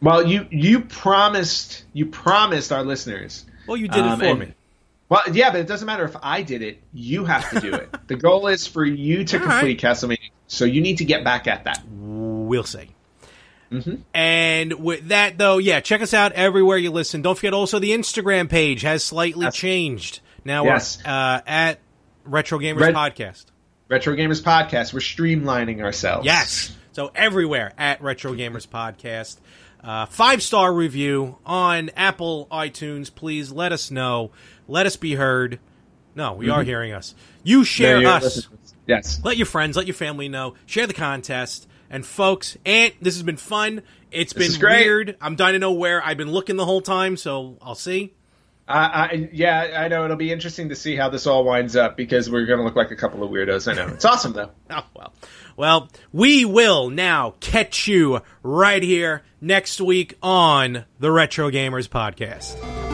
Well, 0.01 0.27
you 0.27 0.47
you 0.51 0.81
promised 0.81 1.85
you 1.93 2.07
promised 2.07 2.73
our 2.73 2.85
listeners. 2.85 3.45
Well, 3.67 3.77
you 3.77 3.89
did 3.89 4.01
Um, 4.05 4.13
it 4.21 4.25
for 4.25 4.31
and- 4.31 4.41
me. 4.41 4.55
Well, 5.09 5.23
yeah, 5.33 5.51
but 5.51 5.61
it 5.61 5.67
doesn't 5.67 5.87
matter 5.87 6.05
if 6.05 6.17
I 6.23 6.43
did 6.43 6.63
it. 6.63 6.81
You 6.93 7.27
have 7.27 7.49
to 7.51 7.61
do 7.61 7.75
it. 7.75 7.95
the 8.07 8.17
goal 8.17 8.47
is 8.49 8.67
for 8.67 8.85
you 8.85 9.23
to 9.25 9.39
All 9.39 9.45
right. 9.47 9.51
complete 9.59 9.81
Castlevania. 9.81 10.31
So 10.47 10.65
you 10.65 10.81
need 10.81 10.99
to 10.99 11.05
get 11.05 11.25
back 11.25 11.47
at 11.47 11.65
that. 11.65 11.83
We'll 11.89 12.65
see. 12.65 12.94
Mm-hmm. 13.81 13.95
And 14.15 14.73
with 14.75 15.09
that, 15.09 15.39
though, 15.39 15.59
yeah, 15.59 15.81
check 15.81 16.01
us 16.03 16.15
out 16.15 16.33
everywhere 16.33 16.79
you 16.79 16.91
listen. 16.91 17.23
Don't 17.23 17.35
forget 17.37 17.55
also 17.55 17.79
the 17.79 17.91
Instagram 17.93 18.49
page 18.49 18.83
has 18.83 19.05
slightly 19.05 19.45
Yes. 19.45 19.55
changed. 19.57 20.21
Now 20.45 20.65
Yes. 20.65 20.99
we're 21.05 21.11
uh, 21.11 21.41
at 21.47 21.81
Retro 22.25 22.59
Gamers 22.59 22.81
Red- 22.81 22.95
Podcast. 22.95 23.47
Retro 23.89 24.15
Gamers 24.15 24.43
Podcast. 24.43 24.93
We're 24.93 25.01
streamlining 25.01 25.83
ourselves. 25.83 26.25
Yes. 26.27 26.77
So 26.93 27.11
everywhere 27.15 27.73
at 27.77 28.01
Retro 28.03 28.33
Gamers 28.33 28.67
Podcast. 28.67 29.37
Uh, 29.83 30.07
five 30.07 30.43
star 30.43 30.73
review 30.73 31.37
on 31.45 31.91
Apple 31.97 32.49
iTunes. 32.51 33.15
Please 33.15 33.53
let 33.53 33.73
us 33.73 33.91
know. 33.91 34.31
Let 34.67 34.87
us 34.87 34.97
be 34.97 35.15
heard. 35.15 35.59
No, 36.15 36.33
we 36.33 36.49
are 36.49 36.63
hearing 36.63 36.93
us. 36.93 37.15
You 37.43 37.65
share 37.65 38.07
us. 38.07 38.49
Yes. 38.87 39.21
Let 39.25 39.37
your 39.37 39.47
friends, 39.47 39.77
let 39.77 39.87
your 39.87 39.95
family 39.95 40.29
know. 40.29 40.55
Share 40.65 40.87
the 40.87 40.95
contest. 40.95 41.67
And 41.91 42.05
folks, 42.05 42.57
Ant, 42.65 42.95
this 43.01 43.15
has 43.15 43.23
been 43.23 43.37
fun. 43.37 43.83
It's 44.11 44.33
This 44.33 44.57
been 44.59 44.69
weird. 44.71 45.17
I'm 45.21 45.37
dying 45.37 45.55
to 45.55 45.59
know 45.59 45.73
where 45.73 46.03
I've 46.05 46.17
been 46.17 46.31
looking 46.31 46.57
the 46.57 46.65
whole 46.65 46.81
time, 46.81 47.17
so 47.17 47.59
I'll 47.61 47.75
see. 47.75 48.15
I, 48.67 48.79
I, 48.79 49.29
yeah, 49.33 49.77
I 49.77 49.89
know 49.89 50.05
it'll 50.05 50.17
be 50.17 50.33
interesting 50.33 50.71
to 50.71 50.77
see 50.77 50.97
how 50.97 51.11
this 51.11 51.27
all 51.27 51.45
winds 51.45 51.77
up 51.77 51.97
because 51.97 52.31
we're 52.31 52.47
going 52.47 52.59
to 52.59 52.65
look 52.65 52.77
like 52.77 52.91
a 52.91 52.97
couple 52.97 53.23
of 53.23 53.31
weirdos. 53.31 53.71
I 53.71 53.75
know 53.75 53.93
it's 53.93 54.05
awesome 54.05 54.33
though. 54.33 54.51
Oh, 54.71 54.85
well. 54.95 55.13
Well, 55.57 55.89
we 56.13 56.45
will 56.45 56.91
now 56.91 57.35
catch 57.41 57.87
you 57.87 58.23
right 58.43 58.83
here 58.83 59.23
next 59.41 59.81
week 59.81 60.17
on 60.23 60.85
the 60.99 61.13
Retro 61.13 61.51
Gamers 61.51 61.89
Podcast. 61.89 62.94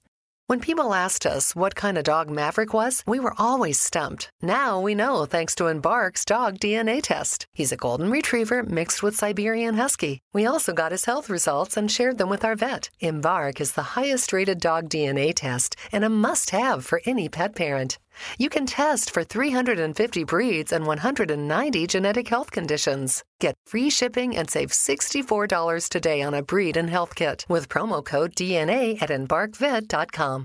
When 0.51 0.59
people 0.59 0.93
asked 0.93 1.25
us 1.25 1.55
what 1.55 1.75
kind 1.75 1.97
of 1.97 2.03
dog 2.03 2.29
Maverick 2.29 2.73
was, 2.73 3.05
we 3.07 3.21
were 3.21 3.33
always 3.37 3.79
stumped. 3.79 4.29
Now 4.41 4.81
we 4.81 4.93
know 4.93 5.23
thanks 5.23 5.55
to 5.55 5.67
Embark's 5.67 6.25
dog 6.25 6.59
DNA 6.59 7.01
test. 7.01 7.47
He's 7.53 7.71
a 7.71 7.77
golden 7.77 8.11
retriever 8.11 8.61
mixed 8.61 9.01
with 9.01 9.15
Siberian 9.15 9.75
Husky. 9.75 10.19
We 10.33 10.45
also 10.45 10.73
got 10.73 10.91
his 10.91 11.05
health 11.05 11.29
results 11.29 11.77
and 11.77 11.89
shared 11.89 12.17
them 12.17 12.27
with 12.27 12.43
our 12.43 12.55
vet. 12.55 12.89
Embark 12.99 13.61
is 13.61 13.71
the 13.71 13.95
highest 13.95 14.33
rated 14.33 14.59
dog 14.59 14.89
DNA 14.89 15.31
test 15.33 15.77
and 15.89 16.03
a 16.03 16.09
must 16.09 16.49
have 16.49 16.85
for 16.85 17.01
any 17.05 17.29
pet 17.29 17.55
parent. 17.55 17.97
You 18.37 18.49
can 18.49 18.65
test 18.65 19.09
for 19.09 19.23
350 19.23 20.25
breeds 20.25 20.73
and 20.73 20.85
190 20.85 21.87
genetic 21.87 22.27
health 22.27 22.51
conditions. 22.51 23.23
Get 23.39 23.55
free 23.65 23.89
shipping 23.89 24.35
and 24.35 24.49
save 24.49 24.71
$64 24.71 25.87
today 25.89 26.21
on 26.21 26.33
a 26.33 26.43
breed 26.43 26.75
and 26.75 26.89
health 26.89 27.15
kit 27.15 27.45
with 27.47 27.69
promo 27.69 28.03
code 28.03 28.35
DNA 28.35 29.01
at 29.01 29.09
embarkvet.com. 29.09 30.39